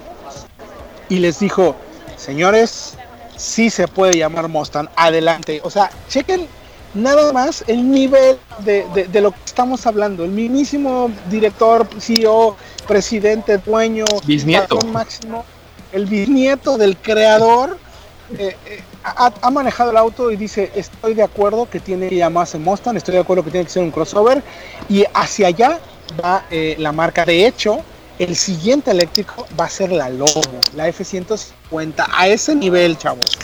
y 1.08 1.20
les 1.20 1.40
dijo, 1.40 1.76
señores, 2.18 2.96
sí 3.38 3.70
se 3.70 3.88
puede 3.88 4.18
llamar 4.18 4.48
Mustang, 4.48 4.90
adelante. 4.96 5.62
O 5.64 5.70
sea, 5.70 5.92
chequen 6.08 6.48
nada 6.94 7.32
más 7.34 7.64
el 7.68 7.90
nivel 7.90 8.38
de, 8.60 8.86
de, 9.12 9.22
lo 9.22 9.32
que 9.32 9.40
estamos 9.46 9.86
hablando. 9.86 10.24
El 10.24 10.32
mismísimo 10.32 11.12
director, 11.30 11.88
CEO, 12.00 12.56
presidente, 12.88 13.58
dueño, 13.58 14.06
bisnieto. 14.26 14.80
máximo, 14.92 15.46
el 15.92 16.06
bisnieto 16.06 16.78
del 16.78 16.98
creador. 16.98 17.78
Eh, 18.38 18.56
eh, 18.68 18.84
ha, 19.04 19.50
manejado 19.50 19.90
el 19.90 19.98
auto 19.98 20.30
y 20.30 20.36
dice, 20.36 20.72
estoy 20.76 21.16
de 21.16 21.24
acuerdo 21.24 21.68
que 21.68 21.80
tiene 21.80 22.10
que 22.10 22.18
llamarse 22.18 22.60
Mustang, 22.60 22.96
estoy 22.96 23.16
de 23.16 23.22
acuerdo 23.22 23.44
que 23.44 23.50
tiene 23.50 23.66
que 23.66 23.72
ser 23.72 23.82
un 23.82 23.90
crossover 23.90 24.44
y 24.88 25.04
hacia 25.16 25.48
allá 25.48 25.80
va 26.24 26.46
eh, 26.52 26.76
la 26.78 26.92
marca. 26.92 27.26
De 27.26 27.48
hecho, 27.48 27.80
el 28.20 28.36
siguiente 28.36 28.92
eléctrico 28.92 29.48
va 29.60 29.66
a 29.66 29.70
ser 29.70 29.92
la 29.92 30.10
Lobo, 30.10 30.42
la 30.76 30.88
F-150, 30.90 32.06
a 32.12 32.28
ese 32.28 32.54
nivel, 32.54 32.98
chavos. 32.98 33.38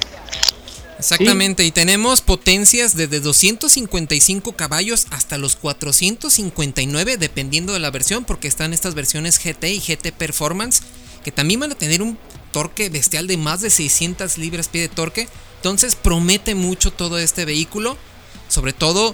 Exactamente, 1.05 1.63
y 1.63 1.69
tenemos 1.69 2.21
potencias 2.21 2.95
desde 2.95 3.19
255 3.19 4.53
caballos 4.53 5.05
hasta 5.11 5.37
los 5.37 5.55
459, 5.55 7.17
dependiendo 7.17 7.73
de 7.73 7.79
la 7.79 7.91
versión, 7.91 8.25
porque 8.25 8.47
están 8.47 8.73
estas 8.73 8.95
versiones 8.95 9.37
GT 9.37 9.65
y 9.65 9.79
GT 9.79 10.13
Performance, 10.13 10.81
que 11.23 11.31
también 11.31 11.59
van 11.59 11.71
a 11.71 11.75
tener 11.75 12.01
un 12.01 12.17
torque 12.51 12.89
bestial 12.89 13.27
de 13.27 13.37
más 13.37 13.61
de 13.61 13.69
600 13.69 14.39
libras 14.39 14.67
pie 14.67 14.81
de 14.81 14.89
torque. 14.89 15.27
Entonces 15.57 15.93
promete 15.93 16.55
mucho 16.55 16.91
todo 16.91 17.19
este 17.19 17.45
vehículo, 17.45 17.99
sobre 18.47 18.73
todo 18.73 19.13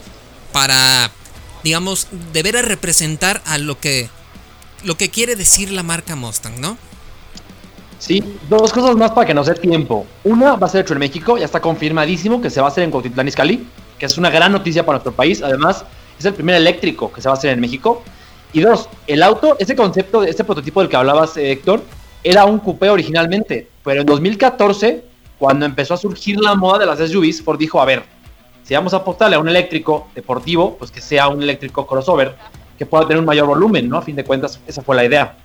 para, 0.54 1.12
digamos, 1.62 2.08
deber 2.32 2.56
a 2.56 2.62
representar 2.62 3.42
a 3.46 3.58
lo 3.58 3.82
que, 3.82 4.10
lo 4.86 4.96
que 4.96 5.10
quiere 5.10 5.36
decir 5.36 5.72
la 5.72 5.84
marca 5.84 6.16
Mustang, 6.16 6.62
¿no? 6.62 6.78
Sí, 8.02 8.24
dos 8.50 8.74
cosas 8.74 8.96
más 8.96 9.12
para 9.12 9.28
que 9.28 9.34
no 9.36 9.44
sea 9.44 9.54
tiempo. 9.54 10.08
Una 10.24 10.56
va 10.56 10.66
a 10.66 10.70
ser 10.72 10.82
hecho 10.82 10.94
en 10.94 11.00
México, 11.00 11.38
ya 11.38 11.46
está 11.46 11.62
confirmadísimo 11.62 12.42
que 12.42 12.50
se 12.50 12.60
va 12.60 12.66
a 12.66 12.72
hacer 12.72 12.84
en 12.84 12.90
Cuautitlán 12.90 13.28
Izcalli, 13.28 13.68
que 14.00 14.08
es 14.08 14.18
una 14.18 14.32
gran 14.32 14.52
noticia 14.52 14.84
para 14.84 14.96
nuestro 14.96 15.12
país. 15.12 15.44
Además, 15.44 15.86
es 16.18 16.26
el 16.26 16.34
primer 16.34 16.56
eléctrico 16.56 17.14
que 17.14 17.22
se 17.22 17.30
va 17.30 17.36
a 17.36 17.38
hacer 17.38 17.52
en 17.52 17.60
México. 17.60 18.02
Y 18.54 18.62
dos, 18.62 18.90
el 19.06 19.22
auto, 19.22 19.56
ese 19.60 19.76
concepto, 19.76 20.24
ese 20.24 20.44
prototipo 20.44 20.80
del 20.80 20.90
que 20.90 20.96
hablabas, 20.96 21.38
eh, 21.38 21.52
Héctor, 21.52 21.84
era 22.24 22.46
un 22.46 22.58
coupé 22.58 22.90
originalmente, 22.90 23.68
pero 23.84 24.02
en 24.02 24.08
2014, 24.08 25.06
cuando 25.38 25.68
empezó 25.68 25.94
a 25.94 25.98
surgir 25.98 26.40
la 26.40 26.56
moda 26.56 26.80
de 26.80 26.88
las 26.88 26.98
SUVs, 26.98 27.44
Ford 27.44 27.60
dijo, 27.60 27.80
a 27.80 27.86
ver, 27.86 28.04
si 28.64 28.74
vamos 28.74 28.96
a 28.96 28.98
apostarle 28.98 29.36
a 29.36 29.40
un 29.40 29.48
eléctrico 29.48 30.08
deportivo, 30.16 30.76
pues 30.76 30.90
que 30.90 31.02
sea 31.02 31.28
un 31.28 31.44
eléctrico 31.44 31.86
crossover 31.86 32.36
que 32.80 32.88
pueda 32.88 33.04
tener 33.04 33.20
un 33.20 33.26
mayor 33.26 33.46
volumen, 33.46 33.88
¿no? 33.88 34.00
A 34.00 34.02
fin 34.02 34.16
de 34.16 34.24
cuentas, 34.24 34.60
esa 34.66 34.82
fue 34.82 34.96
la 34.96 35.06
idea. 35.06 35.38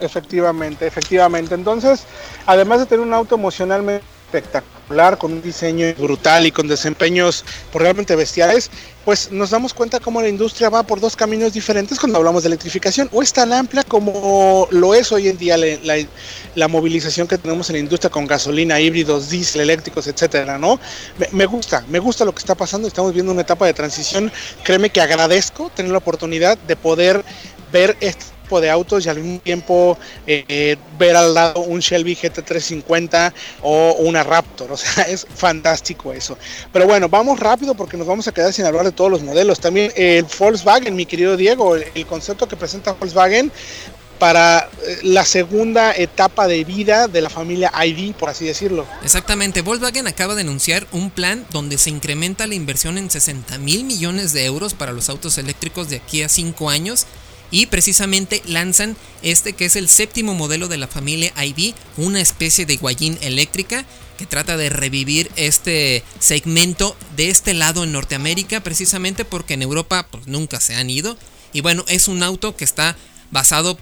Efectivamente, 0.00 0.86
efectivamente. 0.86 1.54
Entonces, 1.54 2.04
además 2.46 2.80
de 2.80 2.86
tener 2.86 3.06
un 3.06 3.14
auto 3.14 3.36
emocionalmente 3.36 4.04
espectacular, 4.34 5.16
con 5.16 5.32
un 5.32 5.42
diseño 5.42 5.94
brutal 5.96 6.44
y 6.44 6.50
con 6.50 6.68
desempeños 6.68 7.44
realmente 7.72 8.14
bestiales, 8.16 8.70
pues 9.04 9.30
nos 9.30 9.50
damos 9.50 9.72
cuenta 9.72 9.98
cómo 10.00 10.20
la 10.20 10.28
industria 10.28 10.68
va 10.68 10.82
por 10.82 11.00
dos 11.00 11.16
caminos 11.16 11.52
diferentes 11.52 11.98
cuando 11.98 12.18
hablamos 12.18 12.42
de 12.42 12.48
electrificación, 12.48 13.08
o 13.12 13.22
es 13.22 13.32
tan 13.32 13.52
amplia 13.52 13.82
como 13.84 14.68
lo 14.70 14.94
es 14.94 15.10
hoy 15.12 15.28
en 15.28 15.38
día 15.38 15.56
la, 15.56 16.68
movilización 16.68 17.26
que 17.26 17.38
tenemos 17.38 17.70
en 17.70 17.74
la 17.74 17.80
industria 17.80 18.10
con 18.10 18.26
gasolina, 18.26 18.80
híbridos, 18.80 19.30
diésel, 19.30 19.62
eléctricos, 19.62 20.06
etcétera, 20.06 20.58
¿no? 20.58 20.78
Me, 21.18 21.28
me, 21.32 21.46
gusta, 21.46 21.84
me 21.88 21.98
gusta 21.98 22.24
lo 22.24 22.34
que 22.34 22.40
está 22.40 22.54
pasando, 22.54 22.88
estamos 22.88 23.14
viendo 23.14 23.32
una 23.32 23.42
etapa 23.42 23.66
de 23.66 23.74
transición, 23.74 24.30
créeme 24.64 24.90
que 24.90 25.00
agradezco 25.00 25.70
tener 25.74 25.92
la 25.92 25.98
oportunidad 25.98 26.58
de 26.58 26.76
poder 26.76 27.24
ver 27.72 27.96
este 28.00 28.33
de 28.60 28.70
autos 28.70 29.06
y 29.06 29.08
al 29.08 29.18
mismo 29.20 29.40
tiempo 29.40 29.98
eh, 30.26 30.76
ver 30.98 31.16
al 31.16 31.34
lado 31.34 31.60
un 31.60 31.80
Shelby 31.80 32.14
GT350 32.14 33.32
o 33.62 33.96
una 34.00 34.22
Raptor. 34.22 34.72
O 34.72 34.76
sea, 34.76 35.04
es 35.08 35.26
fantástico 35.34 36.12
eso. 36.12 36.38
Pero 36.72 36.86
bueno, 36.86 37.08
vamos 37.08 37.40
rápido 37.40 37.74
porque 37.74 37.96
nos 37.96 38.06
vamos 38.06 38.28
a 38.28 38.32
quedar 38.32 38.52
sin 38.52 38.64
hablar 38.66 38.84
de 38.84 38.92
todos 38.92 39.10
los 39.10 39.22
modelos. 39.22 39.60
También 39.60 39.92
el 39.96 40.26
Volkswagen, 40.38 40.94
mi 40.94 41.06
querido 41.06 41.36
Diego, 41.36 41.76
el, 41.76 42.06
concepto 42.06 42.46
que 42.46 42.56
presenta 42.56 42.92
Volkswagen 42.92 43.50
para 44.18 44.70
eh, 44.86 44.98
la 45.02 45.24
segunda 45.24 45.92
etapa 45.92 46.46
de 46.46 46.62
vida 46.64 47.08
de 47.08 47.20
la 47.20 47.30
familia 47.30 47.72
ID, 47.84 48.14
por 48.14 48.28
así 48.28 48.44
decirlo. 48.44 48.86
Exactamente, 49.02 49.62
Volkswagen 49.62 50.06
acaba 50.06 50.34
de 50.34 50.42
anunciar 50.42 50.86
un 50.92 51.10
plan 51.10 51.44
donde 51.50 51.78
se 51.78 51.90
incrementa 51.90 52.46
la 52.46 52.54
inversión 52.54 52.96
en 52.96 53.10
60 53.10 53.58
mil 53.58 53.84
millones 53.84 54.32
de 54.32 54.44
euros 54.44 54.74
para 54.74 54.92
los 54.92 55.08
autos 55.08 55.36
eléctricos 55.38 55.88
de 55.88 55.96
aquí 55.96 56.22
a 56.22 56.28
5 56.28 56.70
años 56.70 57.06
y 57.54 57.66
precisamente 57.66 58.42
lanzan 58.46 58.96
este 59.22 59.52
que 59.52 59.66
es 59.66 59.76
el 59.76 59.88
séptimo 59.88 60.34
modelo 60.34 60.66
de 60.66 60.76
la 60.76 60.88
familia 60.88 61.32
ID, 61.40 61.72
una 61.96 62.20
especie 62.20 62.66
de 62.66 62.78
guayín 62.78 63.16
eléctrica 63.22 63.84
que 64.18 64.26
trata 64.26 64.56
de 64.56 64.70
revivir 64.70 65.30
este 65.36 66.02
segmento 66.18 66.96
de 67.14 67.30
este 67.30 67.54
lado 67.54 67.84
en 67.84 67.92
Norteamérica 67.92 68.58
precisamente 68.58 69.24
porque 69.24 69.54
en 69.54 69.62
Europa 69.62 70.04
pues 70.10 70.26
nunca 70.26 70.58
se 70.58 70.74
han 70.74 70.90
ido. 70.90 71.16
Y 71.52 71.60
bueno 71.60 71.84
es 71.86 72.08
un 72.08 72.24
auto 72.24 72.56
que 72.56 72.64
está 72.64 72.96
basado 73.30 73.78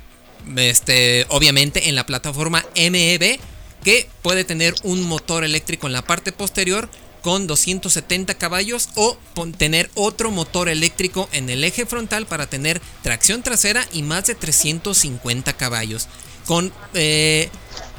este 0.57 1.25
obviamente 1.31 1.89
en 1.89 1.95
la 1.95 2.05
plataforma 2.05 2.67
MEB 2.77 3.41
que 3.83 4.07
puede 4.21 4.45
tener 4.45 4.75
un 4.83 5.03
motor 5.03 5.45
eléctrico 5.45 5.87
en 5.87 5.95
la 5.95 6.03
parte 6.03 6.31
posterior 6.31 6.91
con 7.23 7.47
270 7.47 8.35
caballos 8.35 8.89
o 8.95 9.17
tener 9.57 9.91
otro 9.95 10.31
motor 10.31 10.69
eléctrico 10.69 11.29
en 11.33 11.49
el 11.49 11.65
eje 11.65 11.87
frontal 11.87 12.27
para 12.27 12.47
tener 12.47 12.81
tracción 13.03 13.43
trasera 13.43 13.87
y 13.93 14.03
más 14.03 14.27
de 14.27 14.35
350 14.35 15.53
caballos. 15.55 16.09
Con 16.47 16.73
eh, 16.95 17.49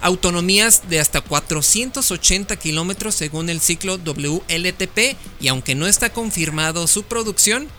autonomías 0.01 0.89
de 0.89 0.99
hasta 0.99 1.21
480 1.21 2.57
kilómetros 2.57 3.15
según 3.15 3.49
el 3.49 3.61
ciclo 3.61 3.97
WLTP 3.97 5.15
y 5.39 5.47
aunque 5.47 5.75
no 5.75 5.87
está 5.87 6.11
confirmado 6.11 6.87
su 6.87 7.03
producción, 7.03 7.69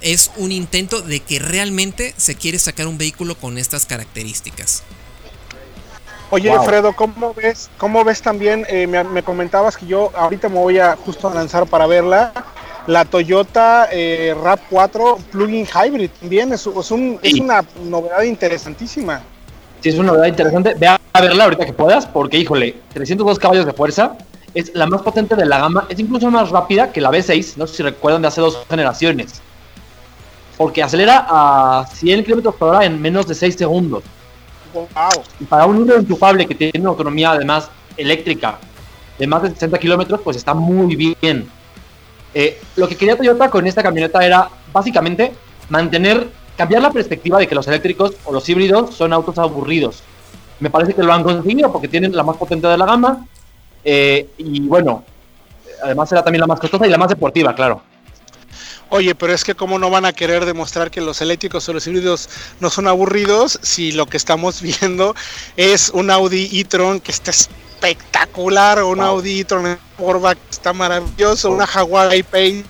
es 0.00 0.30
un 0.36 0.52
intento 0.52 1.02
de 1.02 1.20
que 1.20 1.38
realmente 1.38 2.14
se 2.16 2.36
quiere 2.36 2.58
sacar 2.58 2.86
un 2.86 2.98
vehículo 2.98 3.36
con 3.38 3.58
estas 3.58 3.84
características. 3.84 4.82
Oye, 6.30 6.50
Alfredo, 6.50 6.92
¿cómo 6.94 7.32
ves, 7.32 7.70
cómo 7.78 8.04
ves 8.04 8.20
también? 8.20 8.66
Eh, 8.68 8.86
me, 8.86 9.22
comentabas 9.22 9.78
que 9.78 9.86
yo 9.86 10.12
ahorita 10.14 10.50
me 10.50 10.56
voy 10.56 10.78
a 10.78 10.94
justo 10.96 11.28
a 11.28 11.34
lanzar 11.34 11.66
para 11.66 11.86
verla. 11.86 12.32
La 12.86 13.06
Toyota 13.06 13.88
eh, 13.90 14.34
RAV4 14.36 15.18
Plug-in 15.30 15.66
Hybrid 15.66 16.10
también 16.20 16.52
es, 16.52 16.66
es, 16.66 16.90
un, 16.90 17.18
es, 17.22 17.40
una 17.40 17.64
novedad 17.84 18.22
interesantísima. 18.22 19.22
Sí, 19.80 19.88
es 19.88 19.94
una 19.94 20.12
novedad 20.12 20.26
interesante. 20.26 20.74
Ve 20.74 20.86
a 20.86 21.20
verla 21.20 21.44
ahorita 21.44 21.64
que 21.64 21.72
puedas, 21.72 22.06
porque, 22.06 22.38
híjole, 22.38 22.76
302 22.92 23.38
caballos 23.38 23.64
de 23.64 23.72
fuerza. 23.72 24.16
Es 24.54 24.74
la 24.74 24.86
más 24.86 25.00
potente 25.02 25.34
de 25.34 25.46
la 25.46 25.58
gama. 25.58 25.86
Es 25.88 25.98
incluso 25.98 26.30
más 26.30 26.50
rápida 26.50 26.92
que 26.92 27.00
la 27.00 27.10
V6. 27.10 27.56
No 27.56 27.66
sé 27.66 27.76
si 27.76 27.82
recuerdan 27.82 28.22
de 28.22 28.28
hace 28.28 28.42
dos 28.42 28.66
generaciones. 28.68 29.40
Porque 30.58 30.82
acelera 30.82 31.26
a 31.28 31.86
100 31.86 32.24
km 32.24 32.52
por 32.52 32.68
hora 32.68 32.84
en 32.84 33.00
menos 33.00 33.26
de 33.26 33.34
6 33.34 33.54
segundos. 33.54 34.02
Y 35.40 35.44
para 35.44 35.66
un 35.66 35.78
híbrido 35.78 35.98
enchufable 35.98 36.46
que 36.46 36.54
tiene 36.54 36.80
una 36.80 36.90
autonomía 36.90 37.30
además 37.30 37.70
eléctrica 37.96 38.58
de 39.18 39.26
más 39.26 39.42
de 39.42 39.50
60 39.50 39.78
kilómetros, 39.78 40.20
pues 40.22 40.36
está 40.36 40.54
muy 40.54 40.96
bien. 40.96 41.48
Eh, 42.34 42.60
lo 42.76 42.88
que 42.88 42.96
quería 42.96 43.16
Toyota 43.16 43.50
con 43.50 43.66
esta 43.66 43.82
camioneta 43.82 44.24
era 44.24 44.48
básicamente 44.72 45.32
mantener, 45.68 46.28
cambiar 46.56 46.82
la 46.82 46.90
perspectiva 46.90 47.38
de 47.38 47.46
que 47.46 47.54
los 47.54 47.66
eléctricos 47.66 48.14
o 48.24 48.32
los 48.32 48.48
híbridos 48.48 48.94
son 48.94 49.12
autos 49.12 49.38
aburridos. 49.38 50.02
Me 50.60 50.70
parece 50.70 50.94
que 50.94 51.02
lo 51.02 51.12
han 51.12 51.22
conseguido 51.22 51.72
porque 51.72 51.88
tienen 51.88 52.14
la 52.14 52.22
más 52.22 52.36
potente 52.36 52.66
de 52.66 52.76
la 52.76 52.86
gama 52.86 53.26
eh, 53.84 54.28
y 54.38 54.60
bueno, 54.68 55.04
además 55.82 56.10
era 56.12 56.22
también 56.22 56.40
la 56.40 56.46
más 56.46 56.60
costosa 56.60 56.86
y 56.86 56.90
la 56.90 56.98
más 56.98 57.08
deportiva, 57.08 57.54
claro. 57.54 57.82
Oye, 58.90 59.14
pero 59.14 59.34
es 59.34 59.44
que 59.44 59.54
cómo 59.54 59.78
no 59.78 59.90
van 59.90 60.06
a 60.06 60.14
querer 60.14 60.46
demostrar 60.46 60.90
que 60.90 61.02
los 61.02 61.20
eléctricos 61.20 61.68
o 61.68 61.74
los 61.74 61.86
híbridos 61.86 62.30
no 62.60 62.70
son 62.70 62.88
aburridos 62.88 63.58
si 63.62 63.92
lo 63.92 64.06
que 64.06 64.16
estamos 64.16 64.62
viendo 64.80 65.14
es 65.56 65.90
un 65.90 66.10
Audi 66.10 66.48
e-tron 66.52 67.00
que 67.00 67.12
está 67.12 67.30
espectacular, 67.30 68.82
un 68.82 69.00
Audi 69.00 69.40
e-tron 69.40 69.78
Sportback 69.94 70.38
que 70.38 70.50
está 70.50 70.72
maravilloso, 70.72 71.50
una 71.50 71.66
Jaguar 71.66 72.16
I-Pace 72.16 72.64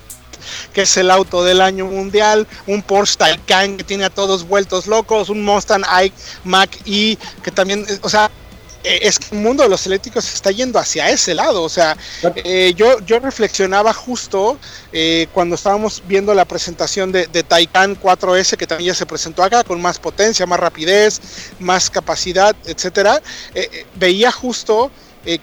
que 0.73 0.83
es 0.83 0.97
el 0.97 1.11
auto 1.11 1.45
del 1.45 1.61
año 1.61 1.87
mundial, 1.87 2.47
un 2.67 2.83
Porsche 2.83 3.17
Taycan 3.19 3.77
que 3.77 3.85
tiene 3.85 4.05
a 4.05 4.11
todos 4.11 4.47
vueltos 4.47 4.87
locos, 4.87 5.29
un 5.29 5.45
Mustang 5.45 5.85
i 6.05 6.13
Mach 6.45 6.71
E 6.87 7.17
que 7.43 7.51
también, 7.51 7.87
o 8.03 8.09
sea, 8.09 8.27
eh, 8.27 8.48
es 8.85 9.19
que 9.19 9.35
el 9.35 9.43
mundo 9.43 9.63
de 9.63 9.69
los 9.69 9.87
eléctricos 9.87 10.33
está 10.33 10.51
yendo 10.51 10.79
hacia 10.79 11.11
ese 11.11 11.35
lado. 11.35 11.63
O 11.63 11.69
sea, 11.69 11.97
eh, 12.37 12.73
yo, 12.77 13.01
yo 13.01 13.19
reflexionaba 13.19 13.93
justo 13.93 14.59
eh, 14.93 15.27
cuando 15.33 15.55
estábamos 15.55 16.03
viendo 16.07 16.35
la 16.35 16.45
presentación 16.45 17.13
de, 17.13 17.27
de 17.27 17.43
Taycan 17.43 18.01
4S, 18.01 18.57
que 18.57 18.67
también 18.67 18.89
ya 18.89 18.95
se 18.95 19.07
presentó 19.07 19.43
acá, 19.43 19.65
con 19.65 19.81
más 19.81 19.99
potencia, 19.99 20.47
más 20.47 20.61
rapidez, 20.61 21.21
más 21.59 21.91
capacidad, 21.91 22.55
etcétera. 22.65 23.21
veía 23.97 24.31
justo 24.31 24.91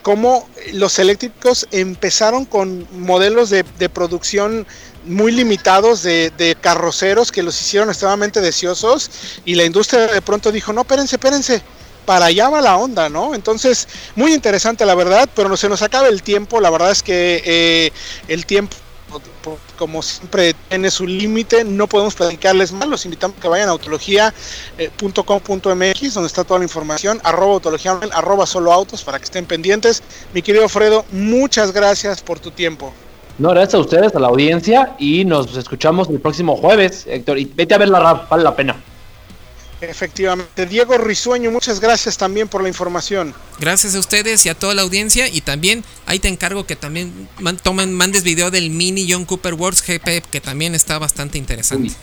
cómo 0.02 0.50
los 0.74 0.98
eléctricos 0.98 1.68
empezaron 1.72 2.46
con 2.46 2.88
modelos 2.92 3.52
de, 3.52 3.64
producción 3.90 4.66
muy 5.06 5.32
limitados 5.32 6.02
de, 6.02 6.32
de, 6.36 6.56
carroceros 6.56 7.32
que 7.32 7.44
los 7.44 7.60
hicieron 7.62 7.90
extremadamente 7.90 8.42
deseosos 8.42 9.12
y 9.46 9.54
la 9.54 9.64
industria 9.64 10.08
de 10.08 10.22
pronto 10.22 10.52
dijo, 10.52 10.74
no, 10.74 10.82
espérense, 10.82 11.18
espérense, 11.18 11.62
para 12.06 12.28
allá 12.28 12.50
va 12.50 12.62
la 12.62 12.78
onda, 12.78 13.10
¿no? 13.10 13.36
Entonces, 13.36 13.88
muy 14.16 14.34
interesante 14.34 14.86
la 14.86 14.96
verdad, 14.96 15.30
pero 15.36 15.50
no 15.50 15.58
se 15.58 15.70
nos 15.70 15.82
acaba 15.82 16.08
el 16.08 16.24
tiempo, 16.24 16.62
la 16.62 16.70
verdad 16.70 16.92
es 16.92 17.04
que 17.04 17.42
eh, 17.46 17.92
el 18.28 18.46
tiempo 18.46 18.78
como 19.78 20.02
siempre 20.02 20.56
tiene 20.70 20.90
su 20.90 21.06
límite, 21.06 21.64
no 21.64 21.86
podemos 21.88 22.16
platicarles 22.16 22.72
más, 22.72 22.88
los 22.88 23.06
invitamos 23.06 23.38
a 23.38 23.42
que 23.42 23.48
vayan 23.48 23.70
a 23.70 23.74
autología.com.mx 23.74 26.14
donde 26.14 26.28
está 26.28 26.44
toda 26.44 26.60
la 26.60 26.66
información, 26.66 27.20
arroba 27.24 27.54
autología, 27.54 27.98
arroba 28.14 28.46
solo 28.46 28.74
autos 28.74 29.04
para 29.04 29.18
que 29.20 29.26
estén 29.26 29.46
pendientes. 29.46 30.02
Mi 30.34 30.42
querido 30.42 30.68
Fredo, 30.70 31.06
muchas 31.12 31.72
gracias 31.72 32.22
por 32.22 32.40
tu 32.40 32.52
tiempo. 32.52 32.94
No, 33.38 33.50
gracias 33.50 33.74
a 33.76 33.80
ustedes, 33.80 34.16
a 34.16 34.20
la 34.20 34.28
audiencia 34.28 34.96
y 34.98 35.26
nos 35.26 35.58
escuchamos 35.58 36.10
el 36.10 36.22
próximo 36.22 36.56
jueves, 36.56 37.06
Héctor, 37.06 37.38
y 37.38 37.44
vete 37.46 37.76
a 37.76 37.78
ver 37.78 37.90
la 37.90 38.00
rap, 38.00 38.30
vale 38.30 38.44
la 38.44 38.56
pena. 38.56 38.82
Efectivamente. 39.82 40.66
Diego 40.66 40.98
Risueño, 40.98 41.52
muchas 41.52 41.80
gracias 41.80 42.18
también 42.18 42.48
por 42.48 42.62
la 42.62 42.68
información. 42.68 43.34
Gracias 43.60 43.96
a 43.96 44.00
ustedes 44.00 44.46
y 44.46 44.50
a 44.50 44.56
toda 44.56 44.74
la 44.74 44.82
audiencia. 44.82 45.28
Y 45.28 45.42
también 45.42 45.84
ahí 46.06 46.20
te 46.20 46.28
encargo 46.28 46.66
que 46.66 46.76
también 46.76 47.28
tomen, 47.64 47.94
mandes 47.94 48.24
video 48.24 48.52
del 48.52 48.70
mini 48.70 49.12
John 49.12 49.26
Cooper 49.26 49.54
Works 49.54 49.84
GP, 49.86 50.24
que 50.30 50.42
también 50.42 50.76
está 50.76 50.98
bastante 50.98 51.38
interesante. 51.38 51.94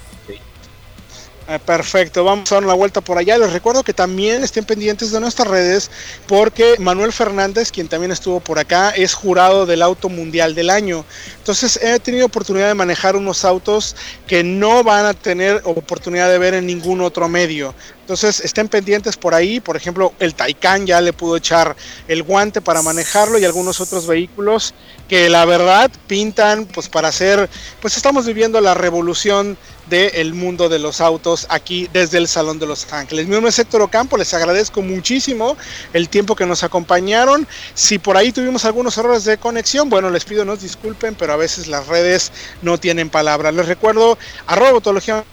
Eh, 1.48 1.58
perfecto, 1.58 2.22
vamos 2.22 2.52
a 2.52 2.54
dar 2.54 2.64
una 2.64 2.74
vuelta 2.74 3.00
por 3.00 3.18
allá. 3.18 3.36
Les 3.36 3.52
recuerdo 3.52 3.82
que 3.82 3.92
también 3.92 4.44
estén 4.44 4.64
pendientes 4.64 5.10
de 5.10 5.18
nuestras 5.18 5.48
redes 5.48 5.90
porque 6.28 6.76
Manuel 6.78 7.12
Fernández, 7.12 7.72
quien 7.72 7.88
también 7.88 8.12
estuvo 8.12 8.38
por 8.38 8.60
acá, 8.60 8.90
es 8.90 9.12
jurado 9.14 9.66
del 9.66 9.82
Auto 9.82 10.08
Mundial 10.08 10.54
del 10.54 10.70
Año. 10.70 11.04
Entonces 11.38 11.80
he 11.82 11.98
tenido 11.98 12.26
oportunidad 12.26 12.68
de 12.68 12.74
manejar 12.74 13.16
unos 13.16 13.44
autos 13.44 13.96
que 14.28 14.44
no 14.44 14.84
van 14.84 15.04
a 15.04 15.14
tener 15.14 15.60
oportunidad 15.64 16.30
de 16.30 16.38
ver 16.38 16.54
en 16.54 16.66
ningún 16.66 17.00
otro 17.00 17.28
medio. 17.28 17.74
Entonces 18.02 18.40
estén 18.40 18.68
pendientes 18.68 19.16
por 19.16 19.34
ahí, 19.34 19.58
por 19.58 19.76
ejemplo 19.76 20.12
el 20.20 20.34
Taycan 20.34 20.86
ya 20.86 21.00
le 21.00 21.12
pudo 21.12 21.36
echar 21.36 21.74
el 22.06 22.22
guante 22.22 22.60
para 22.60 22.82
manejarlo 22.82 23.38
y 23.38 23.44
algunos 23.44 23.80
otros 23.80 24.06
vehículos 24.06 24.74
que 25.08 25.28
la 25.28 25.44
verdad 25.44 25.90
pintan 26.06 26.66
pues 26.66 26.88
para 26.88 27.08
hacer, 27.08 27.48
pues 27.80 27.96
estamos 27.96 28.26
viviendo 28.26 28.60
la 28.60 28.74
revolución 28.74 29.56
del 29.92 30.32
mundo 30.32 30.70
de 30.70 30.78
los 30.78 31.02
autos 31.02 31.46
aquí 31.50 31.86
desde 31.92 32.16
el 32.16 32.26
Salón 32.26 32.58
de 32.58 32.66
Los 32.66 32.90
Ángeles. 32.90 33.26
Mi 33.26 33.32
nombre 33.32 33.50
es 33.50 33.58
Héctor 33.58 33.82
Ocampo, 33.82 34.16
les 34.16 34.32
agradezco 34.32 34.80
muchísimo 34.80 35.54
el 35.92 36.08
tiempo 36.08 36.34
que 36.34 36.46
nos 36.46 36.62
acompañaron. 36.62 37.46
Si 37.74 37.98
por 37.98 38.16
ahí 38.16 38.32
tuvimos 38.32 38.64
algunos 38.64 38.96
errores 38.96 39.24
de 39.24 39.36
conexión, 39.36 39.90
bueno, 39.90 40.08
les 40.08 40.24
pido 40.24 40.46
nos 40.46 40.62
disculpen, 40.62 41.14
pero 41.14 41.34
a 41.34 41.36
veces 41.36 41.68
las 41.68 41.88
redes 41.88 42.32
no 42.62 42.78
tienen 42.78 43.10
palabra. 43.10 43.52
Les 43.52 43.66
recuerdo, 43.66 44.16
arroba 44.46 44.70
autología 44.70 45.26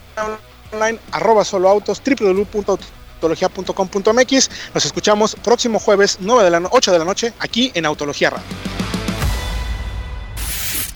online, 0.74 1.00
arroba 1.12 1.46
solo 1.46 1.70
autos, 1.70 2.02
www.autología.com.mx. 2.06 4.50
Nos 4.74 4.86
escuchamos 4.86 5.36
próximo 5.36 5.80
jueves 5.80 6.18
9 6.20 6.44
de 6.44 6.50
la 6.50 6.68
8 6.70 6.92
de 6.92 7.00
la 7.00 7.06
noche 7.06 7.32
aquí 7.40 7.72
en 7.76 7.86
Autología 7.86 8.32
Radio. 8.32 8.46